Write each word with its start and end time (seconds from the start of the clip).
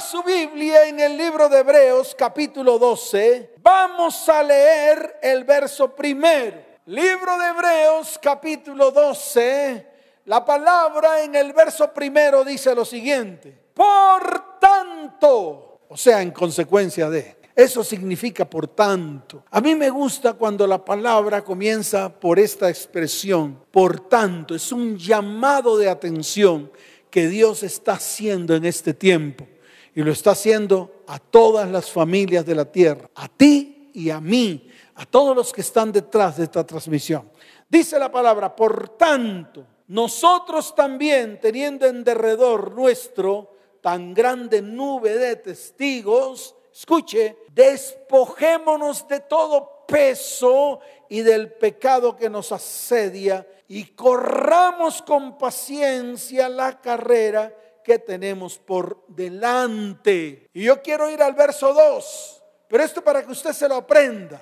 Su 0.00 0.22
Biblia 0.22 0.88
en 0.88 0.98
el 0.98 1.16
libro 1.16 1.48
de 1.48 1.58
Hebreos 1.58 2.16
capítulo 2.18 2.78
12. 2.78 3.54
Vamos 3.62 4.28
a 4.30 4.42
leer 4.42 5.18
el 5.22 5.44
verso 5.44 5.94
primero. 5.94 6.56
Libro 6.86 7.38
de 7.38 7.48
Hebreos 7.48 8.18
capítulo 8.20 8.90
12. 8.90 9.86
La 10.24 10.42
palabra 10.42 11.22
en 11.22 11.34
el 11.34 11.52
verso 11.52 11.92
primero 11.92 12.44
dice 12.44 12.74
lo 12.74 12.84
siguiente. 12.84 13.56
Por 13.74 14.58
tanto, 14.58 15.80
o 15.88 15.96
sea, 15.96 16.22
en 16.22 16.30
consecuencia 16.30 17.10
de. 17.10 17.36
Eso 17.54 17.84
significa 17.84 18.46
por 18.46 18.68
tanto. 18.68 19.44
A 19.50 19.60
mí 19.60 19.74
me 19.74 19.90
gusta 19.90 20.32
cuando 20.32 20.66
la 20.66 20.82
palabra 20.82 21.42
comienza 21.42 22.08
por 22.08 22.38
esta 22.38 22.70
expresión. 22.70 23.64
Por 23.70 24.08
tanto, 24.08 24.54
es 24.54 24.72
un 24.72 24.96
llamado 24.96 25.76
de 25.76 25.90
atención 25.90 26.72
que 27.10 27.28
Dios 27.28 27.62
está 27.62 27.92
haciendo 27.92 28.54
en 28.54 28.64
este 28.64 28.94
tiempo. 28.94 29.46
Y 29.94 30.02
lo 30.02 30.12
está 30.12 30.32
haciendo 30.32 31.02
a 31.06 31.18
todas 31.18 31.70
las 31.70 31.90
familias 31.90 32.46
de 32.46 32.54
la 32.54 32.64
tierra, 32.64 33.10
a 33.14 33.28
ti 33.28 33.90
y 33.92 34.10
a 34.10 34.20
mí, 34.20 34.68
a 34.94 35.06
todos 35.06 35.34
los 35.34 35.52
que 35.52 35.62
están 35.62 35.90
detrás 35.92 36.36
de 36.36 36.44
esta 36.44 36.64
transmisión. 36.64 37.28
Dice 37.68 37.98
la 37.98 38.10
palabra, 38.10 38.54
por 38.54 38.90
tanto, 38.90 39.66
nosotros 39.88 40.74
también, 40.74 41.40
teniendo 41.40 41.86
en 41.86 42.04
derredor 42.04 42.72
nuestro 42.72 43.56
tan 43.80 44.14
grande 44.14 44.62
nube 44.62 45.14
de 45.14 45.36
testigos, 45.36 46.54
escuche, 46.72 47.38
despojémonos 47.52 49.08
de 49.08 49.20
todo 49.20 49.84
peso 49.88 50.80
y 51.08 51.22
del 51.22 51.52
pecado 51.52 52.16
que 52.16 52.30
nos 52.30 52.52
asedia 52.52 53.46
y 53.66 53.84
corramos 53.86 55.02
con 55.02 55.38
paciencia 55.38 56.48
la 56.48 56.80
carrera 56.80 57.54
que 57.82 57.98
tenemos 57.98 58.58
por 58.58 59.04
delante. 59.08 60.48
Y 60.52 60.64
yo 60.64 60.82
quiero 60.82 61.10
ir 61.10 61.22
al 61.22 61.34
verso 61.34 61.72
2, 61.72 62.42
pero 62.68 62.84
esto 62.84 63.02
para 63.02 63.24
que 63.24 63.32
usted 63.32 63.52
se 63.52 63.68
lo 63.68 63.76
aprenda. 63.76 64.40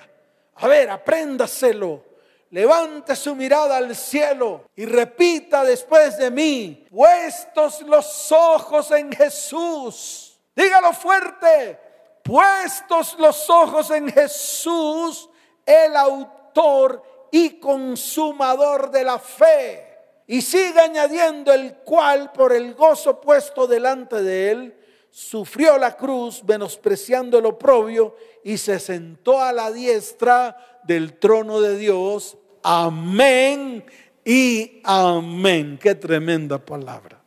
A 0.55 0.67
ver, 0.67 0.89
apréndaselo. 0.89 2.09
Levante 2.51 3.15
su 3.15 3.35
mirada 3.35 3.77
al 3.77 3.95
cielo 3.95 4.65
y 4.75 4.85
repita 4.85 5.63
después 5.63 6.17
de 6.17 6.31
mí, 6.31 6.87
puestos 6.89 7.81
los 7.81 8.31
ojos 8.31 8.89
en 8.89 9.11
Jesús. 9.11 10.39
Dígalo 10.55 10.91
fuerte, 10.93 11.79
puestos 12.23 13.15
los 13.19 13.47
ojos 13.51 13.91
en 13.91 14.11
Jesús, 14.11 15.29
el 15.63 15.95
autor 15.95 17.03
y 17.31 17.59
consumador 17.59 18.89
de 18.89 19.03
la 19.03 19.19
fe. 19.19 19.88
Y 20.31 20.43
sigue 20.43 20.79
añadiendo 20.79 21.51
el 21.51 21.73
cual 21.77 22.31
por 22.31 22.53
el 22.53 22.75
gozo 22.75 23.19
puesto 23.19 23.65
delante 23.65 24.21
de 24.21 24.51
él, 24.51 24.75
sufrió 25.09 25.79
la 25.79 25.97
cruz, 25.97 26.43
menospreciando 26.47 27.39
el 27.39 27.47
oprobio, 27.47 28.15
y 28.43 28.59
se 28.59 28.77
sentó 28.77 29.41
a 29.41 29.51
la 29.51 29.71
diestra 29.71 30.55
del 30.83 31.17
trono 31.17 31.61
de 31.61 31.79
Dios. 31.79 32.37
Amén 32.61 33.83
y 34.23 34.81
amén. 34.83 35.79
Qué 35.81 35.95
tremenda 35.95 36.63
palabra. 36.63 37.19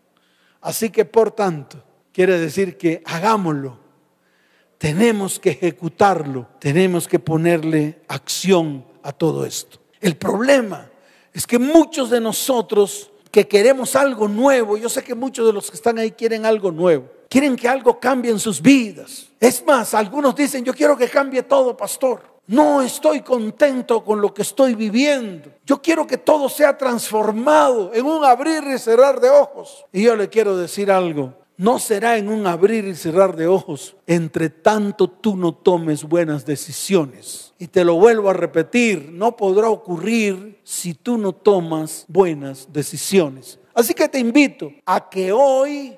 Así 0.61 0.91
que 0.91 1.05
por 1.05 1.33
tanto, 1.33 1.83
quiere 2.13 2.39
decir 2.39 2.79
que 2.79 3.03
hagámoslo. 3.05 3.81
Tenemos 4.79 5.41
que 5.41 5.51
ejecutarlo, 5.51 6.47
tenemos 6.61 7.09
que 7.09 7.19
ponerle 7.19 8.03
acción 8.07 8.87
a 9.03 9.11
todo 9.11 9.45
esto. 9.45 9.81
El 10.01 10.17
problema 10.17 10.92
es 11.33 11.47
que 11.47 11.59
muchos 11.59 12.11
de 12.11 12.21
nosotros 12.21 13.11
que 13.31 13.49
queremos 13.49 13.97
algo 13.97 14.29
nuevo, 14.29 14.77
yo 14.77 14.89
sé 14.89 15.03
que 15.03 15.15
muchos 15.15 15.47
de 15.47 15.53
los 15.53 15.71
que 15.71 15.77
están 15.77 15.99
ahí 15.99 16.13
quieren 16.13 16.45
algo 16.45 16.71
nuevo, 16.71 17.09
quieren 17.29 17.57
que 17.57 17.67
algo 17.67 17.99
cambie 17.99 18.31
en 18.31 18.39
sus 18.39 18.61
vidas. 18.61 19.29
Es 19.41 19.65
más, 19.65 19.95
algunos 19.95 20.37
dicen, 20.37 20.65
yo 20.65 20.75
quiero 20.75 20.97
que 20.97 21.09
cambie 21.09 21.43
todo, 21.43 21.77
pastor. 21.77 22.33
No 22.47 22.83
estoy 22.83 23.23
contento 23.23 24.05
con 24.05 24.21
lo 24.21 24.35
que 24.35 24.43
estoy 24.43 24.75
viviendo. 24.75 25.51
Yo 25.65 25.81
quiero 25.81 26.07
que 26.07 26.19
todo 26.19 26.49
sea 26.49 26.77
transformado 26.77 27.93
en 27.95 28.05
un 28.05 28.25
abrir 28.25 28.65
y 28.65 28.79
cerrar 28.79 29.21
de 29.21 29.31
ojos. 29.31 29.87
Y 29.93 30.03
yo 30.03 30.15
le 30.15 30.29
quiero 30.29 30.57
decir 30.57 30.91
algo 30.91 31.33
no 31.63 31.79
será 31.79 32.17
en 32.17 32.29
un 32.29 32.45
abrir 32.49 32.87
y 32.87 32.97
cerrar 32.97 33.37
de 33.37 33.47
ojos, 33.47 33.95
entre 34.09 34.51
tanto 34.51 35.09
tú 35.09 35.37
no 35.37 35.55
tomes 35.55 36.03
buenas 36.03 36.45
decisiones. 36.45 37.55
Y 37.57 37.69
te 37.69 37.85
lo 37.85 37.95
vuelvo 37.95 38.31
a 38.31 38.33
repetir, 38.33 39.11
no 39.13 39.37
podrá 39.37 39.71
ocurrir 39.71 40.59
si 40.65 40.93
tú 40.95 41.17
no 41.19 41.33
tomas 41.33 42.05
buenas 42.09 42.73
decisiones. 42.73 43.61
Así 43.75 43.95
que 43.95 44.09
te 44.09 44.19
invito 44.19 44.73
a 44.85 45.09
que 45.09 45.31
hoy 45.31 45.97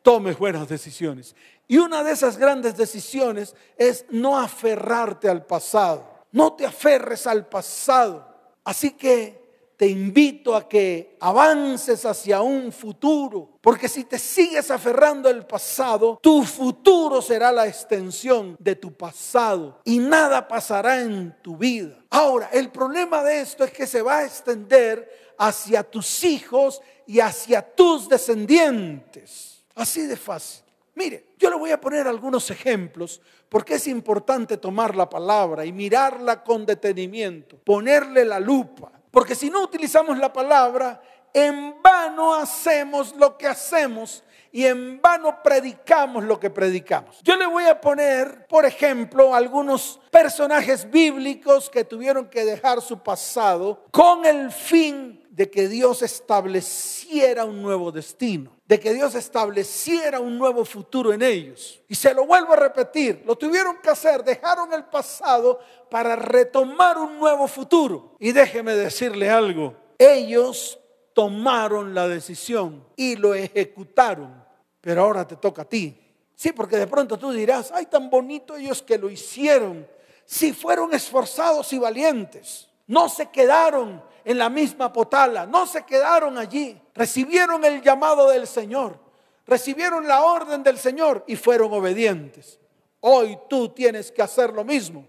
tomes 0.00 0.38
buenas 0.38 0.66
decisiones. 0.66 1.36
Y 1.68 1.76
una 1.76 2.02
de 2.02 2.12
esas 2.12 2.38
grandes 2.38 2.74
decisiones 2.78 3.54
es 3.76 4.06
no 4.08 4.38
aferrarte 4.38 5.28
al 5.28 5.44
pasado. 5.44 6.08
No 6.32 6.54
te 6.54 6.64
aferres 6.64 7.26
al 7.26 7.46
pasado. 7.46 8.26
Así 8.64 8.92
que 8.92 9.41
te 9.82 9.88
invito 9.88 10.54
a 10.54 10.68
que 10.68 11.16
avances 11.18 12.06
hacia 12.06 12.40
un 12.40 12.70
futuro, 12.70 13.58
porque 13.60 13.88
si 13.88 14.04
te 14.04 14.16
sigues 14.16 14.70
aferrando 14.70 15.28
al 15.28 15.44
pasado, 15.44 16.20
tu 16.22 16.44
futuro 16.44 17.20
será 17.20 17.50
la 17.50 17.66
extensión 17.66 18.54
de 18.60 18.76
tu 18.76 18.92
pasado 18.92 19.80
y 19.82 19.98
nada 19.98 20.46
pasará 20.46 21.00
en 21.00 21.34
tu 21.42 21.56
vida. 21.56 21.96
Ahora, 22.10 22.50
el 22.52 22.70
problema 22.70 23.24
de 23.24 23.40
esto 23.40 23.64
es 23.64 23.72
que 23.72 23.88
se 23.88 24.02
va 24.02 24.18
a 24.18 24.24
extender 24.24 25.34
hacia 25.36 25.82
tus 25.82 26.22
hijos 26.22 26.80
y 27.04 27.18
hacia 27.18 27.60
tus 27.60 28.08
descendientes. 28.08 29.64
Así 29.74 30.02
de 30.06 30.16
fácil. 30.16 30.62
Mire, 30.94 31.30
yo 31.36 31.50
le 31.50 31.56
voy 31.56 31.72
a 31.72 31.80
poner 31.80 32.06
algunos 32.06 32.48
ejemplos 32.52 33.20
porque 33.48 33.74
es 33.74 33.88
importante 33.88 34.58
tomar 34.58 34.94
la 34.94 35.10
palabra 35.10 35.66
y 35.66 35.72
mirarla 35.72 36.44
con 36.44 36.64
detenimiento, 36.64 37.56
ponerle 37.64 38.24
la 38.24 38.38
lupa 38.38 39.01
porque 39.12 39.36
si 39.36 39.50
no 39.50 39.62
utilizamos 39.62 40.18
la 40.18 40.32
palabra, 40.32 41.00
en 41.32 41.80
vano 41.80 42.34
hacemos 42.34 43.14
lo 43.14 43.38
que 43.38 43.46
hacemos 43.46 44.24
y 44.50 44.66
en 44.66 45.00
vano 45.00 45.42
predicamos 45.42 46.24
lo 46.24 46.38
que 46.38 46.50
predicamos. 46.50 47.20
Yo 47.22 47.36
le 47.36 47.46
voy 47.46 47.64
a 47.64 47.80
poner, 47.80 48.46
por 48.48 48.66
ejemplo, 48.66 49.34
algunos 49.34 50.00
personajes 50.10 50.90
bíblicos 50.90 51.70
que 51.70 51.84
tuvieron 51.84 52.28
que 52.28 52.44
dejar 52.44 52.82
su 52.82 52.98
pasado 52.98 53.86
con 53.90 54.26
el 54.26 54.50
fin 54.50 55.26
de 55.30 55.50
que 55.50 55.68
Dios 55.68 56.02
estableciera 56.02 57.46
un 57.46 57.62
nuevo 57.62 57.90
destino, 57.90 58.54
de 58.72 58.80
que 58.80 58.94
Dios 58.94 59.14
estableciera 59.14 60.18
un 60.18 60.38
nuevo 60.38 60.64
futuro 60.64 61.12
en 61.12 61.20
ellos. 61.20 61.82
Y 61.88 61.94
se 61.94 62.14
lo 62.14 62.24
vuelvo 62.24 62.54
a 62.54 62.56
repetir, 62.56 63.22
lo 63.26 63.36
tuvieron 63.36 63.76
que 63.82 63.90
hacer, 63.90 64.24
dejaron 64.24 64.72
el 64.72 64.84
pasado 64.84 65.60
para 65.90 66.16
retomar 66.16 66.96
un 66.96 67.18
nuevo 67.18 67.46
futuro. 67.46 68.16
Y 68.18 68.32
déjeme 68.32 68.74
decirle 68.74 69.28
algo, 69.28 69.74
ellos 69.98 70.78
tomaron 71.12 71.92
la 71.92 72.08
decisión 72.08 72.82
y 72.96 73.16
lo 73.16 73.34
ejecutaron, 73.34 74.42
pero 74.80 75.02
ahora 75.02 75.28
te 75.28 75.36
toca 75.36 75.60
a 75.60 75.68
ti. 75.68 75.94
Sí, 76.34 76.52
porque 76.52 76.78
de 76.78 76.86
pronto 76.86 77.18
tú 77.18 77.30
dirás, 77.30 77.70
ay, 77.74 77.84
tan 77.84 78.08
bonito 78.08 78.56
ellos 78.56 78.80
que 78.80 78.96
lo 78.96 79.10
hicieron. 79.10 79.86
Si 80.24 80.54
fueron 80.54 80.94
esforzados 80.94 81.70
y 81.74 81.78
valientes, 81.78 82.70
no 82.86 83.10
se 83.10 83.28
quedaron 83.28 84.02
en 84.24 84.38
la 84.38 84.48
misma 84.48 84.92
potala, 84.92 85.46
no 85.46 85.66
se 85.66 85.84
quedaron 85.84 86.38
allí, 86.38 86.80
recibieron 86.94 87.64
el 87.64 87.82
llamado 87.82 88.28
del 88.30 88.46
Señor, 88.46 88.98
recibieron 89.46 90.06
la 90.06 90.22
orden 90.22 90.62
del 90.62 90.78
Señor 90.78 91.24
y 91.26 91.36
fueron 91.36 91.72
obedientes. 91.72 92.58
Hoy 93.00 93.36
tú 93.48 93.70
tienes 93.70 94.12
que 94.12 94.22
hacer 94.22 94.52
lo 94.52 94.64
mismo. 94.64 95.06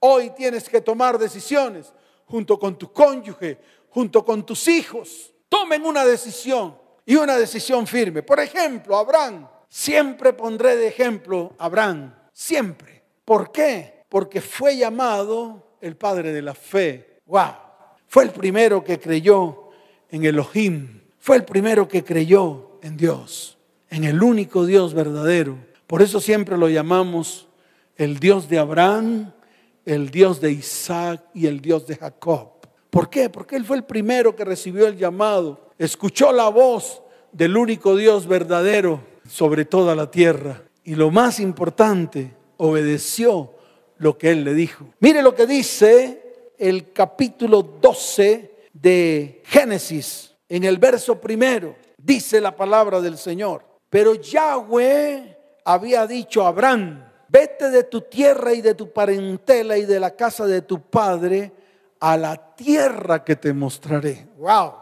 Hoy 0.00 0.30
tienes 0.30 0.68
que 0.68 0.80
tomar 0.80 1.18
decisiones 1.18 1.92
junto 2.26 2.58
con 2.58 2.76
tu 2.76 2.92
cónyuge, 2.92 3.58
junto 3.90 4.24
con 4.24 4.44
tus 4.44 4.66
hijos. 4.68 5.32
Tomen 5.48 5.84
una 5.84 6.04
decisión 6.04 6.76
y 7.06 7.16
una 7.16 7.36
decisión 7.36 7.86
firme. 7.86 8.22
Por 8.22 8.40
ejemplo, 8.40 8.96
Abraham. 8.96 9.48
Siempre 9.68 10.32
pondré 10.32 10.76
de 10.76 10.88
ejemplo 10.88 11.54
a 11.58 11.66
Abraham. 11.66 12.14
Siempre. 12.32 13.04
¿Por 13.24 13.52
qué? 13.52 14.04
Porque 14.08 14.40
fue 14.40 14.76
llamado 14.76 15.76
el 15.80 15.96
padre 15.96 16.32
de 16.32 16.42
la 16.42 16.54
fe. 16.54 17.20
¡Wow! 17.26 17.67
Fue 18.08 18.24
el 18.24 18.30
primero 18.30 18.82
que 18.82 18.98
creyó 18.98 19.68
en 20.10 20.24
Elohim. 20.24 21.02
Fue 21.18 21.36
el 21.36 21.44
primero 21.44 21.86
que 21.86 22.02
creyó 22.02 22.78
en 22.82 22.96
Dios, 22.96 23.58
en 23.90 24.04
el 24.04 24.22
único 24.22 24.64
Dios 24.64 24.94
verdadero. 24.94 25.58
Por 25.86 26.02
eso 26.02 26.20
siempre 26.20 26.56
lo 26.56 26.68
llamamos 26.68 27.48
el 27.96 28.18
Dios 28.18 28.48
de 28.48 28.58
Abraham, 28.58 29.32
el 29.84 30.10
Dios 30.10 30.40
de 30.40 30.52
Isaac 30.52 31.22
y 31.34 31.46
el 31.46 31.60
Dios 31.60 31.86
de 31.86 31.96
Jacob. 31.96 32.52
¿Por 32.90 33.10
qué? 33.10 33.28
Porque 33.28 33.56
Él 33.56 33.64
fue 33.64 33.76
el 33.76 33.84
primero 33.84 34.34
que 34.34 34.44
recibió 34.44 34.86
el 34.86 34.96
llamado, 34.96 35.70
escuchó 35.78 36.32
la 36.32 36.48
voz 36.48 37.02
del 37.32 37.56
único 37.56 37.94
Dios 37.94 38.26
verdadero 38.26 39.02
sobre 39.28 39.66
toda 39.66 39.94
la 39.94 40.10
tierra 40.10 40.62
y 40.82 40.94
lo 40.94 41.10
más 41.10 41.40
importante, 41.40 42.34
obedeció 42.56 43.52
lo 43.98 44.16
que 44.16 44.30
Él 44.30 44.44
le 44.44 44.54
dijo. 44.54 44.86
Mire 45.00 45.22
lo 45.22 45.34
que 45.34 45.46
dice 45.46 46.27
el 46.58 46.92
capítulo 46.92 47.62
12 47.62 48.54
de 48.72 49.42
Génesis, 49.44 50.34
en 50.48 50.64
el 50.64 50.78
verso 50.78 51.20
primero, 51.20 51.76
dice 51.96 52.40
la 52.40 52.54
palabra 52.54 53.00
del 53.00 53.16
Señor. 53.16 53.64
Pero 53.88 54.14
Yahweh 54.14 55.36
había 55.64 56.06
dicho 56.06 56.44
a 56.44 56.48
Abraham, 56.48 57.04
vete 57.28 57.70
de 57.70 57.84
tu 57.84 58.02
tierra 58.02 58.52
y 58.52 58.60
de 58.60 58.74
tu 58.74 58.92
parentela 58.92 59.78
y 59.78 59.84
de 59.84 60.00
la 60.00 60.14
casa 60.14 60.46
de 60.46 60.62
tu 60.62 60.80
padre 60.82 61.52
a 62.00 62.16
la 62.16 62.36
tierra 62.54 63.24
que 63.24 63.36
te 63.36 63.52
mostraré. 63.52 64.28
Wow. 64.38 64.72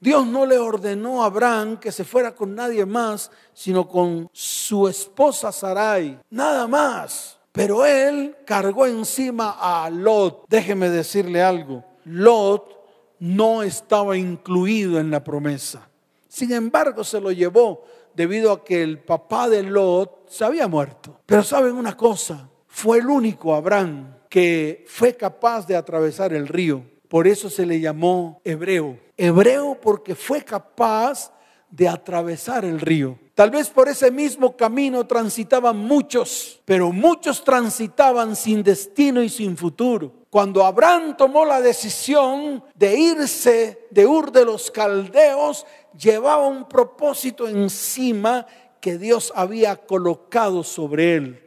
Dios 0.00 0.26
no 0.26 0.44
le 0.44 0.58
ordenó 0.58 1.22
a 1.22 1.26
Abraham 1.26 1.78
que 1.78 1.92
se 1.92 2.04
fuera 2.04 2.34
con 2.34 2.54
nadie 2.54 2.84
más, 2.84 3.30
sino 3.54 3.86
con 3.86 4.28
su 4.32 4.88
esposa 4.88 5.52
Sarai, 5.52 6.18
nada 6.28 6.66
más. 6.66 7.38
Pero 7.52 7.84
él 7.84 8.36
cargó 8.46 8.86
encima 8.86 9.56
a 9.60 9.90
Lot. 9.90 10.46
Déjeme 10.48 10.88
decirle 10.88 11.42
algo, 11.42 11.84
Lot 12.04 12.82
no 13.18 13.62
estaba 13.62 14.16
incluido 14.16 14.98
en 14.98 15.10
la 15.10 15.22
promesa. 15.22 15.88
Sin 16.28 16.52
embargo, 16.52 17.04
se 17.04 17.20
lo 17.20 17.30
llevó 17.30 17.84
debido 18.14 18.52
a 18.52 18.64
que 18.64 18.82
el 18.82 18.98
papá 18.98 19.48
de 19.48 19.62
Lot 19.62 20.28
se 20.28 20.44
había 20.44 20.66
muerto. 20.66 21.20
Pero 21.26 21.42
saben 21.42 21.74
una 21.76 21.96
cosa, 21.96 22.48
fue 22.66 22.98
el 22.98 23.06
único 23.06 23.54
Abraham 23.54 24.16
que 24.30 24.84
fue 24.88 25.14
capaz 25.14 25.66
de 25.66 25.76
atravesar 25.76 26.32
el 26.32 26.48
río. 26.48 26.82
Por 27.08 27.26
eso 27.26 27.50
se 27.50 27.66
le 27.66 27.78
llamó 27.80 28.40
hebreo. 28.44 28.98
Hebreo 29.18 29.78
porque 29.78 30.14
fue 30.14 30.42
capaz 30.42 31.30
de 31.70 31.86
atravesar 31.86 32.64
el 32.64 32.80
río. 32.80 33.18
Tal 33.34 33.50
vez 33.50 33.70
por 33.70 33.88
ese 33.88 34.10
mismo 34.10 34.56
camino 34.56 35.06
transitaban 35.06 35.76
muchos, 35.78 36.60
pero 36.66 36.92
muchos 36.92 37.42
transitaban 37.42 38.36
sin 38.36 38.62
destino 38.62 39.22
y 39.22 39.30
sin 39.30 39.56
futuro. 39.56 40.12
Cuando 40.28 40.64
Abraham 40.64 41.16
tomó 41.16 41.44
la 41.44 41.60
decisión 41.60 42.62
de 42.74 42.98
irse 42.98 43.86
de 43.90 44.06
Ur 44.06 44.32
de 44.32 44.44
los 44.44 44.70
Caldeos, 44.70 45.66
llevaba 45.98 46.46
un 46.46 46.68
propósito 46.68 47.48
encima 47.48 48.46
que 48.80 48.98
Dios 48.98 49.32
había 49.34 49.76
colocado 49.76 50.62
sobre 50.62 51.16
él. 51.16 51.42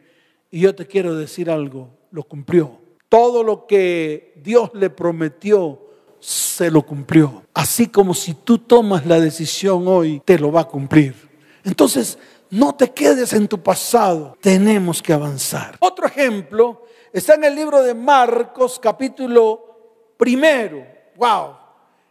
Y 0.50 0.60
yo 0.60 0.74
te 0.74 0.86
quiero 0.86 1.14
decir 1.14 1.50
algo, 1.50 1.90
lo 2.10 2.24
cumplió. 2.24 2.80
Todo 3.08 3.44
lo 3.44 3.66
que 3.66 4.34
Dios 4.42 4.70
le 4.74 4.90
prometió, 4.90 5.80
se 6.18 6.70
lo 6.70 6.82
cumplió. 6.82 7.42
Así 7.54 7.86
como 7.86 8.14
si 8.14 8.34
tú 8.34 8.58
tomas 8.58 9.06
la 9.06 9.20
decisión 9.20 9.86
hoy, 9.86 10.20
te 10.24 10.38
lo 10.38 10.50
va 10.50 10.62
a 10.62 10.68
cumplir. 10.68 11.25
Entonces, 11.66 12.18
no 12.48 12.74
te 12.74 12.92
quedes 12.92 13.34
en 13.34 13.46
tu 13.46 13.62
pasado, 13.62 14.38
tenemos 14.40 15.02
que 15.02 15.12
avanzar. 15.12 15.76
Otro 15.80 16.06
ejemplo 16.06 16.86
Está 17.16 17.32
en 17.32 17.44
el 17.44 17.54
libro 17.54 17.82
de 17.82 17.94
Marcos 17.94 18.78
capítulo 18.78 20.12
primero. 20.18 20.86
Wow. 21.14 21.56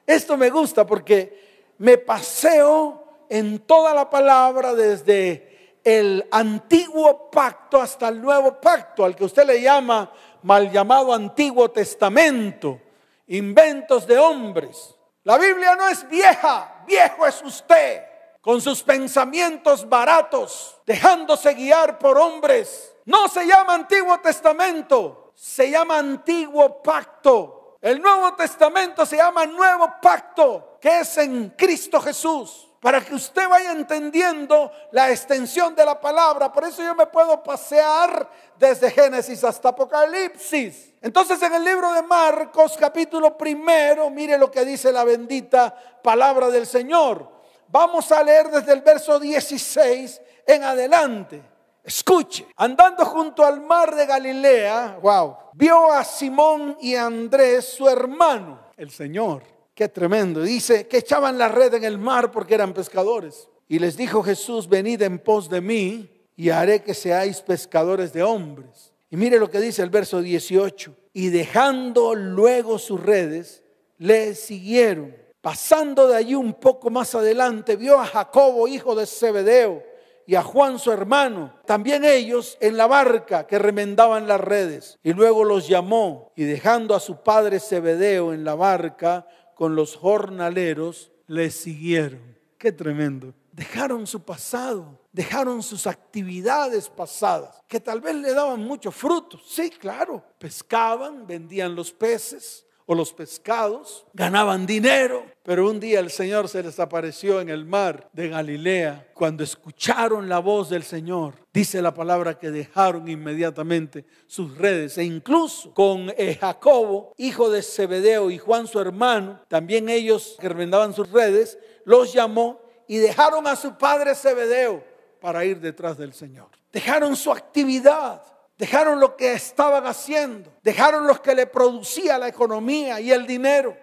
Esto 0.03 0.35
me 0.35 0.49
gusta 0.49 0.83
porque 0.83 1.73
me 1.77 1.99
paseo 1.99 3.25
en 3.29 3.59
toda 3.59 3.93
la 3.93 4.09
palabra 4.09 4.73
desde 4.73 5.77
el 5.83 6.27
antiguo 6.31 7.29
pacto 7.29 7.79
hasta 7.79 8.07
el 8.07 8.19
nuevo 8.19 8.59
pacto, 8.59 9.05
al 9.05 9.15
que 9.15 9.25
usted 9.25 9.45
le 9.45 9.61
llama 9.61 10.11
mal 10.41 10.71
llamado 10.71 11.13
Antiguo 11.13 11.69
Testamento, 11.69 12.81
inventos 13.27 14.07
de 14.07 14.17
hombres. 14.17 14.95
La 15.23 15.37
Biblia 15.37 15.75
no 15.75 15.87
es 15.87 16.09
vieja, 16.09 16.83
viejo 16.87 17.27
es 17.27 17.43
usted, 17.43 18.01
con 18.45 18.61
sus 18.61 18.81
pensamientos 18.81 19.89
baratos, 19.89 20.79
dejándose 20.85 21.53
guiar 21.53 21.99
por 21.99 22.17
hombres 22.17 22.95
no 23.05 23.27
se 23.27 23.45
llama 23.45 23.75
Antiguo 23.75 24.19
Testamento, 24.19 25.31
se 25.35 25.69
llama 25.69 25.99
Antiguo 25.99 26.81
Pacto. 26.81 27.77
El 27.79 28.01
Nuevo 28.01 28.33
Testamento 28.33 29.05
se 29.05 29.17
llama 29.17 29.45
Nuevo 29.45 29.93
Pacto, 30.01 30.77
que 30.81 31.01
es 31.01 31.17
en 31.19 31.51
Cristo 31.51 32.01
Jesús. 32.01 32.71
Para 32.81 33.03
que 33.03 33.15
usted 33.15 33.47
vaya 33.47 33.71
entendiendo 33.71 34.71
la 34.91 35.09
extensión 35.09 35.75
de 35.75 35.85
la 35.85 35.99
palabra. 35.99 36.51
Por 36.51 36.65
eso 36.65 36.83
yo 36.83 36.93
me 36.93 37.07
puedo 37.07 37.41
pasear 37.41 38.29
desde 38.57 38.91
Génesis 38.91 39.43
hasta 39.43 39.69
Apocalipsis. 39.69 40.93
Entonces 41.01 41.41
en 41.41 41.53
el 41.53 41.63
libro 41.63 41.91
de 41.93 42.03
Marcos 42.03 42.75
capítulo 42.79 43.35
primero, 43.37 44.09
mire 44.09 44.37
lo 44.37 44.51
que 44.51 44.65
dice 44.65 44.91
la 44.91 45.03
bendita 45.03 45.75
palabra 46.03 46.49
del 46.49 46.67
Señor. 46.67 47.34
Vamos 47.69 48.11
a 48.11 48.23
leer 48.23 48.49
desde 48.49 48.73
el 48.73 48.81
verso 48.81 49.19
16 49.19 50.21
en 50.47 50.63
adelante. 50.63 51.41
Escuche, 51.83 52.47
andando 52.55 53.05
junto 53.05 53.45
al 53.45 53.61
mar 53.61 53.95
de 53.95 54.05
Galilea, 54.05 54.97
wow, 55.01 55.35
vio 55.53 55.91
a 55.91 56.03
Simón 56.03 56.77
y 56.81 56.95
a 56.95 57.05
Andrés, 57.05 57.65
su 57.65 57.87
hermano, 57.87 58.59
el 58.75 58.89
Señor. 58.89 59.43
Qué 59.75 59.89
tremendo. 59.89 60.41
Dice 60.41 60.87
que 60.87 60.97
echaban 60.97 61.37
la 61.37 61.49
red 61.49 61.73
en 61.73 61.83
el 61.83 61.97
mar 61.97 62.31
porque 62.31 62.55
eran 62.55 62.73
pescadores. 62.73 63.49
Y 63.67 63.79
les 63.79 63.97
dijo 63.97 64.23
Jesús, 64.23 64.69
venid 64.69 65.01
en 65.01 65.19
pos 65.19 65.49
de 65.49 65.61
mí 65.61 66.09
y 66.35 66.49
haré 66.49 66.81
que 66.81 66.93
seáis 66.93 67.41
pescadores 67.41 68.13
de 68.13 68.23
hombres. 68.23 68.93
Y 69.09 69.17
mire 69.17 69.37
lo 69.37 69.49
que 69.49 69.59
dice 69.59 69.83
el 69.83 69.89
verso 69.89 70.21
18. 70.21 70.95
Y 71.13 71.29
dejando 71.29 72.15
luego 72.15 72.79
sus 72.79 73.01
redes, 73.01 73.63
le 73.97 74.33
siguieron. 74.35 75.15
Pasando 75.45 76.07
de 76.07 76.15
allí 76.15 76.33
un 76.33 76.55
poco 76.55 76.89
más 76.89 77.13
adelante, 77.13 77.75
vio 77.75 78.01
a 78.01 78.05
Jacobo, 78.07 78.67
hijo 78.67 78.95
de 78.95 79.05
Zebedeo 79.05 79.83
y 80.25 80.33
a 80.33 80.41
Juan 80.41 80.79
su 80.79 80.91
hermano, 80.91 81.53
también 81.67 82.03
ellos 82.03 82.57
en 82.61 82.77
la 82.77 82.87
barca 82.87 83.45
que 83.45 83.59
remendaban 83.59 84.27
las 84.27 84.41
redes. 84.41 84.97
Y 85.03 85.13
luego 85.13 85.43
los 85.43 85.67
llamó 85.67 86.31
y 86.35 86.45
dejando 86.45 86.95
a 86.95 86.99
su 86.99 87.21
padre 87.21 87.59
Zebedeo 87.59 88.33
en 88.33 88.43
la 88.43 88.55
barca 88.55 89.27
con 89.53 89.75
los 89.75 89.95
jornaleros, 89.95 91.11
le 91.27 91.51
siguieron. 91.51 92.39
Qué 92.57 92.71
tremendo. 92.71 93.35
Dejaron 93.51 94.07
su 94.07 94.23
pasado, 94.23 94.99
dejaron 95.11 95.61
sus 95.61 95.85
actividades 95.85 96.89
pasadas, 96.89 97.61
que 97.67 97.79
tal 97.79 98.01
vez 98.01 98.15
le 98.15 98.33
daban 98.33 98.61
mucho 98.61 98.91
fruto. 98.91 99.39
Sí, 99.45 99.69
claro. 99.69 100.23
Pescaban, 100.39 101.27
vendían 101.27 101.75
los 101.75 101.91
peces, 101.91 102.64
o 102.87 102.93
los 102.93 103.13
pescados, 103.13 104.05
ganaban 104.13 104.65
dinero, 104.65 105.25
pero 105.43 105.69
un 105.69 105.79
día 105.79 105.99
el 105.99 106.11
Señor 106.11 106.47
se 106.47 106.61
les 106.61 106.79
apareció 106.79 107.41
en 107.41 107.49
el 107.49 107.65
mar 107.65 108.09
de 108.13 108.29
Galilea. 108.29 109.07
Cuando 109.13 109.43
escucharon 109.43 110.29
la 110.29 110.39
voz 110.39 110.69
del 110.69 110.83
Señor, 110.83 111.35
dice 111.53 111.81
la 111.81 111.93
palabra 111.93 112.37
que 112.37 112.51
dejaron 112.51 113.07
inmediatamente 113.07 114.05
sus 114.27 114.55
redes 114.57 114.97
e 114.97 115.03
incluso 115.03 115.73
con 115.73 116.13
eh, 116.17 116.37
Jacobo, 116.39 117.13
hijo 117.17 117.49
de 117.49 117.63
Zebedeo 117.63 118.29
y 118.29 118.37
Juan 118.37 118.67
su 118.67 118.79
hermano, 118.79 119.39
también 119.47 119.89
ellos 119.89 120.37
que 120.39 120.49
remendaban 120.49 120.93
sus 120.93 121.09
redes, 121.11 121.57
los 121.85 122.13
llamó 122.13 122.61
y 122.87 122.97
dejaron 122.97 123.47
a 123.47 123.55
su 123.55 123.77
padre 123.77 124.13
Zebedeo 124.13 124.83
para 125.19 125.43
ir 125.43 125.59
detrás 125.59 125.97
del 125.97 126.13
Señor. 126.13 126.49
Dejaron 126.71 127.15
su 127.15 127.31
actividad 127.31 128.21
Dejaron 128.57 128.99
lo 128.99 129.17
que 129.17 129.33
estaban 129.33 129.85
haciendo. 129.85 130.51
Dejaron 130.63 131.07
lo 131.07 131.21
que 131.21 131.35
le 131.35 131.45
producía 131.45 132.17
la 132.17 132.29
economía 132.29 133.01
y 133.01 133.11
el 133.11 133.27
dinero. 133.27 133.75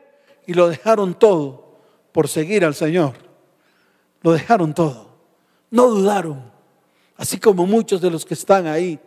Y 0.47 0.55
lo 0.55 0.69
dejaron 0.69 1.15
todo 1.15 1.79
por 2.11 2.29
seguir 2.29 2.65
al 2.65 2.75
Señor. 2.75 3.15
Lo 4.23 4.33
dejaron 4.33 4.73
todo. 4.73 5.15
No 5.71 5.89
dudaron. 5.89 6.51
Así 7.17 7.39
como 7.39 7.67
muchos 7.67 8.01
de 8.01 8.11
los 8.11 8.25
que 8.25 8.35
están 8.35 8.67
ahí, 8.67 8.99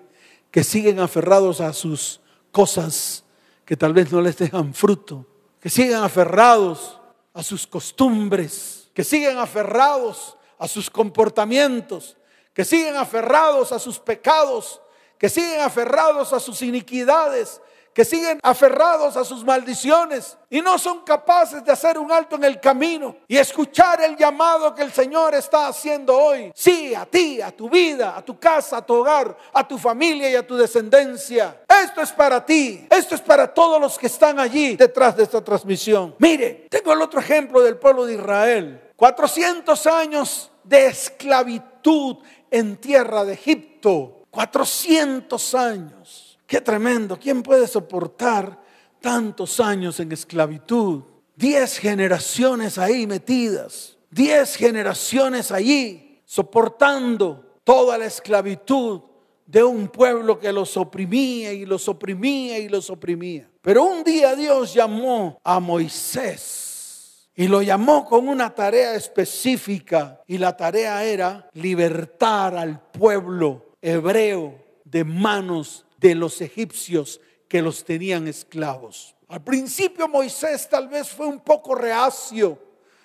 que 0.51 0.63
siguen 0.63 1.00
aferrados 1.00 1.60
a 1.62 1.74
sus 1.74 2.22
cosas 2.51 3.24
que 3.66 3.75
tal 3.75 3.94
vez 3.94 4.12
no 4.12 4.22
les 4.22 4.38
dejan 4.38 4.74
fruto. 4.74 5.25
Que 5.60 5.70
siguen 5.72 5.96
aferrados 5.96 7.00
a 7.34 7.42
sus 7.42 7.66
costumbres. 7.66 8.92
Que 8.94 9.04
siguen 9.04 9.39
aferrados 9.39 10.38
a 10.60 10.68
sus 10.68 10.92
comportamientos. 10.92 12.16
Que 12.54 12.63
siguen 12.63 12.96
aferrados 12.96 13.72
a 13.72 13.80
sus 13.80 13.98
pecados 13.98 14.80
que 15.17 15.29
siguen 15.29 15.62
aferrados 15.62 16.34
a 16.34 16.39
sus 16.39 16.62
iniquidades, 16.62 17.62
que 17.95 18.03
siguen 18.03 18.41
aferrados 18.43 19.15
a 19.15 19.24
sus 19.24 19.45
maldiciones 19.45 20.38
y 20.50 20.62
no 20.62 20.77
son 20.77 21.05
capaces 21.05 21.63
de 21.63 21.72
hacer 21.72 21.98
un 21.98 22.12
alto 22.12 22.36
en 22.36 22.43
el 22.43 22.60
camino 22.60 23.15
y 23.25 23.38
escuchar 23.38 24.01
el 24.01 24.17
llamado 24.17 24.75
que 24.75 24.81
el 24.81 24.91
Señor 24.91 25.34
está 25.34 25.69
haciendo 25.69 26.13
hoy. 26.13 26.51
Sí, 26.53 26.93
a 26.93 27.05
ti, 27.05 27.41
a 27.41 27.51
tu 27.51 27.69
vida, 27.69 28.17
a 28.17 28.22
tu 28.22 28.38
casa, 28.38 28.77
a 28.77 28.86
tu 28.86 28.95
hogar, 28.95 29.38
a 29.53 29.65
tu 29.65 29.77
familia 29.77 30.29
y 30.29 30.36
a 30.36 30.45
tu 30.45 30.57
descendencia. 30.57 31.62
Esto 31.69 32.01
es 32.01 32.12
para 32.12 32.45
ti, 32.45 32.86
esto 32.89 33.15
es 33.15 33.22
para 33.22 33.53
todos 33.53 33.79
los 33.79 33.98
que 33.98 34.07
están 34.07 34.41
allí 34.41 34.75
detrás 34.75 35.15
de 35.15 35.24
esta 35.24 35.41
transmisión. 35.41 36.15
Mire, 36.19 36.67
tengo 36.69 36.91
el 36.91 37.01
otro 37.01 37.22
ejemplo 37.22 37.62
del 37.62 37.77
pueblo 37.77 38.05
de 38.05 38.15
Israel. 38.15 38.91
400 38.98 39.88
años 39.88 40.51
de 40.65 40.88
esclavitud 40.88 42.17
en 42.51 42.75
tierra 42.75 43.24
de 43.24 43.36
Egipto. 43.36 44.14
400 44.36 45.56
años. 45.56 46.38
Qué 46.46 46.60
tremendo. 46.60 47.18
¿Quién 47.18 47.42
puede 47.42 47.68
soportar 47.68 48.62
tantos 49.00 49.62
años 49.62 50.01
en 50.01 50.12
esclavitud? 50.12 51.04
Diez 51.38 51.77
generaciones 51.77 52.77
ahí 52.77 53.08
metidas. 53.08 53.98
Diez 54.12 54.58
generaciones 54.58 55.51
allí 55.51 56.22
soportando 56.25 57.60
toda 57.63 57.98
la 57.98 58.08
esclavitud 58.08 59.01
de 59.46 59.63
un 59.63 59.88
pueblo 59.88 60.38
que 60.38 60.51
los 60.51 60.75
oprimía 60.75 61.54
y 61.54 61.65
los 61.65 61.88
oprimía 61.88 62.60
y 62.60 62.68
los 62.68 62.89
oprimía. 62.89 63.50
Pero 63.62 63.84
un 63.84 64.04
día 64.04 64.36
Dios 64.36 64.74
llamó 64.74 65.39
a 65.46 65.62
Moisés 65.62 67.30
y 67.36 67.48
lo 67.48 67.62
llamó 67.62 68.04
con 68.04 68.27
una 68.27 68.54
tarea 68.54 68.96
específica 68.96 70.22
y 70.27 70.38
la 70.38 70.58
tarea 70.58 71.06
era 71.06 71.50
libertar 71.54 72.58
al 72.58 72.82
pueblo 72.92 73.64
hebreo 73.86 74.60
de 74.84 75.04
manos 75.04 75.86
de 75.98 76.15
los 76.15 76.42
egipcios 76.42 77.22
que 77.48 77.62
los 77.62 77.86
tenían 77.86 78.27
esclavos. 78.27 79.15
Al 79.27 79.44
principio 79.44 80.08
Moisés 80.08 80.68
tal 80.68 80.88
vez 80.88 81.10
fue 81.10 81.27
un 81.27 81.39
poco 81.39 81.75
reacio, 81.75 82.58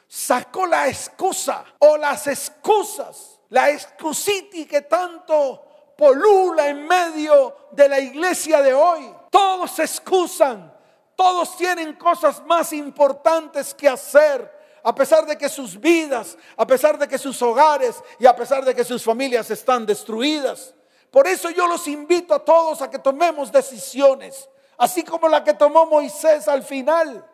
sacó 0.08 0.66
la 0.66 0.88
excusa 0.88 1.64
o 1.78 1.98
las 1.98 2.26
excusas, 2.26 3.40
la 3.50 3.70
excusiti 3.70 4.64
que 4.64 4.82
tanto 4.82 5.92
polula 5.98 6.68
en 6.68 6.86
medio 6.86 7.68
de 7.72 7.86
la 7.86 8.00
iglesia 8.00 8.62
de 8.62 8.72
hoy. 8.72 9.14
Todos 9.30 9.72
se 9.72 9.82
excusan, 9.82 10.72
todos 11.14 11.58
tienen 11.58 11.92
cosas 11.94 12.42
más 12.46 12.72
importantes 12.72 13.74
que 13.74 13.86
hacer, 13.86 14.59
a 14.82 14.94
pesar 14.94 15.26
de 15.26 15.36
que 15.36 15.48
sus 15.48 15.78
vidas, 15.78 16.36
a 16.56 16.66
pesar 16.66 16.98
de 16.98 17.08
que 17.08 17.18
sus 17.18 17.40
hogares 17.42 17.96
y 18.18 18.26
a 18.26 18.34
pesar 18.34 18.64
de 18.64 18.74
que 18.74 18.84
sus 18.84 19.02
familias 19.02 19.50
están 19.50 19.86
destruidas. 19.86 20.74
Por 21.10 21.26
eso 21.26 21.50
yo 21.50 21.66
los 21.66 21.86
invito 21.88 22.34
a 22.34 22.44
todos 22.44 22.82
a 22.82 22.90
que 22.90 22.98
tomemos 22.98 23.50
decisiones, 23.50 24.48
así 24.78 25.02
como 25.02 25.28
la 25.28 25.42
que 25.42 25.54
tomó 25.54 25.86
Moisés 25.86 26.46
al 26.48 26.62
final. 26.62 27.26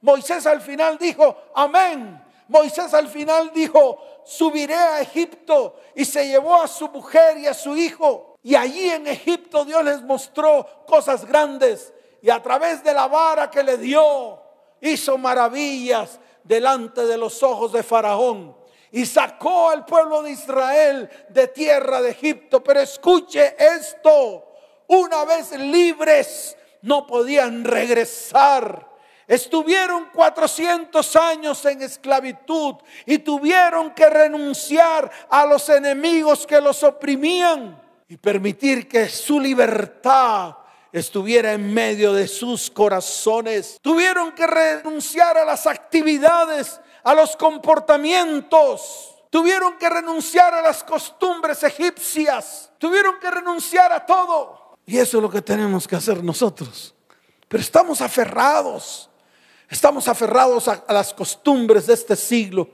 Moisés 0.00 0.46
al 0.46 0.60
final 0.60 0.98
dijo, 0.98 1.36
amén. 1.54 2.22
Moisés 2.48 2.92
al 2.92 3.08
final 3.08 3.50
dijo, 3.54 3.98
subiré 4.24 4.74
a 4.74 5.00
Egipto 5.00 5.76
y 5.94 6.04
se 6.04 6.26
llevó 6.28 6.62
a 6.62 6.68
su 6.68 6.88
mujer 6.88 7.38
y 7.38 7.46
a 7.46 7.54
su 7.54 7.76
hijo. 7.76 8.36
Y 8.42 8.54
allí 8.54 8.90
en 8.90 9.06
Egipto 9.06 9.64
Dios 9.64 9.82
les 9.84 10.02
mostró 10.02 10.84
cosas 10.86 11.24
grandes 11.24 11.92
y 12.20 12.28
a 12.28 12.42
través 12.42 12.82
de 12.84 12.92
la 12.92 13.06
vara 13.06 13.50
que 13.50 13.62
le 13.62 13.76
dio 13.78 14.40
hizo 14.80 15.16
maravillas 15.16 16.18
delante 16.44 17.06
de 17.06 17.16
los 17.16 17.42
ojos 17.42 17.72
de 17.72 17.82
Faraón 17.82 18.56
y 18.92 19.06
sacó 19.06 19.70
al 19.70 19.84
pueblo 19.86 20.22
de 20.22 20.32
Israel 20.32 21.08
de 21.30 21.48
tierra 21.48 22.02
de 22.02 22.10
Egipto. 22.10 22.62
Pero 22.62 22.80
escuche 22.80 23.56
esto, 23.58 24.44
una 24.86 25.24
vez 25.24 25.52
libres 25.52 26.56
no 26.82 27.06
podían 27.06 27.64
regresar. 27.64 28.90
Estuvieron 29.26 30.10
400 30.12 31.16
años 31.16 31.64
en 31.64 31.80
esclavitud 31.80 32.74
y 33.06 33.18
tuvieron 33.18 33.92
que 33.92 34.10
renunciar 34.10 35.10
a 35.30 35.46
los 35.46 35.68
enemigos 35.70 36.46
que 36.46 36.60
los 36.60 36.82
oprimían 36.82 37.80
y 38.08 38.18
permitir 38.18 38.86
que 38.86 39.08
su 39.08 39.40
libertad 39.40 40.56
estuviera 40.92 41.52
en 41.52 41.72
medio 41.72 42.12
de 42.12 42.28
sus 42.28 42.70
corazones. 42.70 43.78
Tuvieron 43.80 44.32
que 44.32 44.46
renunciar 44.46 45.38
a 45.38 45.44
las 45.44 45.66
actividades, 45.66 46.80
a 47.02 47.14
los 47.14 47.36
comportamientos. 47.36 49.16
Tuvieron 49.30 49.78
que 49.78 49.88
renunciar 49.88 50.52
a 50.52 50.60
las 50.60 50.84
costumbres 50.84 51.62
egipcias. 51.62 52.70
Tuvieron 52.78 53.18
que 53.18 53.30
renunciar 53.30 53.90
a 53.92 54.04
todo. 54.04 54.76
Y 54.84 54.98
eso 54.98 55.16
es 55.16 55.22
lo 55.22 55.30
que 55.30 55.40
tenemos 55.40 55.88
que 55.88 55.96
hacer 55.96 56.22
nosotros. 56.22 56.94
Pero 57.48 57.62
estamos 57.62 58.00
aferrados. 58.02 59.08
Estamos 59.70 60.06
aferrados 60.06 60.68
a, 60.68 60.84
las 60.88 61.14
costumbres 61.14 61.86
de 61.86 61.94
este 61.94 62.14
siglo. 62.14 62.68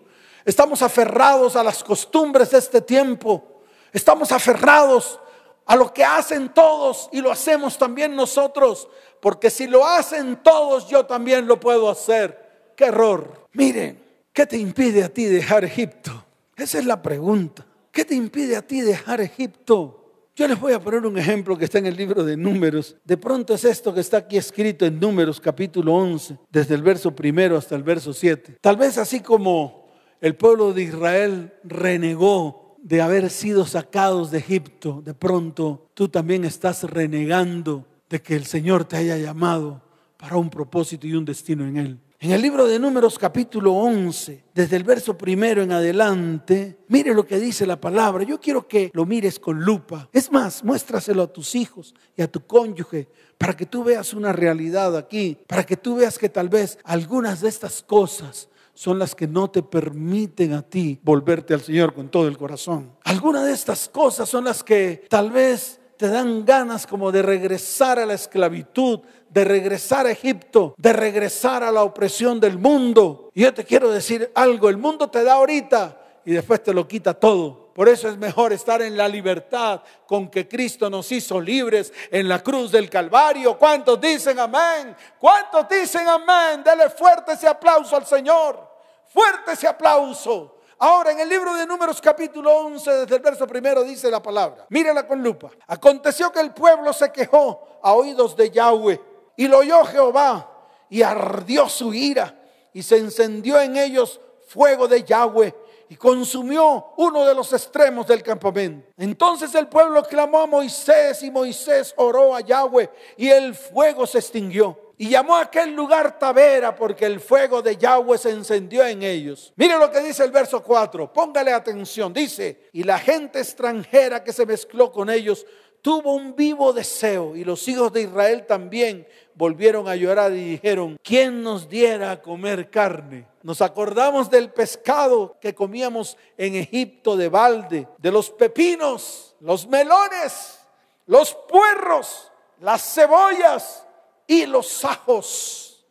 Estamos 0.44 0.82
aferrados 0.82 1.54
a 1.54 1.62
las 1.62 1.84
costumbres 1.84 2.50
de 2.50 2.58
este 2.58 2.80
tiempo. 2.80 3.62
Estamos 3.92 4.32
aferrados 4.32 5.20
a 5.68 5.76
lo 5.76 5.92
que 5.92 6.02
hacen 6.02 6.48
todos 6.54 7.10
y 7.12 7.20
lo 7.20 7.30
hacemos 7.30 7.76
también 7.76 8.16
nosotros, 8.16 8.88
porque 9.20 9.50
si 9.50 9.66
lo 9.66 9.84
hacen 9.84 10.42
todos, 10.42 10.88
yo 10.88 11.04
también 11.04 11.46
lo 11.46 11.60
puedo 11.60 11.90
hacer. 11.90 12.72
Qué 12.75 12.87
error. 12.87 13.46
Miren, 13.52 14.02
¿qué 14.32 14.46
te 14.46 14.56
impide 14.56 15.04
a 15.04 15.10
ti 15.10 15.26
dejar 15.26 15.64
Egipto? 15.64 16.25
Esa 16.56 16.78
es 16.78 16.87
la 16.87 17.02
pregunta. 17.02 17.66
¿Qué 17.92 18.06
te 18.06 18.14
impide 18.14 18.56
a 18.56 18.66
ti 18.66 18.80
dejar 18.80 19.20
Egipto? 19.20 20.30
Yo 20.34 20.48
les 20.48 20.58
voy 20.58 20.72
a 20.72 20.80
poner 20.80 21.04
un 21.04 21.18
ejemplo 21.18 21.58
que 21.58 21.66
está 21.66 21.78
en 21.78 21.87
el 21.87 21.96
libro 21.96 22.25
de 22.25 22.37
Números. 22.37 22.96
De 23.04 23.18
pronto 23.18 23.52
es 23.52 23.64
esto 23.64 23.92
que 23.92 24.00
está 24.00 24.18
aquí 24.18 24.38
escrito 24.38 24.87
en 24.87 24.98
Números 24.98 25.38
capítulo 25.38 25.92
11, 25.94 26.38
desde 26.50 26.76
el 26.76 26.82
verso 26.82 27.14
primero 27.14 27.58
hasta 27.58 27.75
el 27.75 27.82
verso 27.82 28.14
7. 28.14 28.56
Tal 28.62 28.76
vez 28.76 28.96
así 28.96 29.20
como 29.20 29.90
el 30.22 30.34
pueblo 30.34 30.72
de 30.72 30.84
Israel 30.84 31.52
renegó 31.62 32.67
de 32.82 33.02
haber 33.02 33.30
sido 33.30 33.66
sacados 33.66 34.30
de 34.30 34.38
Egipto, 34.38 35.02
de 35.04 35.14
pronto 35.14 35.88
tú 35.94 36.08
también 36.08 36.44
estás 36.44 36.85
renegando 36.85 37.87
de 38.08 38.23
que 38.23 38.37
el 38.37 38.47
Señor 38.47 38.85
te 38.85 38.97
haya 38.97 39.16
llamado 39.16 39.82
para 40.16 40.37
un 40.37 40.50
propósito 40.50 41.06
y 41.06 41.14
un 41.14 41.25
destino 41.25 41.66
en 41.66 41.76
Él. 41.76 42.00
En 42.20 42.32
el 42.32 42.42
libro 42.42 42.66
de 42.66 42.80
Números 42.80 43.16
capítulo 43.16 43.73
11, 43.75 44.42
desde 44.52 44.75
el 44.75 44.82
verso 44.82 45.16
primero 45.16 45.62
en 45.62 45.70
adelante, 45.70 46.78
mire 46.88 47.14
lo 47.14 47.25
que 47.25 47.38
dice 47.38 47.64
la 47.64 47.80
palabra. 47.80 48.25
Yo 48.25 48.40
quiero 48.40 48.66
que 48.66 48.90
lo 48.92 49.06
mires 49.06 49.38
con 49.38 49.61
lupa. 49.61 50.08
Es 50.12 50.32
más, 50.32 50.64
muéstraselo 50.64 51.23
a 51.23 51.32
tus 51.32 51.54
hijos 51.54 51.94
y 52.16 52.23
a 52.23 52.30
tu 52.30 52.44
cónyuge 52.44 53.06
para 53.38 53.56
que 53.56 53.66
tú 53.66 53.85
veas 53.85 54.14
una 54.14 54.32
realidad 54.32 54.97
aquí, 54.97 55.38
para 55.47 55.64
que 55.64 55.76
tú 55.76 55.94
veas 55.94 56.18
que 56.18 56.28
tal 56.28 56.49
vez 56.49 56.78
algunas 56.82 57.40
de 57.40 57.50
estas 57.50 57.85
cosas 57.85 58.49
son 58.78 58.97
las 58.97 59.16
que 59.16 59.26
no 59.26 59.50
te 59.50 59.64
permiten 59.64 60.52
a 60.52 60.62
ti 60.62 61.00
volverte 61.02 61.52
al 61.52 61.61
Señor 61.61 61.92
con 61.92 62.08
todo 62.08 62.28
el 62.28 62.38
corazón. 62.38 62.92
Algunas 63.02 63.44
de 63.44 63.52
estas 63.52 63.88
cosas 63.88 64.28
son 64.28 64.44
las 64.44 64.62
que 64.62 65.04
tal 65.11 65.32
vez 65.32 65.80
te 65.97 66.06
dan 66.06 66.44
ganas 66.44 66.87
como 66.87 67.11
de 67.11 67.23
regresar 67.23 67.99
a 67.99 68.06
la 68.06 68.14
esclavitud, 68.14 69.00
de 69.30 69.44
regresar 69.44 70.06
a 70.06 70.12
Egipto, 70.12 70.76
de 70.78 70.92
regresar 70.92 71.64
a 71.64 71.73
la 71.73 71.82
opresión 71.82 72.38
del 72.38 72.56
mundo. 72.56 73.32
Y 73.35 73.42
yo 73.42 73.52
te 73.52 73.64
quiero 73.64 73.90
decir 73.90 74.30
algo, 74.32 74.68
el 74.68 74.76
mundo 74.76 75.11
te 75.11 75.25
da 75.25 75.32
ahorita 75.32 76.00
y 76.25 76.35
después 76.35 76.62
te 76.62 76.73
lo 76.73 76.87
quita 76.87 77.14
todo. 77.14 77.73
Por 77.75 77.88
eso 77.88 78.08
es 78.08 78.16
mejor 78.16 78.52
estar 78.52 78.80
en 78.80 78.97
la 78.97 79.08
libertad 79.08 79.82
con 80.06 80.28
que 80.28 80.47
Cristo 80.47 80.88
nos 80.88 81.11
hizo 81.11 81.40
libres 81.40 81.92
en 82.12 82.28
la 82.28 82.44
cruz 82.44 82.70
del 82.70 82.88
Calvario. 82.88 83.58
¿Cuántos 83.58 84.00
dicen 84.00 84.38
amén? 84.38 84.94
¿Cuántos 85.18 85.68
dicen 85.68 86.06
amén? 86.08 86.62
Dele 86.62 86.90
fuerte 86.90 87.32
ese 87.32 87.49
aplauso 87.49 87.97
al 87.97 88.06
Señor. 88.06 88.67
Fuerte 89.08 89.52
ese 89.52 89.66
aplauso. 89.66 90.56
Ahora 90.78 91.10
en 91.10 91.20
el 91.20 91.28
libro 91.28 91.54
de 91.54 91.66
Números 91.66 92.00
capítulo 92.00 92.54
11, 92.56 92.90
desde 92.90 93.16
el 93.16 93.22
verso 93.22 93.46
primero 93.46 93.82
dice 93.82 94.10
la 94.10 94.22
palabra. 94.22 94.66
Mírala 94.68 95.06
con 95.06 95.22
lupa. 95.22 95.50
Aconteció 95.66 96.30
que 96.30 96.40
el 96.40 96.52
pueblo 96.52 96.92
se 96.92 97.10
quejó 97.10 97.80
a 97.82 97.94
oídos 97.94 98.36
de 98.36 98.50
Yahweh 98.50 99.00
y 99.36 99.48
lo 99.48 99.58
oyó 99.58 99.84
Jehová 99.84 100.48
y 100.88 101.02
ardió 101.02 101.68
su 101.68 101.92
ira 101.92 102.38
y 102.72 102.82
se 102.82 102.98
encendió 102.98 103.60
en 103.60 103.76
ellos 103.76 104.20
fuego 104.46 104.86
de 104.86 105.02
Yahweh 105.02 105.54
y 105.88 105.96
consumió 105.96 106.92
uno 106.96 107.24
de 107.24 107.34
los 107.34 107.52
extremos 107.52 108.06
del 108.06 108.22
campamento. 108.22 108.88
Entonces 108.96 109.54
el 109.54 109.68
pueblo 109.68 110.02
clamó 110.04 110.40
a 110.40 110.46
Moisés 110.46 111.22
y 111.22 111.30
Moisés 111.30 111.94
oró 111.96 112.36
a 112.36 112.40
Yahweh 112.40 112.90
y 113.16 113.28
el 113.28 113.54
fuego 113.54 114.06
se 114.06 114.18
extinguió. 114.18 114.88
Y 115.00 115.11
llamó 115.11 115.37
a 115.37 115.43
aquel 115.43 115.75
lugar 115.75 116.19
Tavera 116.19 116.75
porque 116.75 117.07
el 117.07 117.21
fuego 117.21 117.62
de 117.62 117.76
Yahweh 117.76 118.19
se 118.19 118.31
encendió 118.31 118.85
en 118.85 119.05
ellos. 119.05 119.52
Mire 119.55 119.78
lo 119.78 119.90
que 119.90 120.00
dice 120.00 120.25
el 120.25 120.33
verso 120.33 120.61
4, 120.61 121.12
póngale 121.12 121.52
atención. 121.52 122.12
Dice, 122.12 122.69
y 122.73 122.83
la 122.83 122.99
gente 122.99 123.38
extranjera 123.38 124.25
que 124.25 124.33
se 124.33 124.45
mezcló 124.45 124.90
con 124.90 125.09
ellos 125.09 125.47
tuvo 125.83 126.14
un 126.14 126.35
vivo 126.35 126.73
deseo 126.73 127.37
y 127.37 127.45
los 127.45 127.67
hijos 127.69 127.93
de 127.93 128.02
Israel 128.02 128.47
también 128.47 129.07
volvieron 129.35 129.88
a 129.88 129.97
llorar 129.97 130.33
y 130.33 130.50
dijeron, 130.50 130.99
¿quién 131.02 131.43
nos 131.43 131.69
diera 131.69 132.11
a 132.11 132.23
comer 132.23 132.71
carne? 132.71 133.26
Nos 133.43 133.62
acordamos 133.62 134.28
del 134.31 134.50
pescado 134.50 135.37
que 135.40 135.55
comíamos 135.55 136.17
en 136.37 136.57
Egipto 136.57 137.17
de 137.17 137.28
balde, 137.28 137.88
de 137.99 138.11
los 138.11 138.31
pepinos, 138.31 139.37
los 139.40 139.67
melones, 139.69 140.59
los 141.07 141.35
puerros, 141.49 142.33
las 142.61 142.83
cebollas 142.95 143.87
y 144.28 144.47
los 144.47 144.85
ajos. 144.85 145.85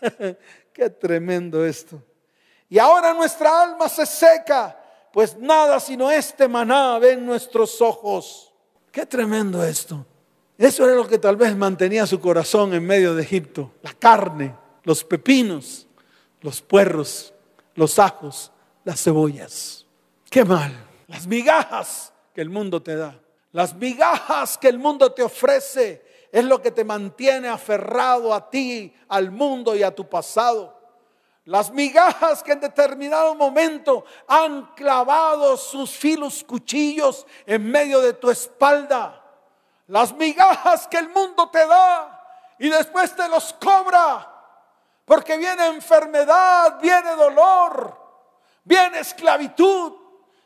Qué 0.72 0.88
tremendo 0.88 1.66
esto. 1.66 2.02
Y 2.70 2.78
ahora 2.78 3.12
nuestra 3.12 3.64
alma 3.64 3.88
se 3.88 4.06
seca, 4.06 4.78
pues 5.12 5.36
nada 5.36 5.78
sino 5.80 6.10
este 6.10 6.48
maná 6.48 6.98
ven 6.98 7.26
nuestros 7.26 7.82
ojos. 7.82 8.54
Qué 8.90 9.04
tremendo 9.04 9.62
esto. 9.62 10.06
Eso 10.56 10.84
era 10.84 10.94
lo 10.94 11.06
que 11.06 11.18
tal 11.18 11.36
vez 11.36 11.54
mantenía 11.56 12.06
su 12.06 12.20
corazón 12.20 12.72
en 12.74 12.86
medio 12.86 13.14
de 13.14 13.22
Egipto. 13.22 13.72
La 13.82 13.92
carne, 13.92 14.54
los 14.84 15.02
pepinos, 15.02 15.86
los 16.40 16.62
puerros, 16.62 17.34
los 17.74 17.98
ajos, 17.98 18.52
las 18.84 19.02
cebollas. 19.02 19.86
Qué 20.30 20.44
mal. 20.44 20.72
Las 21.08 21.26
migajas 21.26 22.12
que 22.34 22.40
el 22.40 22.50
mundo 22.50 22.82
te 22.82 22.94
da. 22.94 23.18
Las 23.52 23.74
migajas 23.74 24.56
que 24.58 24.68
el 24.68 24.78
mundo 24.78 25.12
te 25.12 25.22
ofrece 25.22 26.09
es 26.32 26.44
lo 26.44 26.62
que 26.62 26.70
te 26.70 26.84
mantiene 26.84 27.48
aferrado 27.48 28.32
a 28.32 28.48
ti, 28.50 28.94
al 29.08 29.30
mundo 29.30 29.74
y 29.74 29.82
a 29.82 29.94
tu 29.94 30.08
pasado. 30.08 30.78
Las 31.44 31.70
migajas 31.72 32.42
que 32.42 32.52
en 32.52 32.60
determinado 32.60 33.34
momento 33.34 34.04
han 34.28 34.66
clavado 34.74 35.56
sus 35.56 35.90
filos 35.90 36.44
cuchillos 36.44 37.26
en 37.46 37.68
medio 37.68 38.00
de 38.00 38.12
tu 38.12 38.30
espalda. 38.30 39.20
Las 39.88 40.12
migajas 40.12 40.86
que 40.86 40.98
el 40.98 41.08
mundo 41.08 41.48
te 41.50 41.66
da 41.66 42.54
y 42.58 42.68
después 42.68 43.16
te 43.16 43.28
los 43.28 43.52
cobra. 43.54 44.28
Porque 45.04 45.36
viene 45.36 45.66
enfermedad, 45.66 46.78
viene 46.80 47.16
dolor, 47.16 47.96
viene 48.62 49.00
esclavitud. 49.00 49.94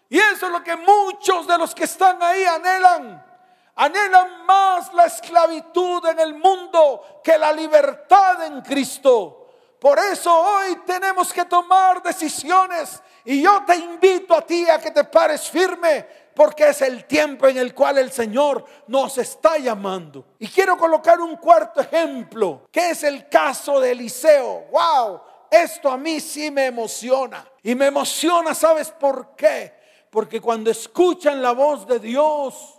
Y 0.08 0.18
eso 0.18 0.46
es 0.46 0.52
lo 0.52 0.62
que 0.62 0.76
muchos 0.76 1.46
de 1.46 1.58
los 1.58 1.74
que 1.74 1.84
están 1.84 2.22
ahí 2.22 2.44
anhelan 2.44 3.33
anhelan 3.76 4.44
más 4.46 4.92
la 4.94 5.06
esclavitud 5.06 6.06
en 6.06 6.20
el 6.20 6.34
mundo 6.34 7.20
que 7.22 7.38
la 7.38 7.52
libertad 7.52 8.44
en 8.44 8.60
Cristo. 8.62 9.40
Por 9.78 9.98
eso 9.98 10.34
hoy 10.34 10.76
tenemos 10.86 11.32
que 11.32 11.44
tomar 11.44 12.02
decisiones 12.02 13.02
y 13.24 13.42
yo 13.42 13.62
te 13.66 13.76
invito 13.76 14.34
a 14.34 14.42
ti 14.42 14.68
a 14.68 14.78
que 14.78 14.90
te 14.90 15.04
pares 15.04 15.50
firme 15.50 16.06
porque 16.34 16.68
es 16.68 16.82
el 16.82 17.04
tiempo 17.04 17.46
en 17.46 17.58
el 17.58 17.74
cual 17.74 17.98
el 17.98 18.10
Señor 18.10 18.64
nos 18.88 19.18
está 19.18 19.58
llamando. 19.58 20.24
Y 20.38 20.48
quiero 20.48 20.76
colocar 20.76 21.20
un 21.20 21.36
cuarto 21.36 21.80
ejemplo, 21.80 22.66
que 22.70 22.90
es 22.90 23.04
el 23.04 23.28
caso 23.28 23.80
de 23.80 23.92
Eliseo. 23.92 24.66
¡Wow! 24.72 25.20
Esto 25.50 25.90
a 25.90 25.96
mí 25.96 26.18
sí 26.18 26.50
me 26.50 26.66
emociona. 26.66 27.46
Y 27.62 27.74
me 27.74 27.86
emociona, 27.86 28.54
¿sabes 28.54 28.90
por 28.90 29.36
qué? 29.36 29.72
Porque 30.10 30.40
cuando 30.40 30.70
escuchan 30.70 31.40
la 31.40 31.52
voz 31.52 31.86
de 31.86 31.98
Dios, 32.00 32.73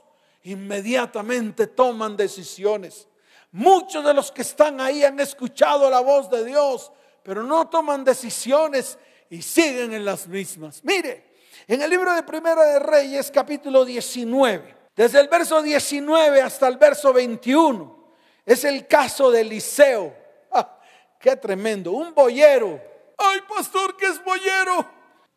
inmediatamente 0.46 1.68
toman 1.68 2.16
decisiones. 2.16 3.08
Muchos 3.52 4.04
de 4.04 4.14
los 4.14 4.32
que 4.32 4.42
están 4.42 4.80
ahí 4.80 5.04
han 5.04 5.20
escuchado 5.20 5.90
la 5.90 6.02
voz 6.02 6.30
de 6.30 6.46
Dios, 6.46 6.92
pero 7.24 7.44
no 7.44 7.68
toman 7.68 8.04
decisiones 8.04 8.98
y 9.30 9.42
siguen 9.42 9.94
en 9.94 10.06
las 10.06 10.28
mismas. 10.28 10.84
Mire, 10.84 11.34
en 11.68 11.82
el 11.82 11.90
libro 11.90 12.14
de 12.14 12.24
Primera 12.24 12.64
de 12.64 12.80
Reyes, 12.80 13.32
capítulo 13.32 13.84
19, 13.84 14.76
desde 14.96 15.20
el 15.20 15.28
verso 15.28 15.62
19 15.62 16.42
hasta 16.42 16.68
el 16.68 16.78
verso 16.78 17.12
21, 17.12 18.14
es 18.46 18.64
el 18.66 18.88
caso 18.88 19.32
de 19.32 19.42
Eliseo. 19.42 20.16
Ah, 20.52 20.78
¡Qué 21.20 21.36
tremendo! 21.36 21.92
Un 21.92 22.14
boyero. 22.14 22.80
¡Ay, 23.18 23.40
pastor, 23.50 23.98
qué 23.98 24.06
es 24.06 24.24
boyero! 24.24 24.86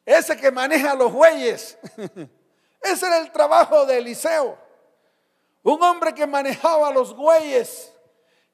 Ese 0.04 0.36
que 0.36 0.50
maneja 0.50 0.94
los 0.94 1.12
bueyes. 1.12 1.78
Ese 2.82 3.06
era 3.06 3.18
el 3.18 3.32
trabajo 3.32 3.86
de 3.86 3.98
Eliseo. 3.98 4.67
Un 5.68 5.82
hombre 5.82 6.14
que 6.14 6.26
manejaba 6.26 6.90
los 6.90 7.14
bueyes, 7.14 7.92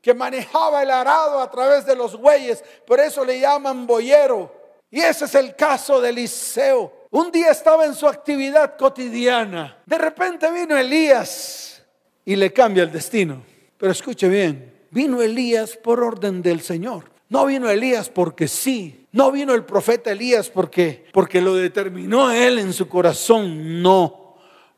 que 0.01 0.13
manejaba 0.13 0.83
el 0.83 0.91
arado 0.91 1.41
a 1.41 1.49
través 1.49 1.87
de 1.87 1.95
los 1.95 2.19
bueyes. 2.19 2.65
Por 2.85 2.99
eso 2.99 3.25
le 3.25 3.39
llaman 3.39 3.87
boyero. 3.87 4.53
Y 4.91 5.01
ese 5.01 5.27
es 5.27 5.35
el 5.37 5.55
caso 5.55 6.01
de 6.01 6.11
Eliseo. 6.11 7.07
Un 7.11 7.31
día 7.31 7.51
estaba 7.51 7.85
en 7.85 7.95
su 7.95 8.09
actividad 8.09 8.77
cotidiana. 8.77 9.79
De 9.87 9.97
repente 9.97 10.51
vino 10.51 10.77
Elías 10.77 11.85
y 12.25 12.35
le 12.35 12.53
cambia 12.53 12.83
el 12.83 12.91
destino. 12.91 13.45
Pero 13.79 13.93
escuche 13.93 14.29
bien, 14.29 14.87
vino 14.91 15.23
Elías 15.23 15.77
por 15.77 16.03
orden 16.03 16.43
del 16.43 16.63
Señor. 16.63 17.13
No 17.29 17.47
vino 17.47 17.71
Elías 17.71 18.09
porque 18.09 18.49
sí. 18.49 19.07
No 19.13 19.31
vino 19.31 19.55
el 19.55 19.65
profeta 19.65 20.11
Elías 20.11 20.51
porque 20.51 21.07
porque 21.13 21.41
lo 21.41 21.55
determinó 21.55 22.33
él 22.33 22.59
en 22.59 22.73
su 22.73 22.89
corazón. 22.89 23.81
No. 23.81 24.24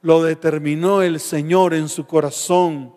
Lo 0.07 0.23
determinó 0.23 1.03
el 1.03 1.19
Señor 1.19 1.75
en 1.75 1.89
su 1.89 2.07
corazón 2.07 2.95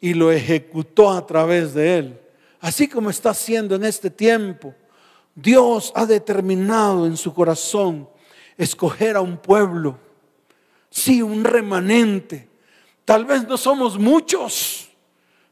y 0.00 0.14
lo 0.14 0.32
ejecutó 0.32 1.10
a 1.10 1.26
través 1.26 1.74
de 1.74 1.98
él. 1.98 2.22
Así 2.58 2.88
como 2.88 3.10
está 3.10 3.28
haciendo 3.28 3.74
en 3.74 3.84
este 3.84 4.08
tiempo. 4.08 4.74
Dios 5.34 5.92
ha 5.94 6.06
determinado 6.06 7.04
en 7.04 7.18
su 7.18 7.34
corazón 7.34 8.08
escoger 8.56 9.16
a 9.16 9.20
un 9.20 9.36
pueblo, 9.36 9.98
sí, 10.88 11.20
un 11.20 11.44
remanente. 11.44 12.48
Tal 13.04 13.26
vez 13.26 13.46
no 13.46 13.58
somos 13.58 13.98
muchos, 13.98 14.88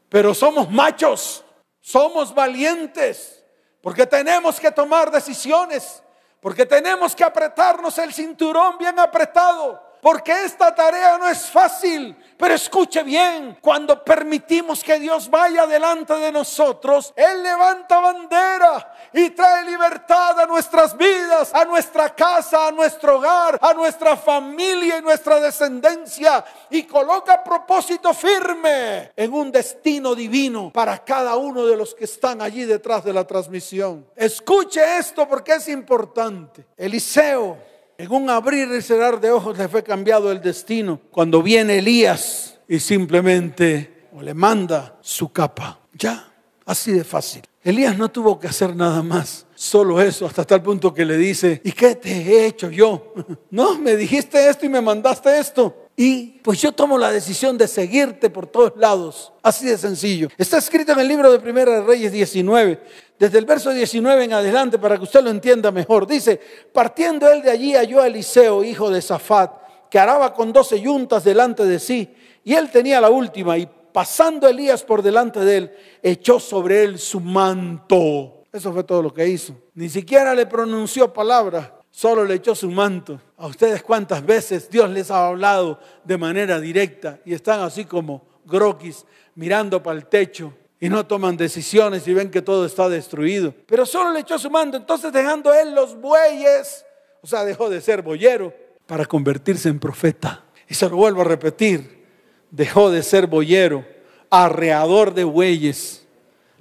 pero 0.09 0.33
somos 0.33 0.71
machos, 0.71 1.45
somos 1.79 2.33
valientes, 2.33 3.45
porque 3.81 4.07
tenemos 4.07 4.59
que 4.59 4.71
tomar 4.71 5.11
decisiones, 5.11 6.01
porque 6.39 6.65
tenemos 6.65 7.15
que 7.15 7.23
apretarnos 7.23 7.99
el 7.99 8.11
cinturón 8.11 8.79
bien 8.79 8.97
apretado, 8.97 9.90
porque 10.01 10.45
esta 10.45 10.73
tarea 10.73 11.17
no 11.17 11.27
es 11.29 11.49
fácil, 11.49 12.15
pero 12.37 12.55
escuche 12.55 13.03
bien, 13.03 13.57
cuando 13.61 14.03
permitimos 14.03 14.83
que 14.83 14.99
Dios 14.99 15.29
vaya 15.29 15.67
delante 15.67 16.13
de 16.15 16.31
nosotros, 16.31 17.13
Él 17.15 17.43
levanta 17.43 17.99
bandera 17.99 18.95
y 19.13 19.29
trae 19.29 19.63
libertad 19.65 20.39
a 20.39 20.47
nuestras 20.47 20.97
vidas, 20.97 21.53
a 21.53 21.65
nuestra 21.65 22.15
casa, 22.15 22.67
a 22.67 22.71
nuestro 22.71 23.17
hogar, 23.17 23.59
a 23.61 23.73
nuestra 23.73 24.17
familia 24.17 24.97
y 24.97 25.01
nuestra 25.01 25.39
descendencia 25.39 26.43
y 26.69 26.83
coloca 26.83 27.43
propósito 27.43 28.13
firme 28.13 29.11
en 29.15 29.33
un 29.33 29.51
destino 29.51 30.15
divino 30.15 30.71
para 30.73 31.03
cada 31.03 31.35
uno 31.35 31.65
de 31.65 31.77
los 31.77 31.93
que 31.93 32.05
están 32.05 32.41
allí 32.41 32.65
detrás 32.65 33.03
de 33.03 33.13
la 33.13 33.25
transmisión. 33.25 34.07
Escuche 34.15 34.97
esto 34.97 35.27
porque 35.27 35.53
es 35.53 35.67
importante. 35.67 36.65
Eliseo 36.75 37.70
en 38.01 38.11
un 38.11 38.29
abrir 38.31 38.67
y 38.71 38.81
cerrar 38.81 39.21
de 39.21 39.29
ojos 39.29 39.55
le 39.57 39.67
fue 39.67 39.83
cambiado 39.83 40.31
el 40.31 40.41
destino. 40.41 40.99
Cuando 41.11 41.43
viene 41.43 41.77
Elías 41.77 42.59
y 42.67 42.79
simplemente 42.79 44.07
le 44.19 44.33
manda 44.33 44.97
su 45.01 45.31
capa. 45.31 45.79
Ya, 45.93 46.31
así 46.65 46.91
de 46.91 47.03
fácil. 47.03 47.43
Elías 47.63 47.95
no 47.95 48.09
tuvo 48.09 48.39
que 48.39 48.47
hacer 48.47 48.75
nada 48.75 49.03
más, 49.03 49.45
solo 49.53 50.01
eso, 50.01 50.25
hasta 50.25 50.43
tal 50.45 50.63
punto 50.63 50.91
que 50.91 51.05
le 51.05 51.15
dice, 51.15 51.61
¿y 51.63 51.73
qué 51.73 51.93
te 51.93 52.09
he 52.09 52.47
hecho 52.47 52.71
yo? 52.71 53.13
No, 53.51 53.77
me 53.77 53.95
dijiste 53.95 54.49
esto 54.49 54.65
y 54.65 54.69
me 54.69 54.81
mandaste 54.81 55.37
esto. 55.37 55.80
Y 56.03 56.39
pues 56.41 56.59
yo 56.59 56.71
tomo 56.71 56.97
la 56.97 57.11
decisión 57.11 57.59
de 57.59 57.67
seguirte 57.67 58.31
por 58.31 58.47
todos 58.47 58.73
lados. 58.75 59.31
Así 59.43 59.67
de 59.67 59.77
sencillo. 59.77 60.29
Está 60.35 60.57
escrito 60.57 60.93
en 60.93 60.99
el 60.99 61.07
libro 61.07 61.31
de 61.31 61.37
Primera 61.37 61.73
de 61.73 61.83
Reyes 61.83 62.11
19, 62.11 62.81
desde 63.19 63.37
el 63.37 63.45
verso 63.45 63.69
19 63.69 64.23
en 64.23 64.33
adelante, 64.33 64.79
para 64.79 64.97
que 64.97 65.03
usted 65.03 65.21
lo 65.21 65.29
entienda 65.29 65.69
mejor. 65.69 66.07
Dice, 66.07 66.41
partiendo 66.73 67.31
él 67.31 67.43
de 67.43 67.51
allí 67.51 67.75
halló 67.75 68.01
a 68.01 68.07
Eliseo, 68.07 68.63
hijo 68.63 68.89
de 68.89 68.99
Safat, 68.99 69.51
que 69.91 69.99
araba 69.99 70.33
con 70.33 70.51
doce 70.51 70.81
yuntas 70.81 71.23
delante 71.23 71.65
de 71.65 71.77
sí, 71.77 72.11
y 72.43 72.55
él 72.55 72.71
tenía 72.71 72.99
la 72.99 73.11
última, 73.11 73.55
y 73.59 73.69
pasando 73.93 74.47
Elías 74.47 74.81
por 74.81 75.03
delante 75.03 75.41
de 75.41 75.57
él, 75.57 75.71
echó 76.01 76.39
sobre 76.39 76.83
él 76.83 76.97
su 76.97 77.19
manto. 77.19 78.45
Eso 78.51 78.73
fue 78.73 78.83
todo 78.85 79.03
lo 79.03 79.13
que 79.13 79.27
hizo. 79.27 79.53
Ni 79.75 79.87
siquiera 79.87 80.33
le 80.33 80.47
pronunció 80.47 81.13
palabra 81.13 81.80
solo 81.91 82.23
le 82.23 82.35
echó 82.35 82.55
su 82.55 82.71
manto. 82.71 83.21
A 83.37 83.47
ustedes 83.47 83.83
cuántas 83.83 84.25
veces 84.25 84.69
Dios 84.69 84.89
les 84.89 85.11
ha 85.11 85.27
hablado 85.27 85.79
de 86.03 86.17
manera 86.17 86.59
directa 86.59 87.19
y 87.25 87.33
están 87.33 87.61
así 87.61 87.85
como 87.85 88.25
groquis 88.45 89.05
mirando 89.35 89.83
para 89.83 89.97
el 89.99 90.07
techo 90.07 90.53
y 90.79 90.89
no 90.89 91.05
toman 91.05 91.37
decisiones 91.37 92.07
y 92.07 92.13
ven 92.13 92.31
que 92.31 92.41
todo 92.41 92.65
está 92.65 92.89
destruido. 92.89 93.53
Pero 93.67 93.85
solo 93.85 94.11
le 94.11 94.21
echó 94.21 94.39
su 94.39 94.49
manto, 94.49 94.77
entonces 94.77 95.13
dejando 95.13 95.53
él 95.53 95.75
los 95.75 95.95
bueyes, 95.99 96.83
o 97.21 97.27
sea, 97.27 97.45
dejó 97.45 97.69
de 97.69 97.81
ser 97.81 98.01
boyero 98.01 98.53
para 98.87 99.05
convertirse 99.05 99.69
en 99.69 99.79
profeta. 99.79 100.43
Y 100.67 100.73
se 100.73 100.89
lo 100.89 100.95
vuelvo 100.95 101.21
a 101.21 101.25
repetir, 101.25 102.05
dejó 102.49 102.89
de 102.89 103.03
ser 103.03 103.27
boyero, 103.27 103.85
arreador 104.29 105.13
de 105.13 105.23
bueyes, 105.23 106.07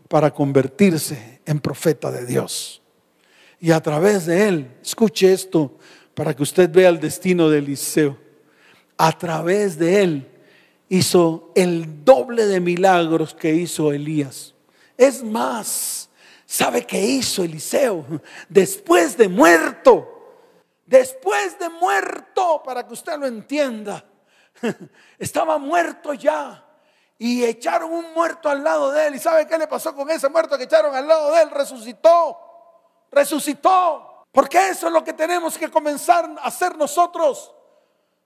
para 0.09 0.33
convertirse 0.33 1.41
en 1.47 1.61
profeta 1.61 2.11
de 2.11 2.27
Dios 2.27 2.80
y 3.61 3.71
a 3.73 3.81
través 3.81 4.25
de 4.25 4.49
él, 4.49 4.77
escuche 4.83 5.33
esto 5.33 5.77
para 6.15 6.35
que 6.35 6.43
usted 6.43 6.71
vea 6.71 6.89
el 6.89 6.99
destino 6.99 7.51
de 7.51 7.59
Eliseo, 7.59 8.17
a 8.97 9.17
través 9.17 9.79
de 9.79 10.03
él 10.03 10.31
hizo 10.89 11.53
el 11.55 12.05
doble 12.05 12.47
de 12.47 12.59
milagros 12.59 13.35
que 13.35 13.55
hizo 13.55 13.93
Elías. 13.93 14.55
Es 14.97 15.23
más, 15.23 16.09
¿sabe 16.47 16.87
qué 16.87 17.01
hizo 17.01 17.45
Eliseo? 17.45 18.05
Después 18.49 19.17
de 19.17 19.29
muerto, 19.29 20.43
después 20.87 21.59
de 21.59 21.69
muerto, 21.69 22.63
para 22.65 22.87
que 22.87 22.95
usted 22.95 23.19
lo 23.19 23.27
entienda, 23.27 24.05
estaba 25.19 25.59
muerto 25.59 26.15
ya. 26.15 26.67
Y 27.19 27.45
echaron 27.45 27.93
un 27.93 28.15
muerto 28.15 28.49
al 28.49 28.65
lado 28.65 28.91
de 28.91 29.07
él. 29.07 29.15
¿Y 29.15 29.19
sabe 29.19 29.47
qué 29.47 29.59
le 29.59 29.67
pasó 29.67 29.95
con 29.95 30.11
ese 30.11 30.31
muerto 30.31 30.57
que 30.57 30.65
echaron 30.65 30.95
al 30.95 31.07
lado 31.07 31.35
de 31.35 31.43
él? 31.43 31.51
Resucitó 31.51 32.50
resucitó. 33.11 34.27
Porque 34.33 34.69
eso 34.69 34.87
es 34.87 34.93
lo 34.93 35.03
que 35.03 35.13
tenemos 35.13 35.59
que 35.59 35.71
comenzar 35.71 36.31
a 36.39 36.47
hacer 36.47 36.77
nosotros. 36.77 37.53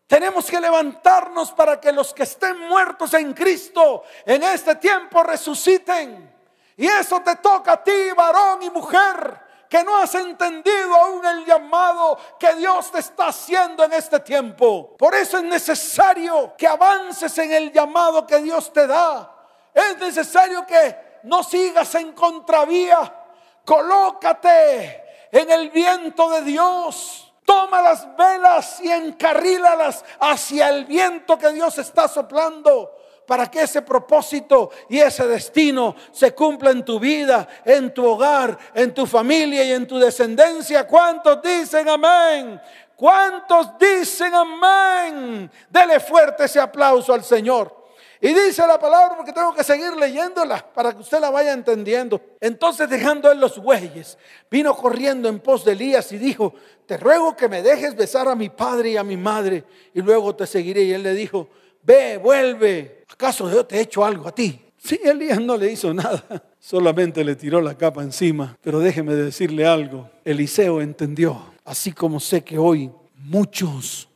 Tenemos 0.07 0.47
que 0.51 0.61
levantarnos 0.61 1.51
para 1.53 1.81
que 1.81 1.91
los 1.91 2.13
que 2.13 2.25
estén 2.25 2.59
muertos 2.69 3.15
en 3.15 3.33
Cristo 3.33 4.03
en 4.27 4.43
este 4.43 4.75
tiempo 4.77 5.23
resuciten. 5.23 6.33
Y 6.77 6.87
eso 6.87 7.21
te 7.23 7.37
toca 7.37 7.73
a 7.73 7.83
ti, 7.83 8.11
varón 8.15 8.63
y 8.63 8.71
mujer, 8.71 9.41
que 9.69 9.83
no 9.83 9.97
has 9.97 10.15
entendido 10.15 10.95
aún 10.95 11.25
el 11.25 11.47
llamado 11.47 12.19
que 12.39 12.55
Dios 12.57 12.91
te 12.91 12.99
está 12.99 13.29
haciendo 13.29 13.83
en 13.85 13.95
este 13.95 14.21
tiempo. 14.21 14.95
Por 14.99 15.15
eso 15.15 15.39
es 15.39 15.45
necesario 15.45 16.55
que 16.59 16.67
avances 16.67 17.39
en 17.39 17.53
el 17.53 17.73
llamado 17.73 18.27
que 18.27 18.41
Dios 18.41 18.71
te 18.73 18.87
da. 18.87 19.31
Es 19.73 19.97
necesario 19.99 20.67
que 20.67 21.21
no 21.23 21.43
sigas 21.43 21.95
en 21.95 22.13
contravía 22.13 23.24
Colócate 23.65 25.03
en 25.31 25.51
el 25.51 25.71
viento 25.71 26.31
de 26.31 26.43
Dios. 26.43 27.33
Toma 27.45 27.83
las 27.83 28.17
velas 28.17 28.81
y 28.81 28.91
encarrílalas 28.91 30.05
hacia 30.19 30.71
el 30.71 30.87
viento 30.87 31.39
que 31.39 31.53
Dios 31.53 31.77
está 31.79 32.09
soplando 32.09 32.93
para 33.27 33.51
que 33.51 33.63
ese 33.63 33.83
propósito 33.83 34.71
y 34.89 34.99
ese 34.99 35.27
destino 35.27 35.95
se 36.13 36.35
cumpla 36.35 36.71
en 36.71 36.85
tu 36.85 36.99
vida, 36.99 37.47
en 37.65 37.93
tu 37.93 38.07
hogar, 38.07 38.59
en 38.75 38.93
tu 38.93 39.07
familia 39.07 39.65
y 39.65 39.73
en 39.73 39.87
tu 39.87 39.99
descendencia. 39.99 40.87
¿Cuántos 40.87 41.43
dicen 41.43 41.89
amén? 41.89 42.61
¿Cuántos 42.97 43.79
dicen 43.79 44.35
amén? 44.35 45.51
Dele 45.69 46.01
fuerte 46.01 46.45
ese 46.45 46.61
aplauso 46.61 47.13
al 47.13 47.25
Señor. 47.25 47.84
Y 48.25 48.33
dice 48.33 48.67
la 48.67 48.79
palabra 48.79 49.19
porque 49.19 49.35
tengo 49.35 49.53
que 49.53 49.63
seguir 49.63 49.95
leyéndola 49.97 50.67
para 50.73 50.95
que 50.95 51.03
usted 51.03 51.21
la 51.21 51.29
vaya 51.29 51.53
entendiendo. 51.53 52.19
Entonces 52.41 52.89
dejando 52.89 53.31
él 53.31 53.39
los 53.39 53.59
bueyes, 53.59 54.17
vino 54.51 54.75
corriendo 54.75 55.29
en 55.29 55.41
pos 55.41 55.63
de 55.63 55.73
Elías 55.73 56.11
y 56.11 56.17
dijo, 56.17 56.55
te 56.87 56.97
ruego 56.97 57.37
que 57.37 57.51
me 57.51 57.63
dejes 57.63 57.95
besar 57.95 58.27
a 58.29 58.35
mi 58.35 58.49
padre 58.49 58.93
y 58.93 58.97
a 58.97 59.05
mi 59.05 59.19
madre 59.19 59.65
y 59.93 60.01
luego 60.01 60.35
te 60.35 60.47
seguiré. 60.47 60.85
Y 60.85 60.93
él 60.95 61.03
le 61.03 61.13
dijo, 61.13 61.51
ve, 61.83 62.17
vuelve. 62.17 63.05
¿Acaso 63.13 63.51
yo 63.51 63.67
te 63.67 63.77
he 63.77 63.81
hecho 63.83 64.03
algo 64.03 64.27
a 64.27 64.35
ti? 64.35 64.59
Sí, 64.79 64.99
Elías 65.05 65.43
no 65.43 65.59
le 65.59 65.71
hizo 65.71 65.93
nada, 65.93 66.25
solamente 66.59 67.23
le 67.25 67.37
tiró 67.37 67.61
la 67.61 67.77
capa 67.77 68.03
encima. 68.03 68.57
Pero 68.63 68.81
déjeme 68.81 69.15
decirle 69.15 69.67
algo, 69.67 70.09
Eliseo 70.25 70.81
entendió, 70.81 71.53
así 71.67 71.93
como 71.93 72.19
sé 72.21 72.43
que 72.43 72.57
hoy 72.57 72.91
muchos 73.17 74.09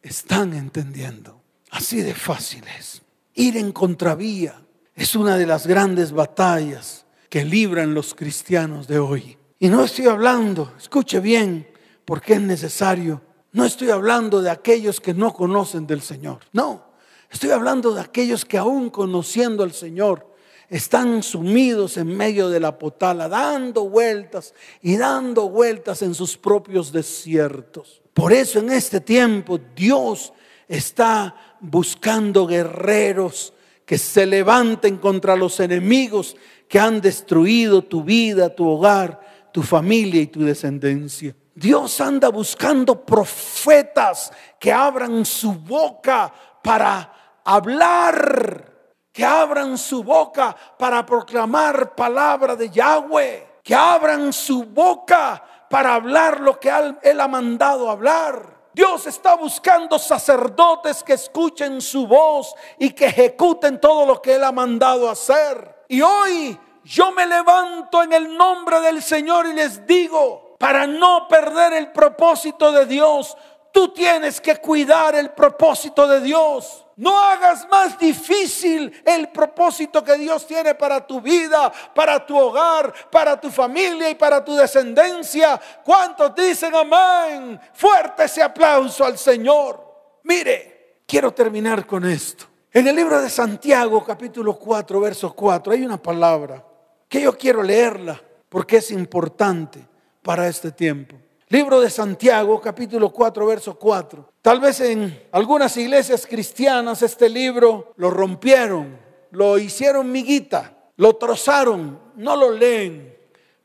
están 0.00 0.54
entendiendo. 0.54 1.40
Así 1.70 2.02
de 2.02 2.14
fácil 2.14 2.62
es. 2.78 3.02
Ir 3.38 3.56
en 3.56 3.70
contravía 3.70 4.60
es 4.96 5.14
una 5.14 5.36
de 5.36 5.46
las 5.46 5.64
grandes 5.64 6.10
batallas 6.10 7.06
que 7.30 7.44
libran 7.44 7.94
los 7.94 8.12
cristianos 8.12 8.88
de 8.88 8.98
hoy. 8.98 9.38
Y 9.60 9.68
no 9.68 9.84
estoy 9.84 10.08
hablando, 10.08 10.72
escuche 10.76 11.20
bien, 11.20 11.68
porque 12.04 12.32
es 12.32 12.40
necesario. 12.40 13.22
No 13.52 13.64
estoy 13.64 13.90
hablando 13.90 14.42
de 14.42 14.50
aquellos 14.50 15.00
que 15.00 15.14
no 15.14 15.32
conocen 15.32 15.86
del 15.86 16.02
Señor. 16.02 16.40
No, 16.52 16.90
estoy 17.30 17.50
hablando 17.50 17.94
de 17.94 18.00
aquellos 18.00 18.44
que 18.44 18.58
aún 18.58 18.90
conociendo 18.90 19.62
al 19.62 19.72
Señor 19.72 20.34
están 20.68 21.22
sumidos 21.22 21.96
en 21.96 22.16
medio 22.16 22.48
de 22.48 22.58
la 22.58 22.76
potala, 22.76 23.28
dando 23.28 23.88
vueltas 23.88 24.52
y 24.82 24.96
dando 24.96 25.48
vueltas 25.48 26.02
en 26.02 26.12
sus 26.12 26.36
propios 26.36 26.90
desiertos. 26.90 28.02
Por 28.14 28.32
eso 28.32 28.58
en 28.58 28.72
este 28.72 29.00
tiempo 29.00 29.60
Dios 29.76 30.32
está 30.66 31.47
buscando 31.60 32.46
guerreros 32.46 33.52
que 33.84 33.98
se 33.98 34.26
levanten 34.26 34.98
contra 34.98 35.34
los 35.34 35.60
enemigos 35.60 36.36
que 36.68 36.78
han 36.78 37.00
destruido 37.00 37.82
tu 37.82 38.04
vida, 38.04 38.54
tu 38.54 38.68
hogar, 38.68 39.48
tu 39.52 39.62
familia 39.62 40.20
y 40.20 40.26
tu 40.26 40.44
descendencia. 40.44 41.34
Dios 41.54 42.00
anda 42.00 42.28
buscando 42.28 43.04
profetas 43.04 44.30
que 44.60 44.72
abran 44.72 45.24
su 45.24 45.54
boca 45.54 46.32
para 46.62 47.40
hablar, 47.44 48.70
que 49.10 49.24
abran 49.24 49.78
su 49.78 50.04
boca 50.04 50.54
para 50.78 51.04
proclamar 51.04 51.94
palabra 51.94 52.54
de 52.54 52.70
Yahweh, 52.70 53.60
que 53.64 53.74
abran 53.74 54.32
su 54.32 54.64
boca 54.64 55.42
para 55.70 55.94
hablar 55.94 56.40
lo 56.40 56.60
que 56.60 56.70
Él 57.02 57.20
ha 57.20 57.26
mandado 57.28 57.90
hablar. 57.90 58.57
Dios 58.78 59.08
está 59.08 59.34
buscando 59.34 59.98
sacerdotes 59.98 61.02
que 61.02 61.14
escuchen 61.14 61.80
su 61.80 62.06
voz 62.06 62.54
y 62.78 62.90
que 62.90 63.06
ejecuten 63.06 63.80
todo 63.80 64.06
lo 64.06 64.22
que 64.22 64.36
Él 64.36 64.44
ha 64.44 64.52
mandado 64.52 65.10
hacer. 65.10 65.82
Y 65.88 66.00
hoy 66.00 66.56
yo 66.84 67.10
me 67.10 67.26
levanto 67.26 68.04
en 68.04 68.12
el 68.12 68.36
nombre 68.36 68.78
del 68.78 69.02
Señor 69.02 69.48
y 69.48 69.54
les 69.54 69.84
digo, 69.84 70.54
para 70.60 70.86
no 70.86 71.26
perder 71.26 71.72
el 71.72 71.90
propósito 71.90 72.70
de 72.70 72.86
Dios, 72.86 73.36
tú 73.72 73.88
tienes 73.88 74.40
que 74.40 74.58
cuidar 74.58 75.16
el 75.16 75.30
propósito 75.30 76.06
de 76.06 76.20
Dios. 76.20 76.86
No 76.98 77.16
hagas 77.16 77.68
más 77.70 77.96
difícil 77.96 78.92
el 79.06 79.28
propósito 79.28 80.02
que 80.02 80.18
Dios 80.18 80.44
tiene 80.44 80.74
para 80.74 81.06
tu 81.06 81.20
vida, 81.20 81.72
para 81.94 82.26
tu 82.26 82.36
hogar, 82.36 82.92
para 83.08 83.40
tu 83.40 83.50
familia 83.50 84.10
y 84.10 84.16
para 84.16 84.44
tu 84.44 84.56
descendencia. 84.56 85.60
¿Cuántos 85.84 86.34
dicen 86.34 86.74
amén? 86.74 87.60
Fuerte 87.72 88.24
ese 88.24 88.42
aplauso 88.42 89.04
al 89.04 89.16
Señor. 89.16 89.80
Mire, 90.24 91.02
quiero 91.06 91.32
terminar 91.32 91.86
con 91.86 92.04
esto. 92.04 92.46
En 92.72 92.88
el 92.88 92.96
libro 92.96 93.22
de 93.22 93.30
Santiago, 93.30 94.04
capítulo 94.04 94.58
4, 94.58 95.00
verso 95.00 95.32
4, 95.32 95.74
hay 95.74 95.84
una 95.84 96.02
palabra 96.02 96.64
que 97.08 97.20
yo 97.20 97.38
quiero 97.38 97.62
leerla 97.62 98.20
porque 98.48 98.78
es 98.78 98.90
importante 98.90 99.86
para 100.20 100.48
este 100.48 100.72
tiempo. 100.72 101.14
Libro 101.50 101.80
de 101.80 101.88
Santiago, 101.88 102.60
capítulo 102.60 103.10
4, 103.10 103.46
verso 103.46 103.78
4. 103.78 104.32
Tal 104.42 104.60
vez 104.60 104.80
en 104.80 105.28
algunas 105.32 105.74
iglesias 105.78 106.26
cristianas 106.26 107.00
este 107.00 107.26
libro 107.30 107.94
lo 107.96 108.10
rompieron, 108.10 108.98
lo 109.30 109.56
hicieron 109.56 110.12
miguita, 110.12 110.76
lo 110.96 111.16
trozaron, 111.16 111.98
no 112.16 112.36
lo 112.36 112.50
leen 112.50 113.16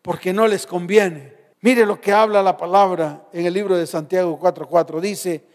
porque 0.01 0.31
no 0.31 0.47
les 0.47 0.65
conviene. 0.65 1.35
Mire 1.59 1.85
lo 1.85 1.99
que 1.99 2.13
habla 2.13 2.41
la 2.41 2.55
palabra 2.55 3.27
en 3.33 3.45
el 3.45 3.53
libro 3.53 3.75
de 3.75 3.85
Santiago 3.85 4.39
4:4. 4.39 5.01
Dice, 5.01 5.45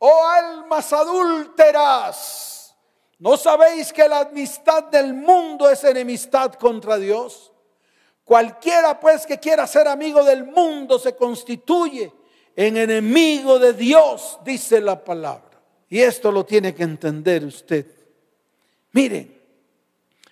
oh 0.00 0.26
almas 0.26 0.92
adúlteras, 0.92 2.74
¿no 3.20 3.36
sabéis 3.36 3.92
que 3.92 4.08
la 4.08 4.22
amistad 4.22 4.84
del 4.84 5.14
mundo 5.14 5.70
es 5.70 5.84
enemistad 5.84 6.52
contra 6.54 6.96
Dios? 6.98 7.49
Cualquiera 8.30 9.00
pues 9.00 9.26
que 9.26 9.40
quiera 9.40 9.66
ser 9.66 9.88
amigo 9.88 10.22
del 10.22 10.44
mundo 10.44 11.00
se 11.00 11.16
constituye 11.16 12.12
en 12.54 12.76
enemigo 12.76 13.58
de 13.58 13.72
Dios, 13.72 14.38
dice 14.44 14.80
la 14.80 15.02
palabra. 15.02 15.60
Y 15.88 15.98
esto 15.98 16.30
lo 16.30 16.46
tiene 16.46 16.72
que 16.72 16.84
entender 16.84 17.44
usted. 17.44 17.86
Miren, 18.92 19.36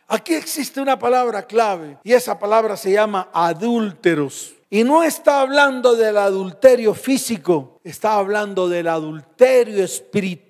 aquí 0.06 0.34
existe 0.34 0.80
una 0.80 0.96
palabra 0.96 1.44
clave 1.44 1.98
y 2.04 2.12
esa 2.12 2.38
palabra 2.38 2.76
se 2.76 2.92
llama 2.92 3.30
adúlteros. 3.32 4.54
Y 4.70 4.84
no 4.84 5.02
está 5.02 5.40
hablando 5.40 5.96
del 5.96 6.18
adulterio 6.18 6.94
físico, 6.94 7.80
está 7.82 8.14
hablando 8.14 8.68
del 8.68 8.86
adulterio 8.86 9.82
espiritual 9.82 10.47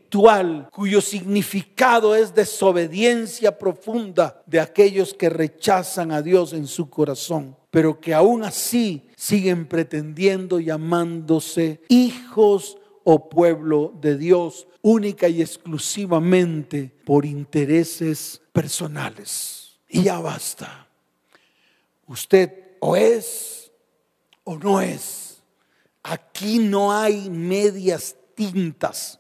cuyo 0.73 1.01
significado 1.01 2.15
es 2.15 2.35
desobediencia 2.35 3.59
profunda 3.59 4.43
de 4.47 4.61
aquellos 4.61 5.15
que 5.15 5.29
rechazan 5.29 6.13
a 6.13 6.23
Dios 6.23 6.53
en 6.53 6.67
su 6.67 6.89
corazón, 6.89 7.57
pero 7.71 8.01
que 8.01 8.15
aún 8.15 8.43
así 8.43 9.09
siguen 9.17 9.67
pretendiendo 9.67 10.61
llamándose 10.61 11.83
hijos 11.89 12.79
o 13.05 13.29
pueblo 13.29 13.93
de 14.01 14.17
Dios 14.17 14.67
única 14.83 15.29
y 15.29 15.43
exclusivamente 15.43 16.93
por 17.05 17.25
intereses 17.25 18.41
personales. 18.53 19.79
Y 19.89 20.05
ya 20.05 20.19
basta. 20.21 20.87
Usted 22.07 22.77
o 22.81 22.97
es 22.97 23.71
o 24.45 24.57
no 24.57 24.81
es. 24.81 25.43
Aquí 26.03 26.59
no 26.59 26.93
hay 26.93 27.29
medias 27.29 28.17
tintas. 28.35 29.19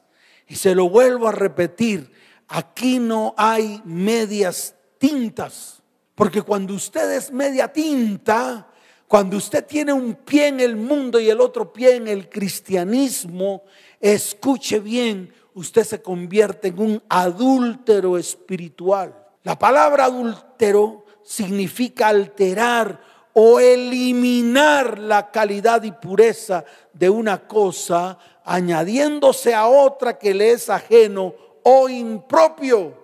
Y 0.48 0.56
se 0.56 0.74
lo 0.74 0.88
vuelvo 0.88 1.28
a 1.28 1.32
repetir, 1.32 2.11
aquí 2.48 2.98
no 2.98 3.34
hay 3.37 3.82
medias 3.84 4.74
tintas, 4.98 5.82
porque 6.14 6.42
cuando 6.42 6.74
usted 6.74 7.12
es 7.12 7.30
media 7.30 7.72
tinta, 7.72 8.66
cuando 9.06 9.37
usted 9.37 9.64
tiene 9.64 9.92
un 9.92 10.14
pie 10.14 10.48
en 10.48 10.61
el 10.61 10.76
mundo 10.76 11.20
y 11.20 11.30
el 11.30 11.40
otro 11.40 11.72
pie 11.72 11.96
en 11.96 12.08
el 12.08 12.28
cristianismo, 12.28 13.62
escuche 14.00 14.80
bien, 14.80 15.32
usted 15.54 15.84
se 15.84 16.02
convierte 16.02 16.68
en 16.68 16.78
un 16.78 17.02
adúltero 17.08 18.18
espiritual. 18.18 19.14
La 19.44 19.58
palabra 19.58 20.06
adúltero 20.06 21.04
significa 21.24 22.08
alterar 22.08 23.00
o 23.32 23.61
eliminar 23.61 24.98
la 24.98 25.30
calidad 25.30 25.82
y 25.84 25.92
pureza 25.92 26.64
de 26.92 27.08
una 27.08 27.46
cosa 27.46 28.18
añadiéndose 28.48 29.54
a 29.54 29.66
otra 29.66 30.18
que 30.18 30.32
le 30.32 30.52
es 30.52 30.70
ajeno 30.70 31.34
o 31.62 31.88
impropio. 31.88 32.96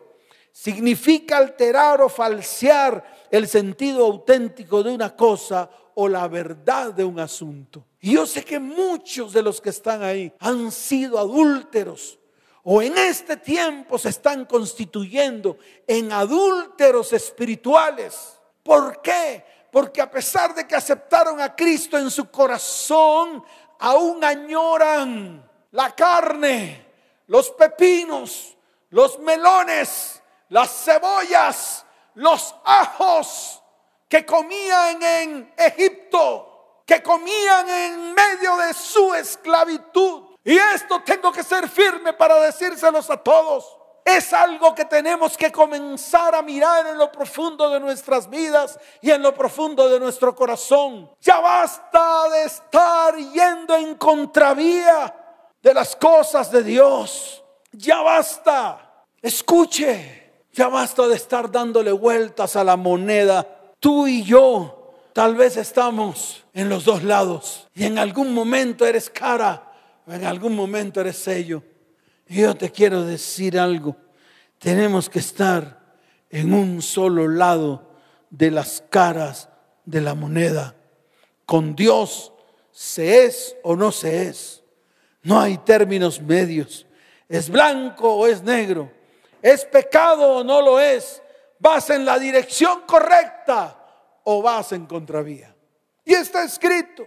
Significa 0.50 1.37
alterar 1.37 2.00
o 2.00 2.09
falsear 2.09 3.26
el 3.30 3.46
sentido 3.46 4.07
auténtico 4.07 4.83
de 4.83 4.94
una 4.94 5.14
cosa 5.14 5.68
o 5.94 6.09
la 6.09 6.26
verdad 6.28 6.94
de 6.94 7.04
un 7.04 7.20
asunto. 7.20 7.85
Y 8.00 8.14
yo 8.14 8.26
sé 8.26 8.42
que 8.42 8.59
muchos 8.59 9.33
de 9.33 9.42
los 9.42 9.61
que 9.61 9.70
están 9.70 10.02
ahí 10.02 10.33
han 10.38 10.72
sido 10.72 11.18
adúlteros 11.18 12.18
o 12.62 12.80
en 12.80 12.96
este 12.96 13.37
tiempo 13.37 13.98
se 13.98 14.09
están 14.09 14.46
constituyendo 14.46 15.59
en 15.87 16.11
adúlteros 16.11 17.12
espirituales. 17.12 18.38
¿Por 18.62 19.02
qué? 19.02 19.44
Porque 19.70 20.00
a 20.00 20.11
pesar 20.11 20.54
de 20.54 20.66
que 20.66 20.74
aceptaron 20.74 21.40
a 21.40 21.54
Cristo 21.54 21.98
en 21.98 22.11
su 22.11 22.30
corazón, 22.30 23.44
aún 23.85 24.25
añoran 24.25 25.47
la 25.73 25.94
carne, 25.94 26.87
los 27.27 27.51
pepinos, 27.51 28.57
los 28.88 29.18
melones, 29.18 30.23
las 30.49 30.85
cebollas, 30.85 31.85
los 32.14 32.55
ajos 32.64 33.62
que 34.09 34.25
comían 34.25 35.03
en 35.03 35.53
Egipto, 35.55 36.81
que 36.87 37.03
comían 37.03 37.68
en 37.68 38.14
medio 38.14 38.57
de 38.57 38.73
su 38.73 39.12
esclavitud. 39.12 40.23
Y 40.42 40.57
esto 40.57 41.03
tengo 41.03 41.31
que 41.31 41.42
ser 41.42 41.68
firme 41.68 42.14
para 42.14 42.40
decírselos 42.40 43.11
a 43.11 43.18
todos 43.18 43.77
es 44.05 44.35
algo 44.35 44.75
que 44.75 44.85
tenemos 44.85 45.35
que 45.37 45.51
comenzar 45.51 46.35
a 46.35 46.43
mirar 46.43 46.87
en 46.88 46.99
lo 46.99 47.11
profundo 47.11 47.71
de 47.71 47.81
nuestras 47.81 48.29
vidas 48.29 48.79
y 49.01 49.11
en 49.11 49.23
lo 49.23 49.33
profundo 49.33 49.88
de 49.88 49.99
nuestro 49.99 50.35
corazón. 50.35 51.11
Ya 51.23 51.40
basta 51.40 52.29
de 52.29 52.45
estar 52.45 53.17
yendo 53.17 53.75
en 53.77 53.95
contravía 53.95 55.14
de 55.62 55.73
las 55.73 55.97
cosas 55.97 56.51
de 56.51 56.62
Dios. 56.62 57.43
Ya 57.73 58.03
basta. 58.03 59.07
Escuche, 59.23 60.23
Ya 60.53 60.69
basta 60.69 61.09
de 61.09 61.17
estar 61.17 61.51
dándole 61.51 61.90
vueltas 61.90 62.55
a 62.57 62.62
la 62.62 62.77
moneda. 62.77 63.45
Tú 63.81 64.07
y 64.07 64.23
yo 64.23 64.93
tal 65.14 65.35
vez 65.35 65.57
estamos 65.57 66.45
en 66.53 66.69
los 66.69 66.85
dos 66.85 67.03
lados 67.03 67.67
y 67.75 67.85
en 67.85 67.99
algún 67.99 68.33
momento 68.33 68.87
eres 68.87 69.11
cara, 69.11 69.73
en 70.07 70.25
algún 70.25 70.55
momento 70.55 71.01
eres 71.01 71.17
sello. 71.17 71.62
Yo 72.27 72.57
te 72.57 72.71
quiero 72.71 73.05
decir 73.05 73.59
algo. 73.59 73.97
Tenemos 74.59 75.11
que 75.11 75.19
estar 75.19 75.81
en 76.31 76.53
un 76.55 76.83
solo 76.83 77.29
lado 77.29 77.91
de 78.31 78.51
las 78.51 78.83
caras 78.91 79.49
de 79.85 80.01
la 80.01 80.15
moneda. 80.15 80.75
Con 81.47 81.77
Dios 81.77 82.33
se 82.71 83.25
es 83.25 83.57
o 83.63 83.77
no 83.77 83.93
se 83.93 84.29
es. 84.29 84.63
No 85.23 85.41
hay 85.41 85.59
términos 85.59 86.21
medios. 86.21 86.87
Es 87.29 87.49
blanco 87.49 88.15
o 88.15 88.27
es 88.27 88.43
negro. 88.43 88.91
Es 89.41 89.65
pecado 89.65 90.39
o 90.39 90.45
no 90.45 90.63
lo 90.63 90.81
es. 90.81 91.23
Vas 91.59 91.91
en 91.91 92.05
la 92.05 92.19
dirección 92.19 92.83
correcta 92.87 93.79
o 94.25 94.43
vas 94.43 94.73
en 94.73 94.87
contravía. 94.87 95.55
Y 96.05 96.15
está 96.15 96.45
escrito 96.45 97.07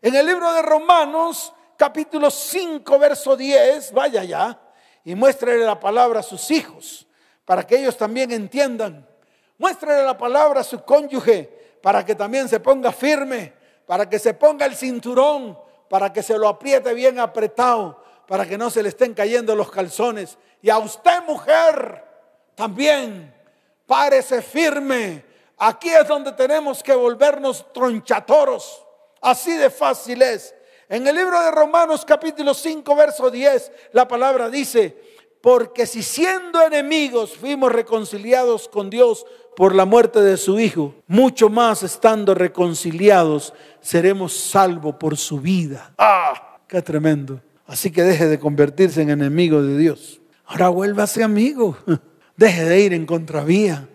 en 0.00 0.14
el 0.14 0.26
libro 0.26 0.52
de 0.52 0.62
Romanos, 0.62 1.52
capítulo 1.82 2.30
5, 2.30 2.98
verso 3.00 3.36
10. 3.36 3.92
Vaya 3.92 4.22
ya 4.22 4.60
y 5.04 5.16
muéstrele 5.16 5.64
la 5.64 5.80
palabra 5.80 6.20
a 6.20 6.22
sus 6.22 6.48
hijos 6.52 7.08
para 7.44 7.66
que 7.66 7.76
ellos 7.78 7.96
también 7.96 8.30
entiendan. 8.30 9.04
Muéstrele 9.58 10.04
la 10.04 10.16
palabra 10.16 10.60
a 10.60 10.64
su 10.64 10.84
cónyuge 10.84 11.78
para 11.82 12.04
que 12.04 12.14
también 12.14 12.48
se 12.48 12.60
ponga 12.60 12.92
firme 12.92 13.52
para 13.86 14.08
que 14.08 14.18
se 14.18 14.34
ponga 14.34 14.66
el 14.66 14.74
cinturón, 14.74 15.58
para 15.88 16.12
que 16.12 16.22
se 16.22 16.38
lo 16.38 16.48
apriete 16.48 16.94
bien 16.94 17.18
apretado, 17.18 18.02
para 18.26 18.46
que 18.46 18.56
no 18.56 18.70
se 18.70 18.82
le 18.82 18.88
estén 18.88 19.12
cayendo 19.12 19.54
los 19.54 19.70
calzones. 19.70 20.38
Y 20.62 20.70
a 20.70 20.78
usted, 20.78 21.22
mujer, 21.26 22.02
también, 22.54 23.34
párese 23.86 24.40
firme. 24.40 25.24
Aquí 25.58 25.90
es 25.90 26.06
donde 26.08 26.32
tenemos 26.32 26.82
que 26.82 26.94
volvernos 26.94 27.70
tronchatoros. 27.72 28.82
Así 29.20 29.56
de 29.56 29.68
fácil 29.68 30.22
es. 30.22 30.54
En 30.92 31.06
el 31.06 31.16
libro 31.16 31.42
de 31.42 31.50
Romanos 31.50 32.04
capítulo 32.04 32.52
5, 32.52 32.94
verso 32.94 33.30
10, 33.30 33.72
la 33.94 34.06
palabra 34.06 34.50
dice, 34.50 34.94
porque 35.40 35.86
si 35.86 36.02
siendo 36.02 36.60
enemigos 36.60 37.34
fuimos 37.34 37.72
reconciliados 37.72 38.68
con 38.68 38.90
Dios 38.90 39.24
por 39.56 39.74
la 39.74 39.86
muerte 39.86 40.20
de 40.20 40.36
su 40.36 40.60
Hijo, 40.60 40.94
mucho 41.06 41.48
más 41.48 41.82
estando 41.82 42.34
reconciliados, 42.34 43.54
seremos 43.80 44.34
salvos 44.34 44.96
por 44.96 45.16
su 45.16 45.40
vida. 45.40 45.94
¡Ah! 45.96 46.58
¡Qué 46.68 46.82
tremendo! 46.82 47.40
Así 47.66 47.90
que 47.90 48.02
deje 48.02 48.28
de 48.28 48.38
convertirse 48.38 49.00
en 49.00 49.08
enemigo 49.08 49.62
de 49.62 49.78
Dios. 49.78 50.20
Ahora 50.44 50.68
vuélvase 50.68 51.22
amigo. 51.22 51.74
Deje 52.36 52.64
de 52.66 52.80
ir 52.80 52.92
en 52.92 53.06
contravía. 53.06 53.88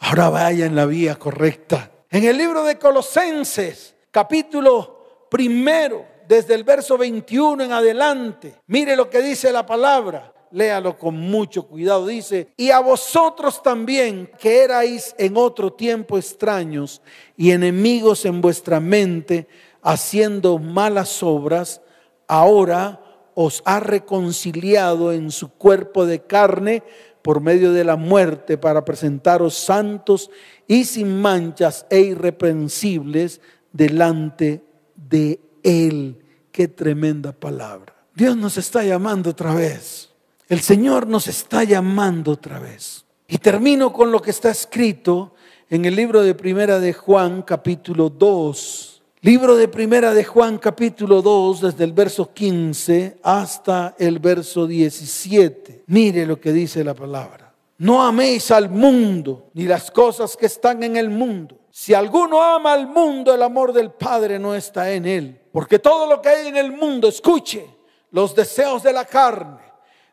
Ahora 0.00 0.30
vaya 0.30 0.66
en 0.66 0.74
la 0.74 0.86
vía 0.86 1.14
correcta. 1.14 1.92
En 2.10 2.24
el 2.24 2.36
libro 2.36 2.64
de 2.64 2.76
Colosenses, 2.76 3.94
capítulo 4.10 5.28
primero, 5.30 6.18
desde 6.30 6.54
el 6.54 6.62
verso 6.62 6.96
21 6.96 7.64
en 7.64 7.72
adelante, 7.72 8.54
mire 8.68 8.94
lo 8.94 9.10
que 9.10 9.20
dice 9.20 9.50
la 9.50 9.66
palabra 9.66 10.32
léalo 10.52 10.96
con 10.96 11.16
mucho 11.16 11.64
cuidado. 11.66 12.06
Dice, 12.06 12.48
y 12.56 12.70
a 12.70 12.80
vosotros 12.80 13.62
también, 13.62 14.30
que 14.38 14.62
erais 14.62 15.14
en 15.18 15.36
otro 15.36 15.72
tiempo 15.72 16.18
extraños 16.18 17.02
y 17.36 17.50
enemigos 17.50 18.24
en 18.24 18.40
vuestra 18.40 18.78
mente, 18.78 19.48
haciendo 19.82 20.58
malas 20.58 21.20
obras, 21.22 21.80
ahora 22.28 23.00
os 23.34 23.62
ha 23.64 23.80
reconciliado 23.80 25.12
en 25.12 25.32
su 25.32 25.52
cuerpo 25.52 26.06
de 26.06 26.22
carne 26.22 26.82
por 27.22 27.40
medio 27.40 27.72
de 27.72 27.84
la 27.84 27.96
muerte 27.96 28.56
para 28.56 28.84
presentaros 28.84 29.54
santos 29.54 30.30
y 30.68 30.84
sin 30.84 31.20
manchas 31.20 31.86
e 31.90 32.00
irreprensibles 32.00 33.40
delante 33.72 34.62
de 34.96 35.40
Él. 35.62 36.22
Qué 36.52 36.68
tremenda 36.68 37.32
palabra. 37.32 37.94
Dios 38.14 38.36
nos 38.36 38.58
está 38.58 38.82
llamando 38.84 39.30
otra 39.30 39.54
vez 39.54 40.10
el 40.50 40.60
Señor 40.62 41.06
nos 41.06 41.28
está 41.28 41.62
llamando 41.62 42.32
otra 42.32 42.58
vez. 42.58 43.04
Y 43.28 43.38
termino 43.38 43.92
con 43.92 44.10
lo 44.10 44.20
que 44.20 44.32
está 44.32 44.50
escrito 44.50 45.32
en 45.70 45.84
el 45.84 45.94
libro 45.94 46.22
de 46.22 46.34
Primera 46.34 46.80
de 46.80 46.92
Juan, 46.92 47.42
capítulo 47.42 48.10
2. 48.10 49.02
Libro 49.20 49.54
de 49.54 49.68
Primera 49.68 50.12
de 50.12 50.24
Juan, 50.24 50.58
capítulo 50.58 51.22
2, 51.22 51.60
desde 51.60 51.84
el 51.84 51.92
verso 51.92 52.34
15 52.34 53.18
hasta 53.22 53.94
el 53.96 54.18
verso 54.18 54.66
17. 54.66 55.84
Mire 55.86 56.26
lo 56.26 56.40
que 56.40 56.52
dice 56.52 56.82
la 56.82 56.94
palabra. 56.94 57.54
No 57.78 58.02
améis 58.02 58.50
al 58.50 58.70
mundo, 58.70 59.50
ni 59.54 59.66
las 59.66 59.88
cosas 59.92 60.36
que 60.36 60.46
están 60.46 60.82
en 60.82 60.96
el 60.96 61.10
mundo. 61.10 61.59
Si 61.70 61.94
alguno 61.94 62.42
ama 62.42 62.72
al 62.72 62.86
mundo, 62.86 63.34
el 63.34 63.42
amor 63.42 63.72
del 63.72 63.92
Padre 63.92 64.38
no 64.38 64.54
está 64.54 64.92
en 64.92 65.06
él. 65.06 65.40
Porque 65.52 65.78
todo 65.78 66.06
lo 66.06 66.20
que 66.20 66.28
hay 66.28 66.48
en 66.48 66.56
el 66.56 66.72
mundo, 66.72 67.08
escuche, 67.08 67.66
los 68.10 68.34
deseos 68.34 68.82
de 68.82 68.92
la 68.92 69.04
carne 69.04 69.70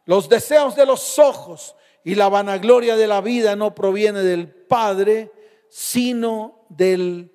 los 0.07 0.29
deseos 0.29 0.75
de 0.75 0.85
los 0.85 1.19
ojos 1.19 1.75
y 2.03 2.15
la 2.15 2.29
vanagloria 2.29 2.95
de 2.95 3.07
la 3.07 3.21
vida 3.21 3.55
no 3.55 3.75
proviene 3.75 4.23
del 4.23 4.47
Padre, 4.47 5.31
sino 5.69 6.65
del 6.69 7.29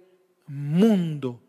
mundo. 0.46 1.42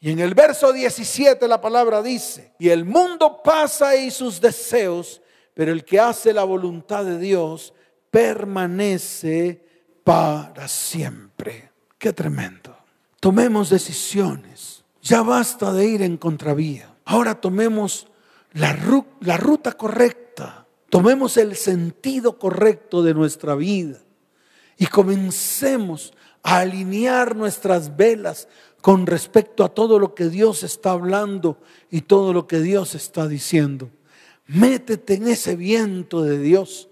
Y 0.00 0.10
en 0.10 0.20
el 0.20 0.34
verso 0.34 0.72
17 0.72 1.46
la 1.46 1.60
palabra 1.60 2.02
dice, 2.02 2.54
y 2.58 2.70
el 2.70 2.86
mundo 2.86 3.42
pasa 3.42 3.94
y 3.94 4.10
sus 4.10 4.40
deseos, 4.40 5.20
pero 5.52 5.70
el 5.70 5.84
que 5.84 6.00
hace 6.00 6.32
la 6.32 6.44
voluntad 6.44 7.04
de 7.04 7.18
Dios 7.18 7.74
permanece 8.10 9.62
para 10.02 10.66
siempre. 10.66 11.69
Qué 12.00 12.12
tremendo. 12.12 12.76
Tomemos 13.20 13.70
decisiones. 13.70 14.82
Ya 15.00 15.22
basta 15.22 15.72
de 15.72 15.86
ir 15.86 16.02
en 16.02 16.16
contravía. 16.16 16.92
Ahora 17.04 17.40
tomemos 17.40 18.08
la, 18.54 18.76
la 19.20 19.36
ruta 19.36 19.72
correcta 19.74 20.66
Tomemos 20.90 21.36
el 21.36 21.54
sentido 21.54 22.36
correcto 22.36 23.02
de 23.04 23.14
nuestra 23.14 23.54
vida 23.54 23.98
y 24.76 24.86
comencemos 24.86 26.12
a 26.42 26.58
alinear 26.58 27.36
nuestras 27.36 27.96
velas 27.96 28.48
con 28.80 29.06
respecto 29.06 29.62
a 29.62 29.68
todo 29.68 30.00
lo 30.00 30.16
que 30.16 30.28
Dios 30.28 30.64
está 30.64 30.90
hablando 30.90 31.58
y 31.92 32.02
todo 32.02 32.32
lo 32.32 32.48
que 32.48 32.58
Dios 32.58 32.96
está 32.96 33.28
diciendo. 33.28 33.88
Métete 34.48 35.14
en 35.14 35.28
ese 35.28 35.54
viento 35.54 36.22
de 36.22 36.40
Dios. 36.40 36.88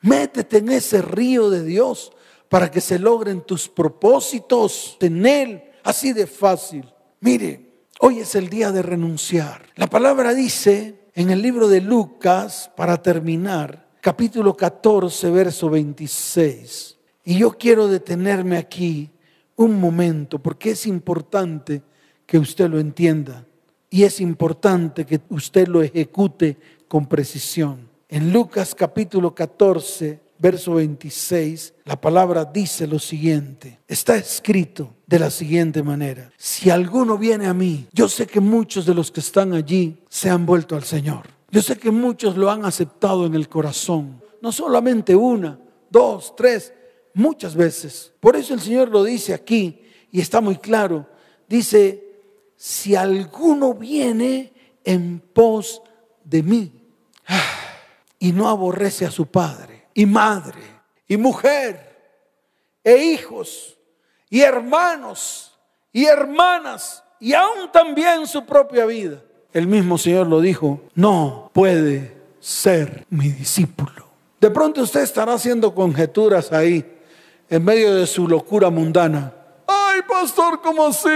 Métete 0.00 0.58
en 0.58 0.70
ese 0.70 1.02
río 1.02 1.50
de 1.50 1.64
Dios 1.64 2.12
para 2.54 2.70
que 2.70 2.80
se 2.80 3.00
logren 3.00 3.40
tus 3.40 3.68
propósitos 3.68 4.96
en 5.00 5.26
Él. 5.26 5.64
Así 5.82 6.12
de 6.12 6.28
fácil. 6.28 6.88
Mire, 7.18 7.88
hoy 7.98 8.20
es 8.20 8.36
el 8.36 8.48
día 8.48 8.70
de 8.70 8.80
renunciar. 8.80 9.66
La 9.74 9.88
palabra 9.88 10.32
dice 10.32 11.08
en 11.14 11.30
el 11.30 11.42
libro 11.42 11.66
de 11.66 11.80
Lucas, 11.80 12.70
para 12.76 13.02
terminar, 13.02 13.88
capítulo 14.00 14.56
14, 14.56 15.32
verso 15.32 15.68
26. 15.68 16.96
Y 17.24 17.38
yo 17.38 17.58
quiero 17.58 17.88
detenerme 17.88 18.56
aquí 18.56 19.10
un 19.56 19.80
momento, 19.80 20.38
porque 20.38 20.70
es 20.70 20.86
importante 20.86 21.82
que 22.24 22.38
usted 22.38 22.70
lo 22.70 22.78
entienda 22.78 23.44
y 23.90 24.04
es 24.04 24.20
importante 24.20 25.04
que 25.04 25.20
usted 25.30 25.66
lo 25.66 25.82
ejecute 25.82 26.56
con 26.86 27.08
precisión. 27.08 27.90
En 28.08 28.32
Lucas 28.32 28.76
capítulo 28.76 29.34
14, 29.34 30.20
verso 30.38 30.74
26, 30.74 31.74
la 31.84 32.00
palabra 32.00 32.44
dice 32.44 32.86
lo 32.86 32.98
siguiente. 32.98 33.80
Está 33.86 34.16
escrito 34.16 34.94
de 35.06 35.18
la 35.18 35.30
siguiente 35.30 35.82
manera. 35.82 36.30
Si 36.36 36.70
alguno 36.70 37.16
viene 37.18 37.46
a 37.46 37.54
mí, 37.54 37.86
yo 37.92 38.08
sé 38.08 38.26
que 38.26 38.40
muchos 38.40 38.86
de 38.86 38.94
los 38.94 39.10
que 39.10 39.20
están 39.20 39.52
allí 39.52 40.02
se 40.08 40.30
han 40.30 40.44
vuelto 40.46 40.76
al 40.76 40.84
Señor. 40.84 41.22
Yo 41.50 41.62
sé 41.62 41.76
que 41.78 41.90
muchos 41.90 42.36
lo 42.36 42.50
han 42.50 42.64
aceptado 42.64 43.26
en 43.26 43.34
el 43.34 43.48
corazón. 43.48 44.22
No 44.42 44.52
solamente 44.52 45.14
una, 45.14 45.58
dos, 45.88 46.34
tres, 46.36 46.72
muchas 47.14 47.54
veces. 47.54 48.12
Por 48.20 48.36
eso 48.36 48.54
el 48.54 48.60
Señor 48.60 48.88
lo 48.88 49.04
dice 49.04 49.32
aquí 49.32 49.80
y 50.10 50.20
está 50.20 50.40
muy 50.40 50.56
claro. 50.56 51.08
Dice, 51.48 52.02
si 52.56 52.96
alguno 52.96 53.74
viene 53.74 54.52
en 54.84 55.20
pos 55.20 55.80
de 56.24 56.42
mí 56.42 56.72
y 58.18 58.32
no 58.32 58.48
aborrece 58.48 59.06
a 59.06 59.10
su 59.10 59.26
padre 59.26 59.73
y 59.94 60.06
madre 60.06 60.60
y 61.06 61.16
mujer 61.16 61.94
e 62.82 62.96
hijos 62.96 63.76
y 64.28 64.40
hermanos 64.40 65.56
y 65.92 66.04
hermanas 66.04 67.02
y 67.20 67.32
aún 67.32 67.70
también 67.72 68.26
su 68.26 68.44
propia 68.44 68.84
vida. 68.84 69.22
El 69.52 69.68
mismo 69.68 69.96
Señor 69.96 70.26
lo 70.26 70.40
dijo, 70.40 70.80
no 70.94 71.50
puede 71.54 72.12
ser 72.40 73.06
mi 73.08 73.28
discípulo. 73.28 74.04
De 74.40 74.50
pronto 74.50 74.82
usted 74.82 75.00
estará 75.02 75.34
haciendo 75.34 75.74
conjeturas 75.74 76.52
ahí 76.52 76.84
en 77.48 77.64
medio 77.64 77.94
de 77.94 78.06
su 78.06 78.28
locura 78.28 78.68
mundana. 78.68 79.32
Ay, 79.66 80.00
pastor, 80.08 80.60
¿cómo 80.60 80.88
así? 80.88 81.08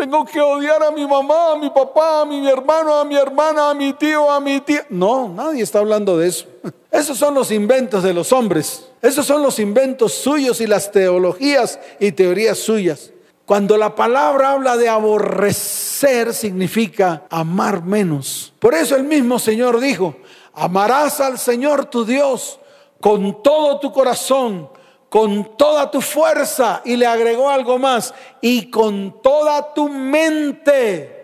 Tengo 0.00 0.24
que 0.24 0.40
odiar 0.40 0.82
a 0.82 0.90
mi 0.90 1.06
mamá, 1.06 1.52
a 1.52 1.56
mi 1.56 1.68
papá, 1.68 2.22
a 2.22 2.24
mi 2.24 2.48
hermano, 2.48 2.94
a 2.94 3.04
mi 3.04 3.16
hermana, 3.16 3.68
a 3.68 3.74
mi 3.74 3.92
tío, 3.92 4.30
a 4.30 4.40
mi 4.40 4.58
tía. 4.62 4.86
No, 4.88 5.28
nadie 5.28 5.62
está 5.62 5.80
hablando 5.80 6.16
de 6.16 6.28
eso. 6.28 6.46
Esos 6.90 7.18
son 7.18 7.34
los 7.34 7.50
inventos 7.50 8.02
de 8.02 8.14
los 8.14 8.32
hombres. 8.32 8.88
Esos 9.02 9.26
son 9.26 9.42
los 9.42 9.58
inventos 9.58 10.14
suyos 10.14 10.62
y 10.62 10.66
las 10.66 10.90
teologías 10.90 11.78
y 11.98 12.12
teorías 12.12 12.56
suyas. 12.58 13.10
Cuando 13.44 13.76
la 13.76 13.94
palabra 13.94 14.52
habla 14.52 14.78
de 14.78 14.88
aborrecer 14.88 16.32
significa 16.32 17.24
amar 17.28 17.84
menos. 17.84 18.54
Por 18.58 18.72
eso 18.72 18.96
el 18.96 19.04
mismo 19.04 19.38
Señor 19.38 19.80
dijo, 19.80 20.16
amarás 20.54 21.20
al 21.20 21.38
Señor 21.38 21.84
tu 21.84 22.06
Dios 22.06 22.58
con 23.02 23.42
todo 23.42 23.78
tu 23.80 23.92
corazón, 23.92 24.70
con 25.10 25.56
toda 25.56 25.90
tu 25.90 26.00
fuerza 26.00 26.82
y 26.84 26.96
le 26.96 27.04
agregó 27.04 27.50
algo 27.50 27.78
más, 27.78 28.14
y 28.40 28.70
con 28.70 29.20
toda 29.20 29.74
tu 29.74 29.88
mente. 29.88 31.20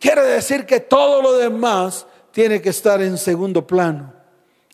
Quiere 0.00 0.22
decir 0.22 0.66
que 0.66 0.80
todo 0.80 1.22
lo 1.22 1.34
demás 1.34 2.06
tiene 2.32 2.60
que 2.60 2.70
estar 2.70 3.00
en 3.02 3.18
segundo 3.18 3.66
plano. 3.66 4.14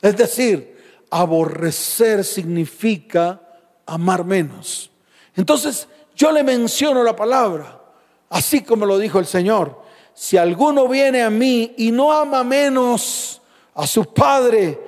Es 0.00 0.16
decir, 0.16 0.78
aborrecer 1.10 2.24
significa 2.24 3.40
amar 3.84 4.24
menos. 4.24 4.90
Entonces, 5.34 5.88
yo 6.14 6.30
le 6.30 6.44
menciono 6.44 7.02
la 7.02 7.16
palabra, 7.16 7.80
así 8.30 8.62
como 8.62 8.86
lo 8.86 8.98
dijo 8.98 9.18
el 9.18 9.26
Señor. 9.26 9.82
Si 10.14 10.36
alguno 10.36 10.86
viene 10.86 11.22
a 11.22 11.30
mí 11.30 11.74
y 11.76 11.90
no 11.90 12.12
ama 12.12 12.44
menos 12.44 13.42
a 13.74 13.84
su 13.84 14.12
padre, 14.14 14.78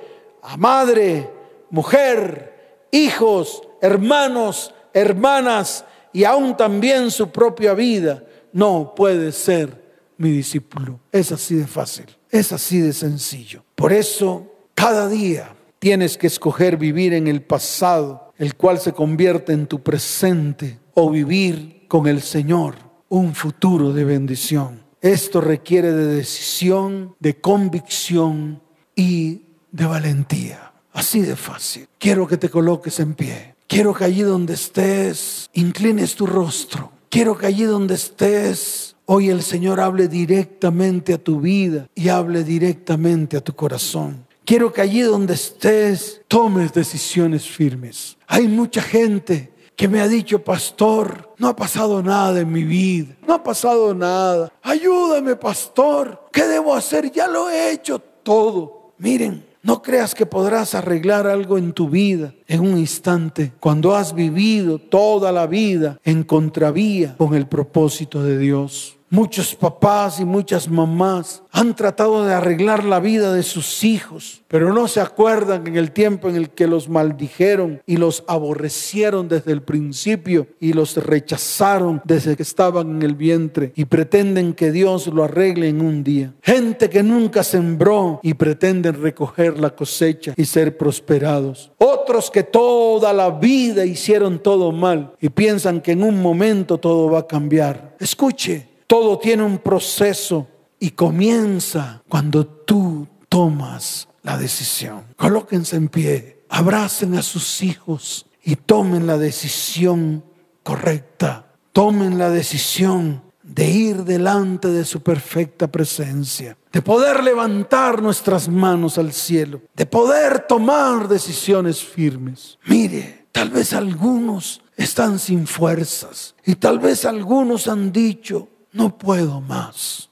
a 0.41 0.55
madre, 0.55 1.29
mujer, 1.69 2.50
hijos, 2.91 3.61
hermanos, 3.81 4.73
hermanas 4.93 5.85
y 6.13 6.25
aún 6.25 6.55
también 6.57 7.09
su 7.09 7.29
propia 7.29 7.73
vida, 7.73 8.23
no 8.53 8.93
puede 8.95 9.31
ser 9.31 9.81
mi 10.17 10.31
discípulo. 10.31 10.99
Es 11.11 11.31
así 11.31 11.55
de 11.55 11.67
fácil, 11.67 12.05
es 12.29 12.51
así 12.51 12.79
de 12.79 12.93
sencillo. 12.93 13.63
Por 13.75 13.93
eso, 13.93 14.45
cada 14.75 15.07
día 15.07 15.55
tienes 15.79 16.17
que 16.17 16.27
escoger 16.27 16.77
vivir 16.77 17.13
en 17.13 17.27
el 17.27 17.41
pasado, 17.41 18.33
el 18.37 18.55
cual 18.55 18.79
se 18.79 18.93
convierte 18.93 19.53
en 19.53 19.67
tu 19.67 19.81
presente, 19.81 20.79
o 20.93 21.09
vivir 21.09 21.85
con 21.87 22.07
el 22.07 22.21
Señor 22.21 22.75
un 23.09 23.33
futuro 23.33 23.93
de 23.93 24.03
bendición. 24.03 24.83
Esto 25.01 25.41
requiere 25.41 25.91
de 25.91 26.15
decisión, 26.15 27.15
de 27.19 27.39
convicción 27.39 28.61
y 28.95 29.43
de 29.71 29.85
valentía. 29.85 30.70
Así 30.93 31.21
de 31.21 31.35
fácil. 31.35 31.87
Quiero 31.97 32.27
que 32.27 32.37
te 32.37 32.49
coloques 32.49 32.99
en 32.99 33.13
pie. 33.13 33.55
Quiero 33.67 33.93
que 33.93 34.03
allí 34.03 34.21
donde 34.21 34.53
estés, 34.53 35.49
inclines 35.53 36.15
tu 36.15 36.27
rostro. 36.27 36.91
Quiero 37.09 37.37
que 37.37 37.45
allí 37.45 37.63
donde 37.63 37.95
estés, 37.95 38.95
hoy 39.05 39.29
el 39.29 39.43
Señor 39.43 39.79
hable 39.79 40.07
directamente 40.07 41.13
a 41.13 41.17
tu 41.17 41.39
vida 41.39 41.87
y 41.95 42.09
hable 42.09 42.43
directamente 42.43 43.37
a 43.37 43.41
tu 43.41 43.53
corazón. 43.55 44.25
Quiero 44.43 44.73
que 44.73 44.81
allí 44.81 45.01
donde 45.01 45.35
estés, 45.35 46.21
tomes 46.27 46.73
decisiones 46.73 47.47
firmes. 47.47 48.17
Hay 48.27 48.47
mucha 48.47 48.81
gente 48.81 49.51
que 49.75 49.87
me 49.87 50.01
ha 50.01 50.07
dicho, 50.07 50.43
pastor, 50.43 51.33
no 51.37 51.47
ha 51.47 51.55
pasado 51.55 52.03
nada 52.03 52.41
en 52.41 52.51
mi 52.51 52.63
vida, 52.63 53.15
no 53.25 53.35
ha 53.35 53.43
pasado 53.43 53.93
nada. 53.95 54.51
Ayúdame, 54.61 55.35
pastor, 55.35 56.27
¿qué 56.31 56.43
debo 56.43 56.75
hacer? 56.75 57.11
Ya 57.11 57.27
lo 57.27 57.49
he 57.49 57.71
hecho 57.71 57.99
todo. 57.99 58.93
Miren, 58.97 59.45
no 59.63 59.81
creas 59.81 60.15
que 60.15 60.25
podrás 60.25 60.73
arreglar 60.73 61.27
algo 61.27 61.57
en 61.57 61.73
tu 61.73 61.89
vida 61.89 62.33
en 62.47 62.61
un 62.61 62.77
instante 62.77 63.53
cuando 63.59 63.95
has 63.95 64.13
vivido 64.13 64.79
toda 64.79 65.31
la 65.31 65.47
vida 65.47 65.99
en 66.03 66.23
contravía 66.23 67.15
con 67.17 67.35
el 67.35 67.47
propósito 67.47 68.23
de 68.23 68.37
Dios. 68.37 68.97
Muchos 69.13 69.55
papás 69.55 70.21
y 70.21 70.25
muchas 70.25 70.69
mamás 70.69 71.43
han 71.51 71.75
tratado 71.75 72.23
de 72.23 72.33
arreglar 72.33 72.85
la 72.85 73.01
vida 73.01 73.33
de 73.33 73.43
sus 73.43 73.83
hijos, 73.83 74.41
pero 74.47 74.73
no 74.73 74.87
se 74.87 75.01
acuerdan 75.01 75.67
en 75.67 75.75
el 75.75 75.91
tiempo 75.91 76.29
en 76.29 76.37
el 76.37 76.51
que 76.51 76.65
los 76.65 76.87
maldijeron 76.87 77.81
y 77.85 77.97
los 77.97 78.23
aborrecieron 78.25 79.27
desde 79.27 79.51
el 79.51 79.63
principio 79.63 80.47
y 80.61 80.71
los 80.71 80.95
rechazaron 80.95 82.01
desde 82.05 82.37
que 82.37 82.43
estaban 82.43 82.89
en 82.89 83.01
el 83.01 83.15
vientre 83.15 83.73
y 83.75 83.83
pretenden 83.83 84.53
que 84.53 84.71
Dios 84.71 85.07
lo 85.07 85.25
arregle 85.25 85.67
en 85.67 85.81
un 85.81 86.05
día. 86.05 86.33
Gente 86.41 86.89
que 86.89 87.03
nunca 87.03 87.43
sembró 87.43 88.21
y 88.23 88.35
pretenden 88.35 88.93
recoger 88.93 89.59
la 89.59 89.71
cosecha 89.71 90.33
y 90.37 90.45
ser 90.45 90.77
prosperados. 90.77 91.69
Otros 91.79 92.31
que 92.31 92.43
toda 92.43 93.11
la 93.11 93.29
vida 93.29 93.83
hicieron 93.83 94.39
todo 94.39 94.71
mal 94.71 95.15
y 95.19 95.27
piensan 95.27 95.81
que 95.81 95.91
en 95.91 96.03
un 96.03 96.21
momento 96.21 96.77
todo 96.77 97.11
va 97.11 97.19
a 97.19 97.27
cambiar. 97.27 97.97
Escuche, 97.99 98.70
todo 98.91 99.17
tiene 99.19 99.43
un 99.43 99.59
proceso 99.59 100.49
y 100.77 100.89
comienza 100.89 102.03
cuando 102.09 102.45
tú 102.45 103.07
tomas 103.29 104.09
la 104.21 104.37
decisión. 104.37 105.05
Colóquense 105.15 105.77
en 105.77 105.87
pie, 105.87 106.43
abracen 106.49 107.15
a 107.15 107.21
sus 107.21 107.63
hijos 107.63 108.25
y 108.43 108.57
tomen 108.57 109.07
la 109.07 109.17
decisión 109.17 110.25
correcta. 110.61 111.53
Tomen 111.71 112.17
la 112.17 112.29
decisión 112.29 113.23
de 113.41 113.69
ir 113.69 114.03
delante 114.03 114.67
de 114.67 114.83
su 114.83 115.01
perfecta 115.01 115.71
presencia, 115.71 116.57
de 116.73 116.81
poder 116.81 117.23
levantar 117.23 118.01
nuestras 118.01 118.49
manos 118.49 118.97
al 118.97 119.13
cielo, 119.13 119.61
de 119.73 119.85
poder 119.85 120.47
tomar 120.49 121.07
decisiones 121.07 121.81
firmes. 121.81 122.59
Mire, 122.65 123.27
tal 123.31 123.51
vez 123.51 123.71
algunos 123.71 124.61
están 124.75 125.17
sin 125.17 125.47
fuerzas 125.47 126.35
y 126.45 126.55
tal 126.55 126.79
vez 126.79 127.05
algunos 127.05 127.69
han 127.69 127.93
dicho, 127.93 128.49
no 128.71 128.97
puedo 128.97 129.41
más. 129.41 130.09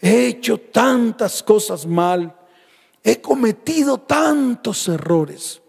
He 0.00 0.26
hecho 0.26 0.58
tantas 0.58 1.42
cosas 1.42 1.86
mal, 1.86 2.34
he 3.02 3.20
cometido 3.20 3.98
tantos 3.98 4.88
errores. 4.88 5.60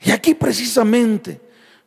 Y 0.00 0.10
aquí 0.10 0.34
precisamente 0.34 1.40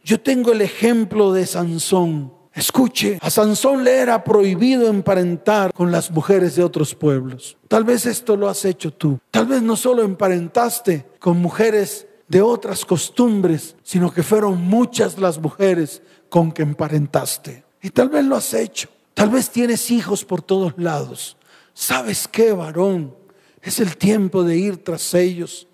yo 0.04 0.20
tengo 0.20 0.52
el 0.52 0.62
ejemplo 0.62 1.34
de 1.34 1.46
Sansón. 1.46 2.34
Escuche, 2.54 3.18
a 3.20 3.32
Sansón 3.32 3.84
le 3.84 3.96
era 3.98 4.24
prohibido 4.24 4.88
emparentar 4.88 5.74
con 5.74 5.92
las 5.92 6.12
mujeres 6.12 6.56
de 6.56 6.64
otros 6.64 6.94
pueblos. 6.94 7.58
Tal 7.68 7.84
vez 7.84 8.06
esto 8.06 8.38
lo 8.38 8.48
has 8.48 8.64
hecho 8.66 8.94
tú. 8.94 9.20
Tal 9.32 9.48
vez 9.48 9.64
no 9.64 9.76
solo 9.76 10.04
emparentaste 10.04 11.08
con 11.20 11.40
mujeres 11.40 12.06
de 12.28 12.42
otras 12.42 12.86
costumbres, 12.86 13.76
sino 13.82 14.14
que 14.14 14.22
fueron 14.22 14.62
muchas 14.62 15.18
las 15.18 15.40
mujeres 15.40 16.04
con 16.30 16.52
que 16.52 16.62
emparentaste. 16.62 17.64
Y 17.82 17.90
tal 17.90 18.10
vez 18.10 18.24
lo 18.24 18.36
has 18.36 18.54
hecho. 18.54 18.90
Tal 19.14 19.30
vez 19.30 19.50
tienes 19.50 19.92
hijos 19.92 20.26
por 20.26 20.42
todos 20.42 20.74
lados. 20.78 21.38
¿Sabes 21.74 22.28
qué, 22.28 22.52
varón? 22.52 23.16
Es 23.62 23.80
el 23.80 23.98
tiempo 23.98 24.44
de 24.44 24.58
ir 24.58 24.84
tras 24.84 25.14
ellos. 25.14 25.68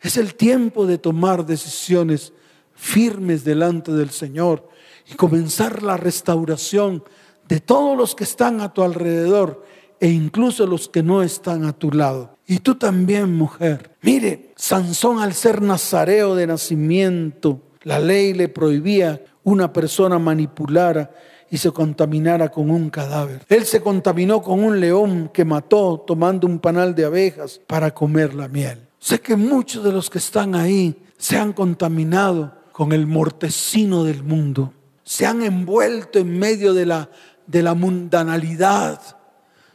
Es 0.00 0.16
el 0.16 0.34
tiempo 0.34 0.86
de 0.86 0.98
tomar 0.98 1.46
decisiones 1.46 2.32
firmes 2.74 3.44
delante 3.44 3.92
del 3.92 4.10
Señor 4.10 4.68
y 5.10 5.14
comenzar 5.14 5.82
la 5.82 5.96
restauración 5.96 7.02
de 7.48 7.60
todos 7.60 7.96
los 7.96 8.14
que 8.14 8.24
están 8.24 8.60
a 8.60 8.72
tu 8.72 8.82
alrededor 8.82 9.64
e 10.00 10.08
incluso 10.08 10.66
los 10.66 10.88
que 10.88 11.02
no 11.02 11.22
están 11.22 11.64
a 11.64 11.72
tu 11.72 11.90
lado. 11.90 12.36
Y 12.46 12.58
tú 12.58 12.74
también, 12.74 13.34
mujer. 13.34 13.96
Mire, 14.02 14.52
Sansón 14.56 15.20
al 15.20 15.32
ser 15.32 15.62
nazareo 15.62 16.34
de 16.34 16.46
nacimiento, 16.46 17.62
la 17.82 17.98
ley 17.98 18.34
le 18.34 18.48
prohibía 18.48 19.24
una 19.42 19.72
persona 19.72 20.18
manipulara 20.18 21.10
y 21.50 21.58
se 21.58 21.70
contaminara 21.70 22.48
con 22.50 22.70
un 22.70 22.90
cadáver. 22.90 23.44
Él 23.48 23.64
se 23.64 23.80
contaminó 23.80 24.42
con 24.42 24.62
un 24.62 24.80
león 24.80 25.30
que 25.32 25.44
mató 25.44 26.04
tomando 26.06 26.46
un 26.46 26.58
panal 26.58 26.94
de 26.94 27.04
abejas 27.04 27.60
para 27.66 27.92
comer 27.94 28.34
la 28.34 28.48
miel. 28.48 28.88
Sé 28.98 29.20
que 29.20 29.36
muchos 29.36 29.84
de 29.84 29.92
los 29.92 30.10
que 30.10 30.18
están 30.18 30.54
ahí 30.54 31.02
se 31.16 31.38
han 31.38 31.52
contaminado 31.52 32.54
con 32.72 32.92
el 32.92 33.06
mortecino 33.06 34.04
del 34.04 34.22
mundo. 34.22 34.72
Se 35.04 35.24
han 35.24 35.42
envuelto 35.42 36.18
en 36.18 36.38
medio 36.38 36.74
de 36.74 36.86
la, 36.86 37.10
de 37.46 37.62
la 37.62 37.74
mundanalidad. 37.74 39.00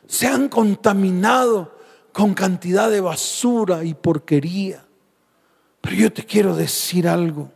Se 0.07 0.27
han 0.27 0.49
contaminado 0.49 1.77
con 2.11 2.33
cantidad 2.33 2.91
de 2.91 2.99
basura 2.99 3.83
y 3.83 3.93
porquería. 3.93 4.85
Pero 5.79 5.95
yo 5.95 6.13
te 6.13 6.25
quiero 6.25 6.55
decir 6.55 7.07
algo. 7.07 7.51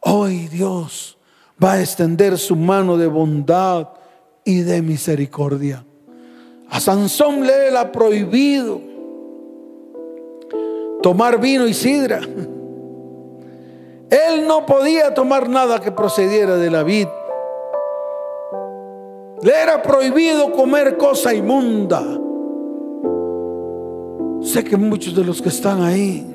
Hoy 0.00 0.48
Dios 0.48 1.18
va 1.62 1.72
a 1.74 1.80
extender 1.80 2.38
su 2.38 2.56
mano 2.56 2.96
de 2.96 3.06
bondad 3.06 3.88
y 4.44 4.62
de 4.62 4.82
misericordia. 4.82 5.84
A 6.68 6.80
Sansón 6.80 7.46
le 7.46 7.68
era 7.68 7.92
prohibido 7.92 8.80
tomar 11.02 11.40
vino 11.40 11.66
y 11.66 11.74
sidra. 11.74 12.20
Él 14.10 14.46
no 14.46 14.66
podía 14.66 15.14
tomar 15.14 15.48
nada 15.48 15.80
que 15.80 15.92
procediera 15.92 16.56
de 16.56 16.70
la 16.70 16.82
vid. 16.82 17.08
Le 19.42 19.52
era 19.52 19.82
prohibido 19.82 20.52
comer 20.52 20.96
cosa 20.96 21.34
inmunda. 21.34 22.02
Sé 24.42 24.64
que 24.64 24.76
muchos 24.76 25.14
de 25.14 25.24
los 25.24 25.40
que 25.40 25.48
están 25.48 25.82
ahí 25.82 26.26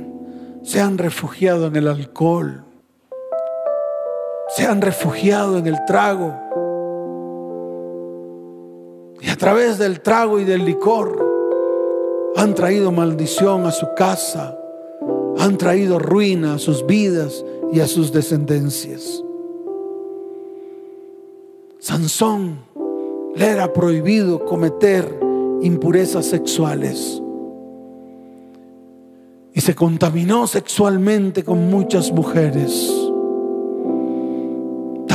se 0.63 0.82
han 0.82 0.97
refugiado 0.97 1.67
en 1.67 1.75
el 1.75 1.88
alcohol 1.88 2.66
se 4.50 4.66
han 4.66 4.82
refugiado 4.82 5.58
en 5.58 5.68
el 5.68 5.78
trago. 5.86 6.34
a 9.30 9.36
través 9.36 9.78
del 9.78 10.02
trago 10.02 10.39
y 10.39 10.45
del 10.45 10.66
licor 10.66 11.24
han 12.36 12.56
traído 12.56 12.91
maldición 12.91 13.66
a 13.66 13.72
su 13.72 13.88
casa, 13.95 14.58
han 15.38 15.58
traído 15.58 16.00
ruina 16.00 16.56
a 16.56 16.60
sus 16.60 16.86
vidas 16.86 17.45
y 17.72 17.80
a 17.80 17.88
sus 17.88 18.12
descendencias. 18.12 19.24
Sansón 21.80 22.60
le 23.36 23.45
era 23.45 23.72
prohibido 23.74 24.43
cometer 24.43 25.20
impurezas 25.62 26.26
sexuales 26.26 27.22
y 29.54 29.62
se 29.62 29.76
contaminó 29.76 30.48
sexualmente 30.48 31.43
con 31.43 31.70
muchas 31.70 32.12
mujeres. 32.12 33.07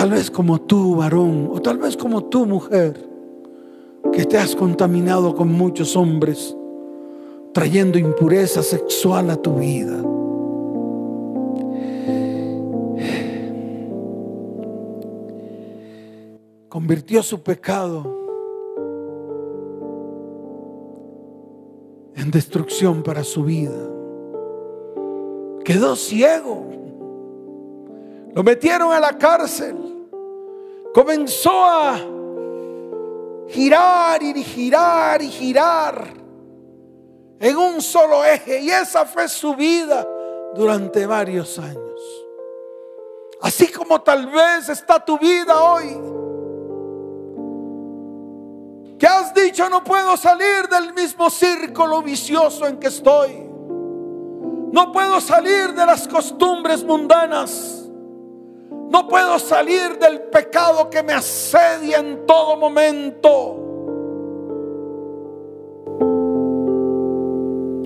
Tal 0.03 0.11
vez 0.11 0.33
como 0.33 0.61
tú, 0.61 0.97
varón, 0.97 1.49
o 1.53 1.63
tal 1.63 1.79
vez 1.79 1.97
como 1.97 2.25
tú, 2.25 2.45
mujer, 2.45 3.09
que 4.13 4.25
te 4.25 4.37
has 4.37 4.57
contaminado 4.57 5.33
con 5.37 5.47
muchos 5.47 5.95
hombres, 5.95 6.57
trayendo 7.55 8.01
impureza 8.01 8.65
sexual 8.65 9.31
a 9.31 9.37
tu 9.37 9.55
vida. 9.55 9.97
Convirtió 16.69 17.23
su 17.23 17.41
pecado 17.41 18.03
en 22.17 22.29
destrucción 22.33 23.05
para 23.05 23.23
su 23.23 23.45
vida. 23.45 23.89
Quedó 25.65 25.95
ciego. 25.95 26.65
Lo 28.35 28.43
metieron 28.43 28.93
a 28.93 28.99
la 28.99 29.17
cárcel. 29.17 29.82
Comenzó 30.93 31.65
a 31.65 31.99
girar 33.49 34.23
y 34.23 34.45
girar 34.45 35.23
y 35.23 35.29
girar 35.29 36.09
en 37.41 37.57
un 37.57 37.81
solo 37.81 38.25
eje. 38.25 38.61
Y 38.61 38.71
esa 38.71 39.07
fue 39.07 39.29
su 39.29 39.55
vida 39.55 40.07
durante 40.55 41.07
varios 41.07 41.59
años. 41.59 41.83
Así 43.41 43.69
como 43.69 44.01
tal 44.03 44.27
vez 44.27 44.69
está 44.69 45.05
tu 45.05 45.19
vida 45.19 45.63
hoy. 45.63 45.99
Que 48.99 49.07
has 49.07 49.35
dicho 49.35 49.69
no 49.69 49.83
puedo 49.83 50.17
salir 50.17 50.69
del 50.71 50.95
mismo 50.95 51.29
círculo 51.29 52.03
vicioso 52.03 52.69
en 52.69 52.79
que 52.79 52.87
estoy. 52.87 53.49
No 54.73 54.93
puedo 54.93 55.21
salir 55.21 55.75
de 55.75 55.85
las 55.85 56.07
costumbres 56.07 56.85
mundanas. 56.85 57.82
No 58.93 59.09
puedo 59.09 59.39
salir 59.39 59.99
del 59.99 60.21
pecado 60.31 60.91
que 60.91 61.03
me 61.03 61.15
asedia 61.15 62.01
en 62.01 62.27
todo 62.27 62.59
momento. 62.59 63.31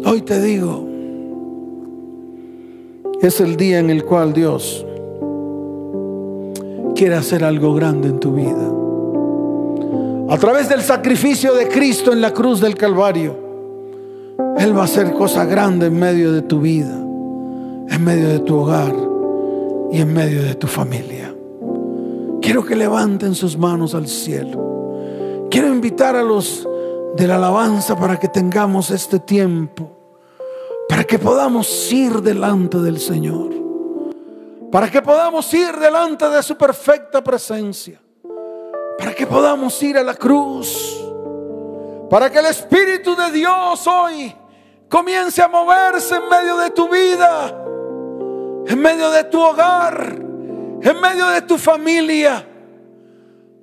Hoy 0.05 0.23
te 0.23 0.41
digo, 0.43 0.85
es 3.23 3.41
el 3.41 3.57
día 3.57 3.79
en 3.79 3.91
el 3.91 4.05
cual 4.05 4.33
Dios 4.33 4.85
quiere 6.97 7.15
hacer 7.15 7.45
algo 7.45 7.73
grande 7.73 8.09
en 8.09 8.19
tu 8.19 8.33
vida. 8.33 8.73
A 10.35 10.39
través 10.39 10.69
del 10.69 10.83
sacrificio 10.83 11.55
de 11.55 11.69
Cristo 11.69 12.13
en 12.13 12.21
la 12.21 12.33
cruz 12.33 12.61
del 12.61 12.75
Calvario, 12.75 13.37
Él 14.59 14.77
va 14.77 14.81
a 14.81 14.87
hacer 14.87 15.13
cosas 15.13 15.47
grandes 15.47 15.87
en 15.87 16.01
medio 16.01 16.33
de 16.33 16.43
tu 16.43 16.59
vida, 16.59 16.97
en 16.97 18.05
medio 18.05 18.29
de 18.29 18.41
tu 18.41 18.57
hogar 18.57 19.16
y 19.93 20.01
en 20.01 20.13
medio 20.13 20.43
de 20.43 20.55
tu 20.55 20.67
familia. 20.67 21.35
Quiero 22.41 22.65
que 22.65 22.77
levanten 22.77 23.35
sus 23.35 23.57
manos 23.57 23.95
al 23.95 24.07
cielo. 24.07 25.47
Quiero 25.51 25.69
invitar 25.69 26.17
a 26.17 26.23
los 26.23 26.67
de 27.17 27.27
la 27.27 27.37
alabanza 27.37 27.99
para 27.99 28.19
que 28.19 28.29
tengamos 28.29 28.91
este 28.91 29.19
tiempo, 29.19 29.91
para 30.89 31.05
que 31.05 31.19
podamos 31.19 31.91
ir 31.93 32.21
delante 32.21 32.79
del 32.79 33.01
Señor, 33.01 33.51
para 34.71 34.91
que 34.91 35.01
podamos 35.01 35.53
ir 35.55 35.75
delante 35.77 36.29
de 36.29 36.43
su 36.43 36.57
perfecta 36.57 37.25
presencia, 37.25 38.01
para 38.99 39.15
que 39.15 39.27
podamos 39.27 39.83
ir 39.83 39.97
a 39.97 40.03
la 40.03 40.15
cruz, 40.15 41.03
para 42.11 42.31
que 42.31 42.39
el 42.39 42.47
Espíritu 42.47 43.17
de 43.17 43.31
Dios 43.33 43.87
hoy 43.87 44.35
comience 44.89 45.43
a 45.43 45.49
moverse 45.49 46.17
en 46.17 46.29
medio 46.29 46.57
de 46.59 46.71
tu 46.71 46.89
vida 46.89 47.66
en 48.69 48.81
medio 48.81 49.11
de 49.11 49.25
tu 49.25 49.41
hogar, 49.41 50.17
en 50.83 51.01
medio 51.01 51.27
de 51.29 51.43
tu 51.43 51.57
familia, 51.57 52.45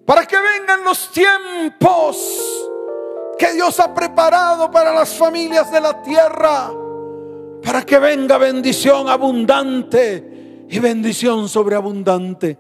para 0.06 0.26
que 0.26 0.38
vengan 0.38 0.84
los 0.84 1.12
tiempos 1.12 2.70
que 3.38 3.54
Dios 3.54 3.80
ha 3.80 3.94
preparado 3.94 4.72
para 4.72 4.94
las 4.94 5.14
familias 5.14 5.72
de 5.72 5.82
la 5.82 6.02
tierra, 6.02 6.72
para 7.64 7.82
que 7.86 8.00
venga 8.00 8.38
bendición 8.38 9.10
abundante 9.10 10.66
y 10.70 10.80
bendición 10.80 11.50
sobreabundante, 11.50 12.58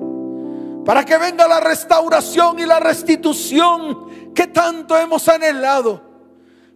para 0.86 1.06
que 1.06 1.18
venga 1.18 1.48
la 1.48 1.62
restauración 1.62 2.60
y 2.60 2.66
la 2.66 2.80
restitución 2.80 4.34
que 4.34 4.48
tanto 4.48 4.98
hemos 4.98 5.28
anhelado, 5.30 6.02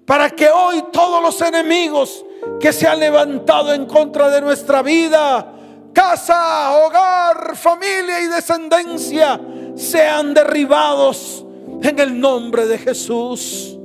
para 0.05 0.29
que 0.29 0.49
hoy 0.49 0.85
todos 0.93 1.21
los 1.21 1.41
enemigos 1.41 2.23
que 2.59 2.71
se 2.71 2.87
han 2.87 3.01
levantado 3.01 3.73
en 3.73 3.85
contra 3.85 4.29
de 4.29 4.39
nuestra 4.39 4.81
vida, 4.81 5.53
casa, 5.93 6.77
hogar, 6.77 7.55
familia 7.55 8.21
y 8.21 8.27
descendencia 8.27 9.39
sean 9.75 10.33
derribados 10.33 11.45
en 11.81 11.99
el 11.99 12.19
nombre 12.19 12.65
de 12.67 12.77
Jesús. 12.77 13.77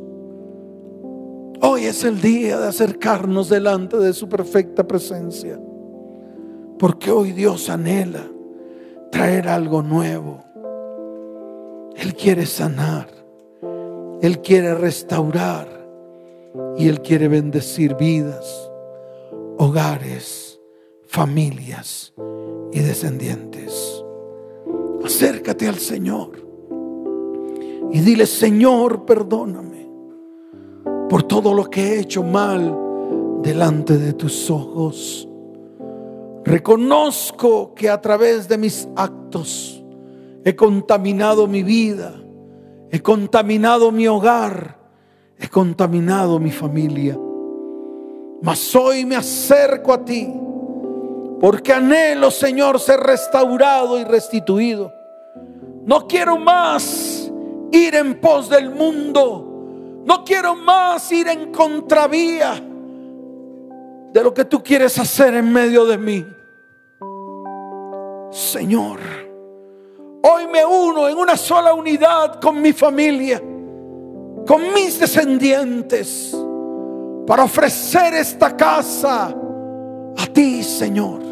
Hoy 1.61 1.85
es 1.85 2.05
el 2.05 2.21
día 2.21 2.59
de 2.59 2.69
acercarnos 2.69 3.49
delante 3.49 3.97
de 3.97 4.13
su 4.13 4.29
perfecta 4.29 4.85
presencia. 4.85 5.61
Porque 6.79 7.11
hoy 7.11 7.33
Dios 7.33 7.69
anhela 7.69 8.25
traer 9.11 9.49
algo 9.49 9.83
nuevo. 9.83 10.43
Él 11.95 12.15
quiere 12.15 12.47
sanar. 12.47 13.07
Él 14.21 14.41
quiere 14.41 14.75
restaurar. 14.75 15.69
Y 16.77 16.89
Él 16.89 17.01
quiere 17.01 17.29
bendecir 17.29 17.95
vidas, 17.95 18.71
hogares 19.57 20.52
familias 21.13 22.15
y 22.73 22.81
descendientes. 22.81 24.03
Acércate 25.05 25.69
al 25.69 25.77
Señor 25.77 26.31
y 27.91 28.01
dile, 28.01 28.25
Señor, 28.25 29.05
perdóname 29.05 29.91
por 31.11 31.25
todo 31.25 31.53
lo 31.53 31.69
que 31.69 31.83
he 31.83 32.01
hecho 32.01 32.23
mal 32.23 32.75
delante 33.43 33.99
de 33.99 34.15
tus 34.15 34.51
ojos. 34.51 35.29
Reconozco 36.45 37.75
que 37.75 37.91
a 37.91 38.01
través 38.01 38.49
de 38.49 38.57
mis 38.57 38.89
actos 38.97 39.85
he 40.45 40.57
contaminado 40.57 41.47
mi 41.47 41.63
vida, 41.63 42.15
he 42.91 43.01
contaminado 43.01 43.93
mi 43.93 44.09
hogar, 44.09 44.79
he 45.39 45.49
contaminado 45.49 46.39
mi 46.39 46.51
familia. 46.51 47.21
Mas 48.41 48.75
hoy 48.75 49.05
me 49.05 49.15
acerco 49.15 49.93
a 49.93 50.03
ti 50.03 50.27
porque 51.43 51.73
anhelo, 51.73 52.31
Señor, 52.31 52.79
ser 52.79 53.01
restaurado 53.01 53.99
y 53.99 54.05
restituido. 54.05 54.95
No 55.85 56.07
quiero 56.07 56.39
más 56.39 57.29
ir 57.73 57.97
en 57.97 58.21
pos 58.21 58.49
del 58.49 58.71
mundo. 58.71 60.03
No 60.05 60.23
quiero 60.23 60.55
más 60.55 61.11
ir 61.11 61.27
en 61.27 61.51
contravía 61.51 62.63
de 64.13 64.23
lo 64.23 64.33
que 64.33 64.45
tú 64.45 64.63
quieres 64.63 64.97
hacer 65.01 65.35
en 65.35 65.53
medio 65.53 65.85
de 65.85 65.99
mí. 65.99 66.25
Señor, 68.31 69.01
hoy 70.23 70.47
me 70.47 70.65
uno 70.65 71.09
en 71.09 71.19
una 71.19 71.37
sola 71.37 71.75
unidad 71.75 72.41
con 72.41 72.63
mi 72.63 72.73
familia, 72.73 73.43
con 74.47 74.73
mis 74.73 75.01
descendientes, 75.01 76.37
para 77.27 77.43
ofrecer 77.43 78.15
esta 78.15 78.57
casa 78.57 79.35
a 80.17 80.27
ti, 80.33 80.63
Señor. 80.63 81.32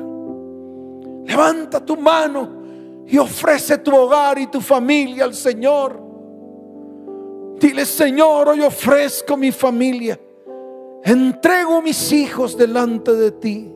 Levanta 1.24 1.84
tu 1.84 1.96
mano 1.96 2.60
y 3.06 3.18
ofrece 3.18 3.78
tu 3.78 3.94
hogar 3.94 4.38
y 4.38 4.46
tu 4.46 4.60
familia 4.60 5.24
al 5.24 5.34
Señor. 5.34 6.00
Dile, 7.58 7.84
Señor, 7.84 8.48
hoy 8.48 8.60
ofrezco 8.60 9.36
mi 9.36 9.52
familia. 9.52 10.18
Entrego 11.02 11.82
mis 11.82 12.12
hijos 12.12 12.56
delante 12.56 13.14
de 13.14 13.32
ti 13.32 13.72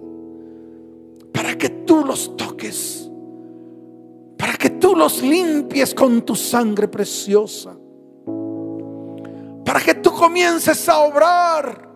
para 1.32 1.56
que 1.56 1.68
tú 1.68 2.04
los 2.04 2.36
toques, 2.36 3.10
para 4.38 4.54
que 4.54 4.70
tú 4.70 4.94
los 4.94 5.22
limpies 5.22 5.94
con 5.94 6.22
tu 6.22 6.36
sangre 6.36 6.86
preciosa, 6.86 7.76
para 9.64 9.80
que 9.80 9.94
tú 9.94 10.12
comiences 10.12 10.88
a 10.88 11.00
obrar 11.00 11.88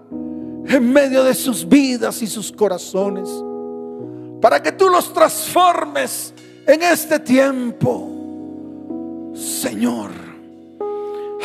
en 0.67 0.93
medio 0.93 1.25
de 1.25 1.35
sus 1.35 1.67
vidas 1.67 2.21
y 2.23 2.27
sus 2.27 2.51
corazones 2.51 3.29
para 4.41 4.63
que 4.63 4.73
tú 4.73 4.89
los 4.89 5.13
transformes 5.13 6.33
en 6.67 6.83
este 6.83 7.19
tiempo. 7.21 8.15
Señor, 9.35 10.29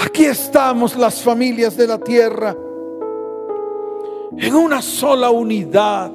Aquí 0.02 0.26
estamos 0.26 0.96
las 0.96 1.22
familias 1.22 1.78
de 1.78 1.88
la 1.88 1.98
tierra 1.98 2.56
en 4.38 4.56
una 4.56 4.82
sola 4.82 5.30
unidad, 5.30 6.12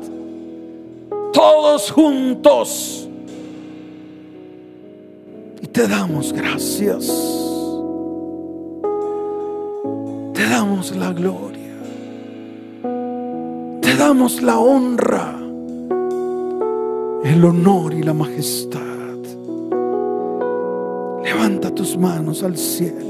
todos 1.32 1.90
juntos. 1.90 3.08
Y 5.62 5.66
te 5.68 5.88
damos 5.88 6.32
gracias. 6.32 7.06
Te 10.34 10.48
damos 10.48 10.94
la 10.94 11.12
gloria. 11.12 11.76
Te 13.80 13.94
damos 13.96 14.42
la 14.42 14.58
honra, 14.58 15.37
el 17.24 17.44
honor 17.44 17.94
y 17.94 18.02
la 18.02 18.14
majestad. 18.14 18.78
Levanta 21.22 21.74
tus 21.74 21.96
manos 21.96 22.42
al 22.42 22.56
cielo. 22.56 23.08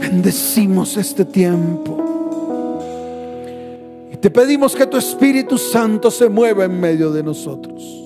Bendecimos 0.00 0.96
este 0.96 1.24
tiempo. 1.24 1.96
Y 4.12 4.16
te 4.16 4.30
pedimos 4.30 4.74
que 4.74 4.86
tu 4.86 4.96
Espíritu 4.96 5.58
Santo 5.58 6.10
se 6.10 6.28
mueva 6.28 6.64
en 6.64 6.80
medio 6.80 7.12
de 7.12 7.22
nosotros. 7.22 7.98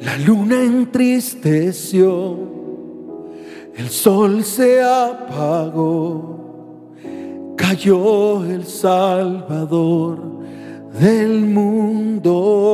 La 0.00 0.18
luna 0.18 0.62
entristeció, 0.62 2.36
el 3.76 3.88
sol 3.88 4.44
se 4.44 4.82
apagó, 4.82 6.45
cayó 7.68 8.44
el 8.44 8.64
Salvador 8.64 10.18
del 11.00 11.46
mundo 11.46 12.66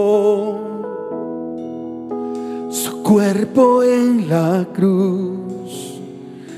cuerpo 3.03 3.82
en 3.82 4.28
la 4.28 4.66
cruz, 4.72 5.99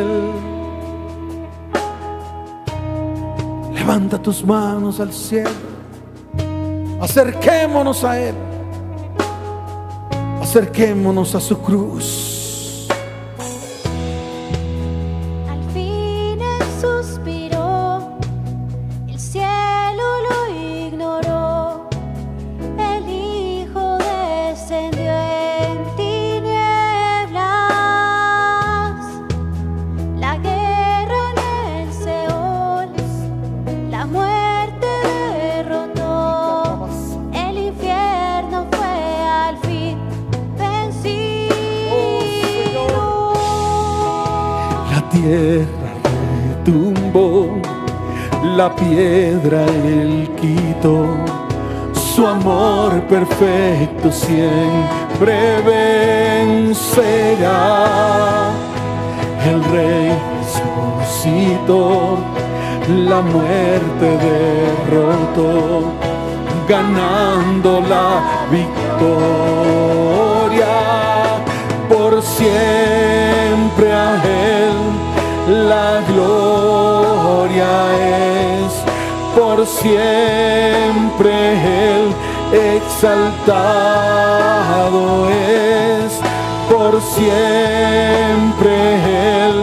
él. 0.00 0.06
Levanta 3.74 4.20
tus 4.20 4.44
manos 4.44 5.00
al 5.00 5.12
cielo, 5.12 5.50
acerquémonos 7.00 8.04
a 8.04 8.20
él, 8.20 8.34
acerquémonos 10.40 11.34
a 11.34 11.40
su 11.40 11.58
cruz. 11.58 12.35
Piedra 48.76 49.64
él 49.66 50.30
quitó. 50.40 51.06
Su 52.14 52.26
amor 52.26 53.00
perfecto 53.02 54.10
siempre 54.10 55.60
vencerá. 56.46 56.86
El 59.44 59.62
rey 59.64 60.12
resucitó, 61.16 62.18
la 62.88 63.20
muerte 63.20 64.18
derrotó, 64.28 65.92
ganando 66.68 67.80
la 67.80 68.22
victoria. 68.50 68.76
Por 71.88 72.22
siempre 72.22 72.95
siempre 79.86 81.32
Él 81.88 82.04
exaltado 82.76 83.70
es 85.30 86.12
por 86.70 86.92
siempre 87.00 88.74
Él 89.44 89.56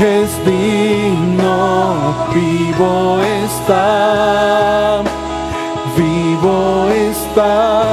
es 0.00 0.30
digno, 0.44 2.14
vivo 2.34 3.20
está, 3.44 5.02
vivo 5.96 6.88
está. 7.10 7.84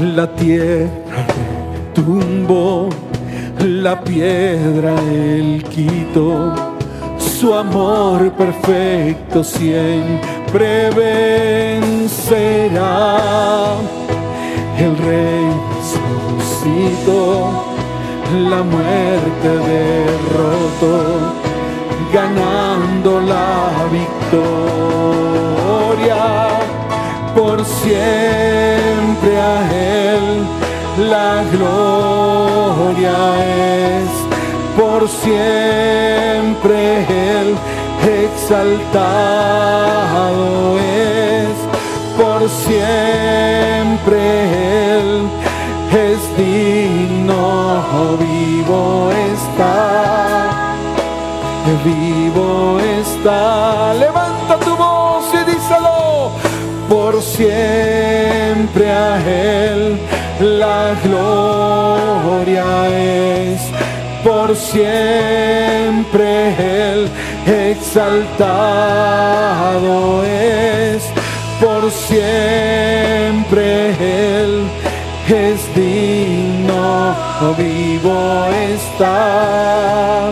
La 0.00 0.26
tierra 0.36 1.26
tumbó, 1.94 2.88
la 3.84 4.00
piedra 4.02 4.94
él 5.12 5.62
quitó, 5.68 6.54
su 7.18 7.52
amor 7.52 8.32
perfecto 8.32 9.44
siempre 9.44 10.88
vencerá. 11.82 12.16
El 14.78 14.96
rey 14.96 15.50
resucitó, 16.40 17.66
la 18.48 18.62
muerte 18.62 19.48
derrotó, 19.68 21.34
ganando 22.10 23.20
la 23.20 23.70
victoria 23.92 24.64
por 27.36 27.62
siempre 27.66 29.38
a 29.38 29.70
él 29.70 30.73
la 30.98 31.42
gloria 31.52 33.16
es 33.46 34.10
por 34.78 35.08
siempre 35.08 36.76
Él 37.08 37.56
exaltado 38.22 39.18
es 40.78 41.56
por 42.16 42.48
siempre 42.48 44.18
Él 44.98 45.28
es 45.92 46.20
digno, 46.36 47.82
vivo 48.18 49.10
está, 49.32 50.74
vivo 51.84 52.78
está. 52.80 53.94
Levanta 53.94 54.23
por 56.88 57.22
siempre 57.22 58.90
a 58.90 59.20
Él. 59.26 59.98
La 60.40 60.96
gloria 61.04 62.88
es 62.88 63.60
por 64.24 64.56
siempre 64.56 66.54
Él. 66.58 67.08
Exaltado 67.46 68.42
es 70.24 71.04
por 71.60 71.88
siempre 71.90 73.90
Él. 74.00 74.64
Es 75.28 75.60
digno, 75.74 77.14
vivo 77.56 78.46
está, 78.74 80.30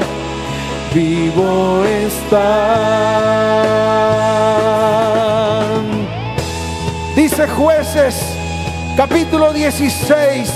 vivo 0.92 1.82
está. 1.84 3.21
Jueces 7.52 8.20
capítulo 8.96 9.52
16, 9.52 10.52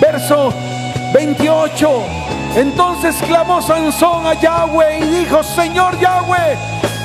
verso 0.00 0.52
28. 1.14 2.02
Entonces 2.56 3.16
clamó 3.26 3.60
Sansón 3.62 4.26
a 4.26 4.34
Yahweh 4.34 4.98
y 5.00 5.20
dijo, 5.20 5.42
Señor 5.42 5.98
Yahweh, 5.98 6.56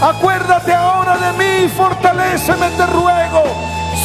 acuérdate 0.01 0.73
ahora 0.73 1.17
de 1.17 1.33
mí 1.33 1.65
y 1.65 1.69
fortaléceme, 1.69 2.69
te 2.71 2.85
ruego, 2.87 3.43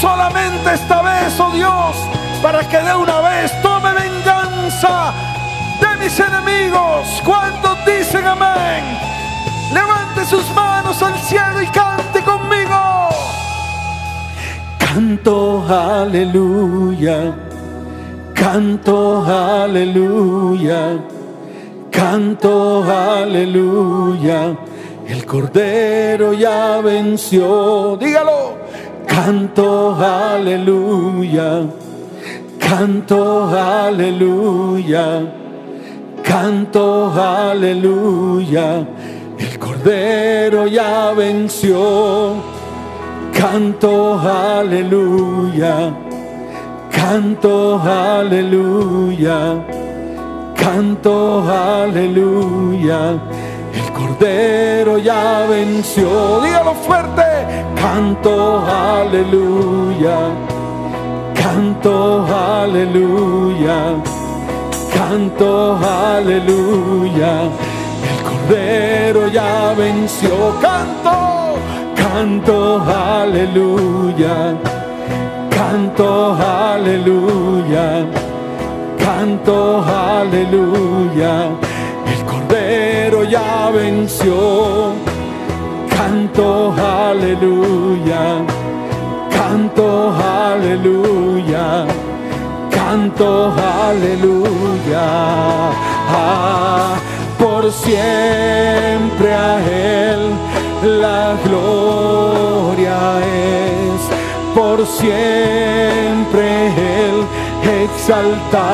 solamente 0.00 0.74
esta 0.74 1.02
vez, 1.02 1.38
oh 1.38 1.50
Dios, 1.50 1.96
para 2.42 2.66
que 2.68 2.78
de 2.78 2.94
una 2.94 3.20
vez 3.20 3.52
tome 3.62 3.92
venganza 3.92 5.12
de 5.80 6.04
mis 6.04 6.18
enemigos. 6.18 7.22
¿Cuántos 7.24 7.84
dicen 7.84 8.26
amén? 8.26 8.98
Levante 9.72 10.24
sus 10.24 10.48
manos 10.54 11.02
al 11.02 11.18
cielo 11.20 11.62
y 11.62 11.66
conmigo 11.66 11.97
canto 14.88 15.64
aleluya. 15.68 17.48
Canto 18.38 19.24
aleluya, 19.26 20.96
canto 21.90 22.84
aleluya. 22.84 24.56
El 25.08 25.26
Cordero 25.26 26.32
ya 26.32 26.80
venció, 26.80 27.96
dígalo, 27.98 28.56
canto 29.08 29.96
aleluya, 29.96 31.66
canto 32.60 33.48
aleluya, 33.48 35.32
canto 36.22 37.12
aleluya. 37.12 38.86
El 39.36 39.58
Cordero 39.58 40.68
ya 40.68 41.12
venció, 41.12 42.36
canto 43.38 44.18
aleluya. 44.18 46.08
Canto 47.08 47.80
aleluya, 47.80 49.64
canto 50.54 51.42
aleluya. 51.48 53.00
El 53.72 53.92
Cordero 53.92 54.98
ya 54.98 55.46
venció, 55.48 56.40
dígalo 56.42 56.74
fuerte. 56.74 57.22
Canto 57.76 58.62
aleluya, 58.66 60.18
canto 61.34 62.26
aleluya, 62.26 63.78
canto 64.92 65.78
aleluya. 65.78 67.32
El 68.10 68.18
Cordero 68.28 69.28
ya 69.28 69.72
venció, 69.78 70.52
canto, 70.60 71.37
canto 72.18 72.82
aleluya 72.82 74.58
Canto 75.58 76.34
aleluya, 76.34 78.06
canto 78.96 79.84
aleluya. 79.84 81.50
El 82.06 82.24
Cordero 82.24 83.24
ya 83.24 83.70
venció. 83.70 84.92
Canto 85.90 86.72
aleluya, 86.72 88.42
canto 89.30 90.14
aleluya, 90.14 91.84
canto 92.70 93.52
aleluya. 93.86 95.06
Ah, 96.08 96.94
por 97.36 97.70
siempre 97.72 99.34
a 99.34 99.58
Él 99.58 100.47
la 100.82 101.36
gloria 101.44 103.18
es 103.20 104.00
por 104.54 104.86
siempre 104.86 106.66
Él 106.68 107.26
exaltado 107.84 108.66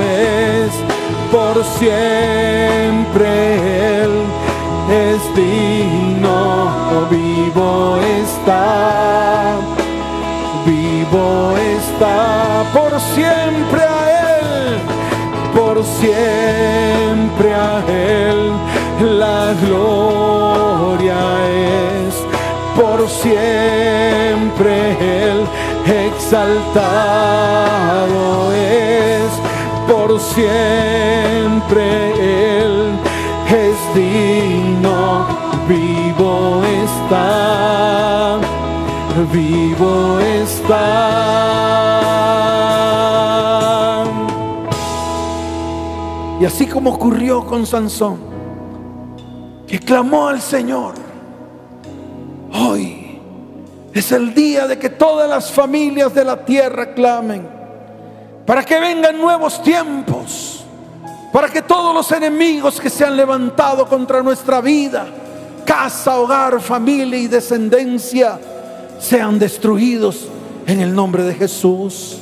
es, 0.00 0.70
por 1.30 1.64
siempre 1.64 3.24
Él 4.02 4.10
es 4.90 5.20
digno, 5.34 7.06
vivo 7.10 7.98
está, 8.22 9.56
vivo 10.66 11.54
está, 11.56 12.64
por 12.72 13.00
siempre 13.00 13.82
a 13.82 14.00
Él, 14.40 14.80
por 15.54 15.82
siempre 15.84 17.54
a 17.54 17.82
Él 17.88 18.52
la 19.00 19.54
gloria 19.64 21.18
es 21.48 22.14
por 22.76 23.08
siempre 23.08 24.74
Él 25.00 25.46
exaltado 25.86 26.92
es, 28.52 29.30
por 29.88 30.20
siempre 30.20 31.84
Él 32.60 32.92
es 33.48 33.76
digno, 33.94 35.26
vivo 35.68 36.62
está, 36.84 38.38
vivo 39.32 40.18
está. 40.20 41.32
Y 46.40 46.44
así 46.44 46.66
como 46.66 46.90
ocurrió 46.90 47.44
con 47.44 47.66
Sansón, 47.66 48.31
que 49.72 49.78
clamó 49.78 50.28
al 50.28 50.42
Señor, 50.42 50.92
Hoy 52.52 53.18
es 53.94 54.12
el 54.12 54.34
día 54.34 54.66
de 54.66 54.78
que 54.78 54.90
todas 54.90 55.26
las 55.26 55.50
familias 55.50 56.12
de 56.12 56.22
la 56.26 56.44
tierra 56.44 56.92
clamen, 56.92 57.48
para 58.44 58.62
que 58.66 58.78
vengan 58.78 59.18
nuevos 59.18 59.62
tiempos, 59.62 60.62
para 61.32 61.48
que 61.48 61.62
todos 61.62 61.94
los 61.94 62.12
enemigos 62.12 62.78
que 62.78 62.90
se 62.90 63.06
han 63.06 63.16
levantado 63.16 63.88
contra 63.88 64.22
nuestra 64.22 64.60
vida, 64.60 65.06
casa, 65.64 66.18
hogar, 66.18 66.60
familia 66.60 67.18
y 67.18 67.26
descendencia, 67.28 68.38
sean 69.00 69.38
destruidos 69.38 70.28
en 70.66 70.80
el 70.80 70.94
nombre 70.94 71.22
de 71.22 71.32
Jesús. 71.32 72.18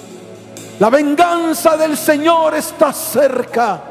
La 0.78 0.88
venganza 0.88 1.76
del 1.76 1.96
Señor 1.96 2.54
está 2.54 2.92
cerca. 2.92 3.82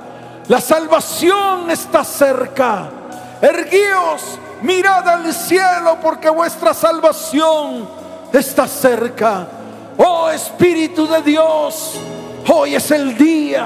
La 0.48 0.62
salvación 0.62 1.70
está 1.70 2.06
cerca. 2.06 2.94
Erguíos 3.42 4.38
mirad 4.62 5.08
al 5.08 5.34
cielo 5.34 5.98
porque 6.02 6.30
vuestra 6.30 6.74
salvación 6.74 7.88
está 8.34 8.68
cerca. 8.68 9.48
Oh 9.98 10.30
Espíritu 10.30 11.08
de 11.08 11.22
Dios, 11.22 11.96
hoy 12.48 12.76
es 12.76 12.92
el 12.92 13.18
día. 13.18 13.66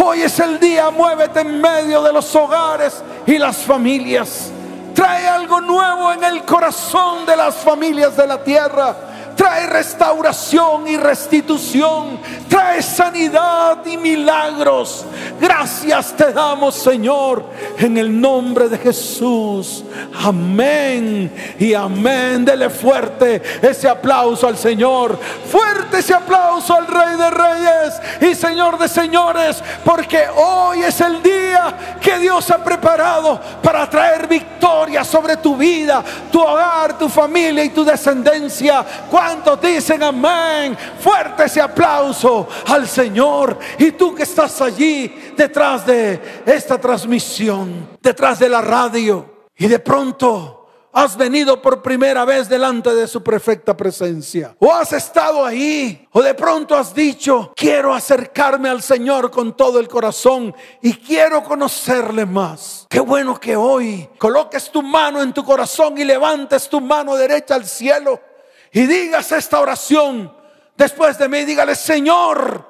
Hoy 0.00 0.22
es 0.22 0.38
el 0.38 0.60
día, 0.60 0.90
muévete 0.90 1.40
en 1.40 1.60
medio 1.60 2.02
de 2.02 2.12
los 2.12 2.34
hogares 2.36 3.02
y 3.26 3.36
las 3.36 3.56
familias. 3.58 4.50
Trae 4.94 5.26
algo 5.26 5.60
nuevo 5.60 6.12
en 6.12 6.22
el 6.22 6.44
corazón 6.44 7.26
de 7.26 7.36
las 7.36 7.56
familias 7.56 8.16
de 8.16 8.26
la 8.26 8.42
tierra 8.42 9.07
trae 9.38 9.68
restauración 9.68 10.88
y 10.88 10.96
restitución, 10.96 12.18
trae 12.48 12.82
sanidad 12.82 13.86
y 13.86 13.96
milagros. 13.96 15.06
Gracias 15.40 16.12
te 16.16 16.32
damos, 16.32 16.74
Señor, 16.74 17.44
en 17.78 17.96
el 17.96 18.20
nombre 18.20 18.68
de 18.68 18.76
Jesús. 18.76 19.84
Amén 20.24 21.32
y 21.56 21.72
amén. 21.72 22.44
Dele 22.44 22.68
fuerte 22.68 23.40
ese 23.62 23.88
aplauso 23.88 24.48
al 24.48 24.58
Señor. 24.58 25.16
Fuerte 25.48 25.98
ese 25.98 26.14
aplauso 26.14 26.74
al 26.74 26.88
Rey 26.88 27.16
de 27.16 27.30
Reyes 27.30 28.00
y 28.20 28.34
Señor 28.34 28.76
de 28.76 28.88
Señores, 28.88 29.62
porque 29.84 30.26
hoy 30.34 30.82
es 30.82 31.00
el 31.00 31.22
día 31.22 31.96
que 32.00 32.18
Dios 32.18 32.50
ha 32.50 32.58
preparado 32.58 33.40
para 33.62 33.88
traer 33.88 34.26
victoria 34.26 35.04
sobre 35.04 35.36
tu 35.36 35.56
vida, 35.56 36.02
tu 36.32 36.40
hogar, 36.40 36.98
tu 36.98 37.08
familia 37.08 37.62
y 37.62 37.70
tu 37.70 37.84
descendencia. 37.84 38.84
¿Cuántos 39.28 39.60
dicen 39.60 40.02
amén? 40.02 40.74
Fuerte 40.98 41.44
ese 41.44 41.60
aplauso 41.60 42.48
al 42.66 42.88
Señor. 42.88 43.58
Y 43.78 43.92
tú 43.92 44.14
que 44.14 44.22
estás 44.22 44.58
allí 44.62 45.34
detrás 45.36 45.84
de 45.84 46.42
esta 46.46 46.80
transmisión, 46.80 47.98
detrás 48.00 48.38
de 48.38 48.48
la 48.48 48.62
radio, 48.62 49.50
y 49.54 49.66
de 49.66 49.80
pronto 49.80 50.66
has 50.94 51.14
venido 51.14 51.60
por 51.60 51.82
primera 51.82 52.24
vez 52.24 52.48
delante 52.48 52.94
de 52.94 53.06
su 53.06 53.22
perfecta 53.22 53.76
presencia. 53.76 54.56
O 54.60 54.72
has 54.72 54.94
estado 54.94 55.44
ahí. 55.44 56.08
O 56.12 56.22
de 56.22 56.32
pronto 56.32 56.74
has 56.74 56.94
dicho, 56.94 57.52
quiero 57.54 57.92
acercarme 57.92 58.70
al 58.70 58.80
Señor 58.80 59.30
con 59.30 59.54
todo 59.54 59.78
el 59.78 59.88
corazón 59.88 60.54
y 60.80 60.94
quiero 60.94 61.44
conocerle 61.44 62.24
más. 62.24 62.86
Qué 62.88 63.00
bueno 63.00 63.38
que 63.38 63.54
hoy 63.54 64.08
coloques 64.16 64.70
tu 64.70 64.82
mano 64.82 65.20
en 65.20 65.34
tu 65.34 65.44
corazón 65.44 65.98
y 65.98 66.04
levantes 66.04 66.66
tu 66.66 66.80
mano 66.80 67.14
derecha 67.14 67.56
al 67.56 67.66
cielo 67.66 68.27
y 68.72 68.86
digas 68.86 69.32
esta 69.32 69.60
oración 69.60 70.34
después 70.76 71.18
de 71.18 71.28
mí. 71.28 71.44
Dígale, 71.44 71.74
Señor, 71.74 72.66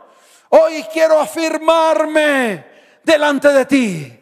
hoy 0.51 0.85
quiero 0.93 1.21
afirmarme 1.21 2.67
delante 3.03 3.49
de 3.49 3.65
ti. 3.67 4.21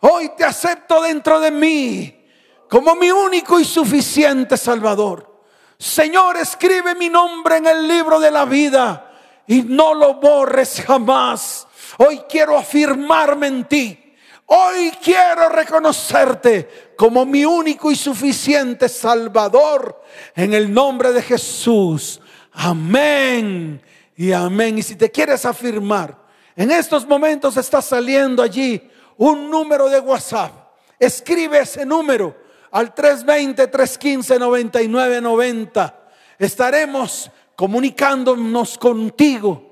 Hoy 0.00 0.32
te 0.36 0.44
acepto 0.44 1.02
dentro 1.02 1.40
de 1.40 1.50
mí 1.50 2.26
como 2.68 2.94
mi 2.94 3.10
único 3.10 3.58
y 3.58 3.64
suficiente 3.64 4.56
Salvador. 4.56 5.44
Señor, 5.78 6.36
escribe 6.36 6.94
mi 6.94 7.08
nombre 7.08 7.58
en 7.58 7.66
el 7.66 7.86
libro 7.86 8.18
de 8.18 8.30
la 8.30 8.44
vida 8.44 9.12
y 9.46 9.62
no 9.62 9.94
lo 9.94 10.14
borres 10.14 10.82
jamás. 10.86 11.66
Hoy 11.98 12.22
quiero 12.28 12.56
afirmarme 12.56 13.46
en 13.46 13.64
ti. 13.64 14.14
Hoy 14.46 14.92
quiero 15.02 15.48
reconocerte 15.48 16.85
como 16.96 17.26
mi 17.26 17.44
único 17.44 17.90
y 17.90 17.96
suficiente 17.96 18.88
Salvador 18.88 20.00
en 20.34 20.54
el 20.54 20.72
nombre 20.72 21.12
de 21.12 21.20
Jesús. 21.22 22.22
Amén 22.52 23.82
y 24.16 24.32
amén. 24.32 24.78
Y 24.78 24.82
si 24.82 24.96
te 24.96 25.10
quieres 25.10 25.44
afirmar, 25.44 26.16
en 26.56 26.70
estos 26.70 27.06
momentos 27.06 27.58
está 27.58 27.82
saliendo 27.82 28.42
allí 28.42 28.90
un 29.18 29.50
número 29.50 29.90
de 29.90 30.00
WhatsApp. 30.00 30.52
Escribe 30.98 31.58
ese 31.60 31.84
número 31.84 32.34
al 32.70 32.94
320-315-9990. 32.94 35.94
Estaremos 36.38 37.30
comunicándonos 37.54 38.78
contigo 38.78 39.65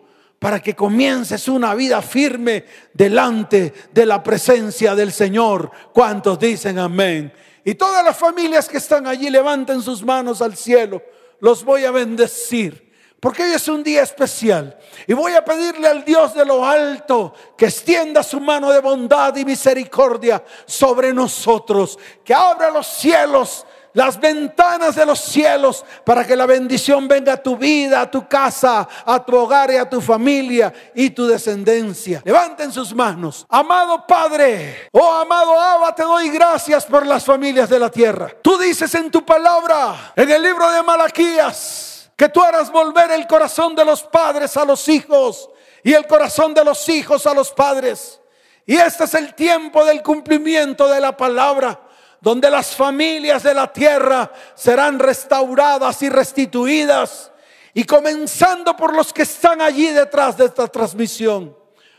para 0.45 0.61
que 0.61 0.77
comiences 0.77 1.49
una 1.49 1.75
vida 1.75 2.03
firme 2.03 2.67
delante 2.93 3.73
de 3.91 4.05
la 4.05 4.23
presencia 4.23 4.95
del 4.95 5.11
Señor. 5.11 5.71
¿Cuántos 5.91 6.39
dicen 6.39 6.79
amén? 6.79 7.33
Y 7.65 7.77
todas 7.77 8.05
las 8.05 8.15
familias 8.15 8.69
que 8.69 8.77
están 8.77 9.07
allí 9.07 9.31
levanten 9.31 9.81
sus 9.81 10.05
manos 10.05 10.43
al 10.43 10.55
cielo. 10.55 11.03
Los 11.41 11.65
voy 11.65 11.87
a 11.87 11.91
bendecir. 11.93 12.93
Porque 13.19 13.43
hoy 13.43 13.53
es 13.53 13.67
un 13.69 13.83
día 13.83 14.03
especial. 14.03 14.79
Y 15.07 15.15
voy 15.15 15.33
a 15.33 15.43
pedirle 15.43 15.89
al 15.89 16.05
Dios 16.05 16.35
de 16.35 16.45
lo 16.45 16.63
alto 16.63 17.33
que 17.57 17.65
extienda 17.65 18.23
su 18.23 18.39
mano 18.39 18.71
de 18.71 18.81
bondad 18.81 19.35
y 19.37 19.47
misericordia 19.47 20.45
sobre 20.67 21.15
nosotros. 21.15 21.99
Que 22.23 22.35
abra 22.35 22.71
los 22.71 22.87
cielos 22.87 23.65
las 23.95 24.21
ventanas 24.21 24.97
de 24.97 25.07
los 25.07 25.21
cielos 25.21 25.85
para 26.05 26.27
que 26.27 26.37
la 26.37 26.47
bendición 26.47 27.09
venga 27.09 27.35
a 27.35 27.43
tu 27.43 27.57
vida, 27.57 28.03
a 28.03 28.11
tu 28.11 28.29
casa, 28.29 28.87
a 29.05 29.25
tu 29.25 29.37
hogar 29.37 29.71
y 29.71 29.77
a 29.77 29.89
tu 29.89 30.01
familia 30.01 30.73
y 30.95 31.11
tu 31.11 31.27
descendencia. 31.27 32.21
Levanten 32.25 32.73
sus 32.73 32.93
manos. 32.95 33.47
Amado 33.49 34.05
Padre, 34.07 34.89
oh 34.93 35.13
amado 35.13 35.59
Abba, 35.59 35.95
te 35.95 36.03
doy 36.03 36.29
gracias 36.29 36.85
por 36.85 37.07
las 37.07 37.25
familias 37.25 37.71
de 37.71 37.79
la 37.79 37.89
tierra. 37.89 38.31
Tú 38.43 38.59
dices 38.59 38.93
en 38.97 39.11
tu 39.11 39.25
palabra, 39.25 40.13
en 40.17 40.31
el 40.31 40.43
libro 40.43 40.71
de 40.71 40.83
Malaquías, 40.83 42.11
que 42.17 42.29
tú 42.29 42.43
harás 42.43 42.71
volver 42.71 43.13
el 43.13 43.27
corazón 43.29 43.77
de 43.77 43.85
los 43.85 44.03
padres 44.03 44.57
a 44.57 44.65
los 44.65 44.89
hijos 44.89 45.49
y 45.85 45.93
el 45.93 46.07
corazón 46.07 46.53
de 46.53 46.65
los 46.65 46.89
hijos 46.89 47.27
a 47.27 47.35
los 47.35 47.53
padres. 47.53 48.21
Y 48.67 48.77
este 48.77 49.05
es 49.05 49.15
el 49.15 49.35
tiempo 49.35 49.85
del 49.85 50.03
cumplimiento 50.03 50.89
de 50.89 51.01
la 51.01 51.17
palabra 51.17 51.84
donde 52.25 52.51
las 52.51 52.75
familias 52.75 53.43
de 53.43 53.53
la 53.53 53.71
tierra 53.71 54.33
serán 54.55 54.99
restauradas 54.99 56.01
y 56.01 56.09
restituidas. 56.09 57.31
Y 57.75 57.85
comenzando 57.85 58.75
por 58.75 58.95
los 58.95 59.13
que 59.13 59.23
están 59.23 59.61
allí 59.61 59.89
detrás 59.89 60.39
de 60.39 60.47
esta 60.47 60.67
transmisión. 60.67 61.55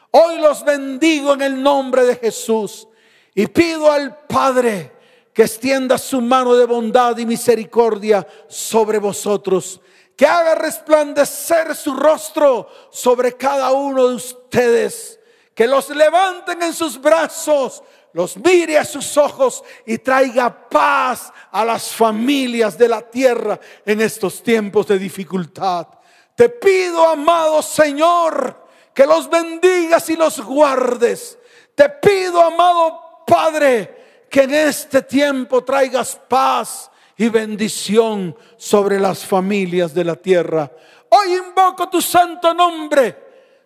Hoy 0.09 0.39
los 0.39 0.65
bendigo 0.65 1.35
en 1.35 1.43
el 1.43 1.61
nombre 1.61 2.05
de 2.05 2.15
Jesús 2.15 2.87
y 3.35 3.45
pido 3.45 3.91
al 3.91 4.17
Padre 4.25 4.93
que 5.31 5.43
extienda 5.43 5.99
su 5.99 6.19
mano 6.21 6.55
de 6.55 6.65
bondad 6.65 7.15
y 7.19 7.25
misericordia 7.27 8.25
sobre 8.47 8.97
vosotros, 8.97 9.79
que 10.15 10.25
haga 10.25 10.55
resplandecer 10.55 11.75
su 11.75 11.93
rostro 11.93 12.67
sobre 12.89 13.33
cada 13.33 13.73
uno 13.73 14.07
de 14.07 14.15
ustedes, 14.15 15.19
que 15.53 15.67
los 15.67 15.89
levanten 15.89 16.63
en 16.63 16.73
sus 16.73 16.99
brazos, 16.99 17.83
los 18.15 18.37
mire 18.37 18.77
a 18.77 18.85
sus 18.85 19.17
ojos 19.17 19.61
y 19.85 19.97
traiga 19.97 20.69
paz 20.69 21.33
a 21.51 21.65
las 21.65 21.93
familias 21.93 22.77
de 22.77 22.87
la 22.87 23.01
tierra 23.01 23.59
en 23.85 23.99
estos 23.99 24.41
tiempos 24.41 24.87
de 24.87 24.97
dificultad. 24.97 25.85
Te 26.33 26.47
pido, 26.47 27.05
amado 27.05 27.61
Señor, 27.61 28.67
que 28.93 29.05
los 29.05 29.29
bendigas 29.29 30.09
y 30.09 30.15
los 30.15 30.39
guardes. 30.39 31.37
Te 31.75 31.89
pido, 31.89 32.41
amado 32.41 33.25
Padre, 33.27 34.23
que 34.29 34.43
en 34.43 34.53
este 34.53 35.01
tiempo 35.01 35.65
traigas 35.65 36.17
paz 36.29 36.89
y 37.17 37.27
bendición 37.27 38.33
sobre 38.55 38.97
las 38.97 39.25
familias 39.25 39.93
de 39.93 40.05
la 40.05 40.15
tierra. 40.15 40.71
Hoy 41.09 41.33
invoco 41.33 41.89
tu 41.89 42.01
santo 42.01 42.53
nombre 42.53 43.17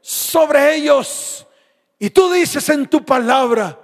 sobre 0.01 0.73
ellos. 0.73 1.45
Y 1.99 2.09
tú 2.09 2.31
dices 2.31 2.67
en 2.69 2.87
tu 2.87 3.05
palabra, 3.05 3.77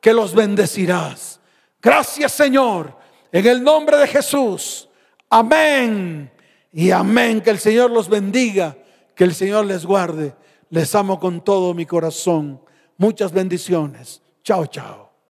que 0.00 0.12
los 0.12 0.34
bendecirás. 0.34 1.40
Gracias 1.80 2.32
Señor, 2.32 2.96
en 3.32 3.46
el 3.46 3.62
nombre 3.62 3.96
de 3.98 4.06
Jesús. 4.06 4.88
Amén 5.28 6.30
y 6.72 6.90
amén. 6.90 7.40
Que 7.40 7.50
el 7.50 7.58
Señor 7.58 7.90
los 7.90 8.08
bendiga, 8.08 8.76
que 9.14 9.24
el 9.24 9.34
Señor 9.34 9.66
les 9.66 9.86
guarde. 9.86 10.34
Les 10.70 10.94
amo 10.94 11.18
con 11.18 11.42
todo 11.42 11.74
mi 11.74 11.84
corazón. 11.84 12.60
Muchas 12.96 13.32
bendiciones. 13.32 14.22
Chao, 14.42 14.66
chao. 14.66 15.09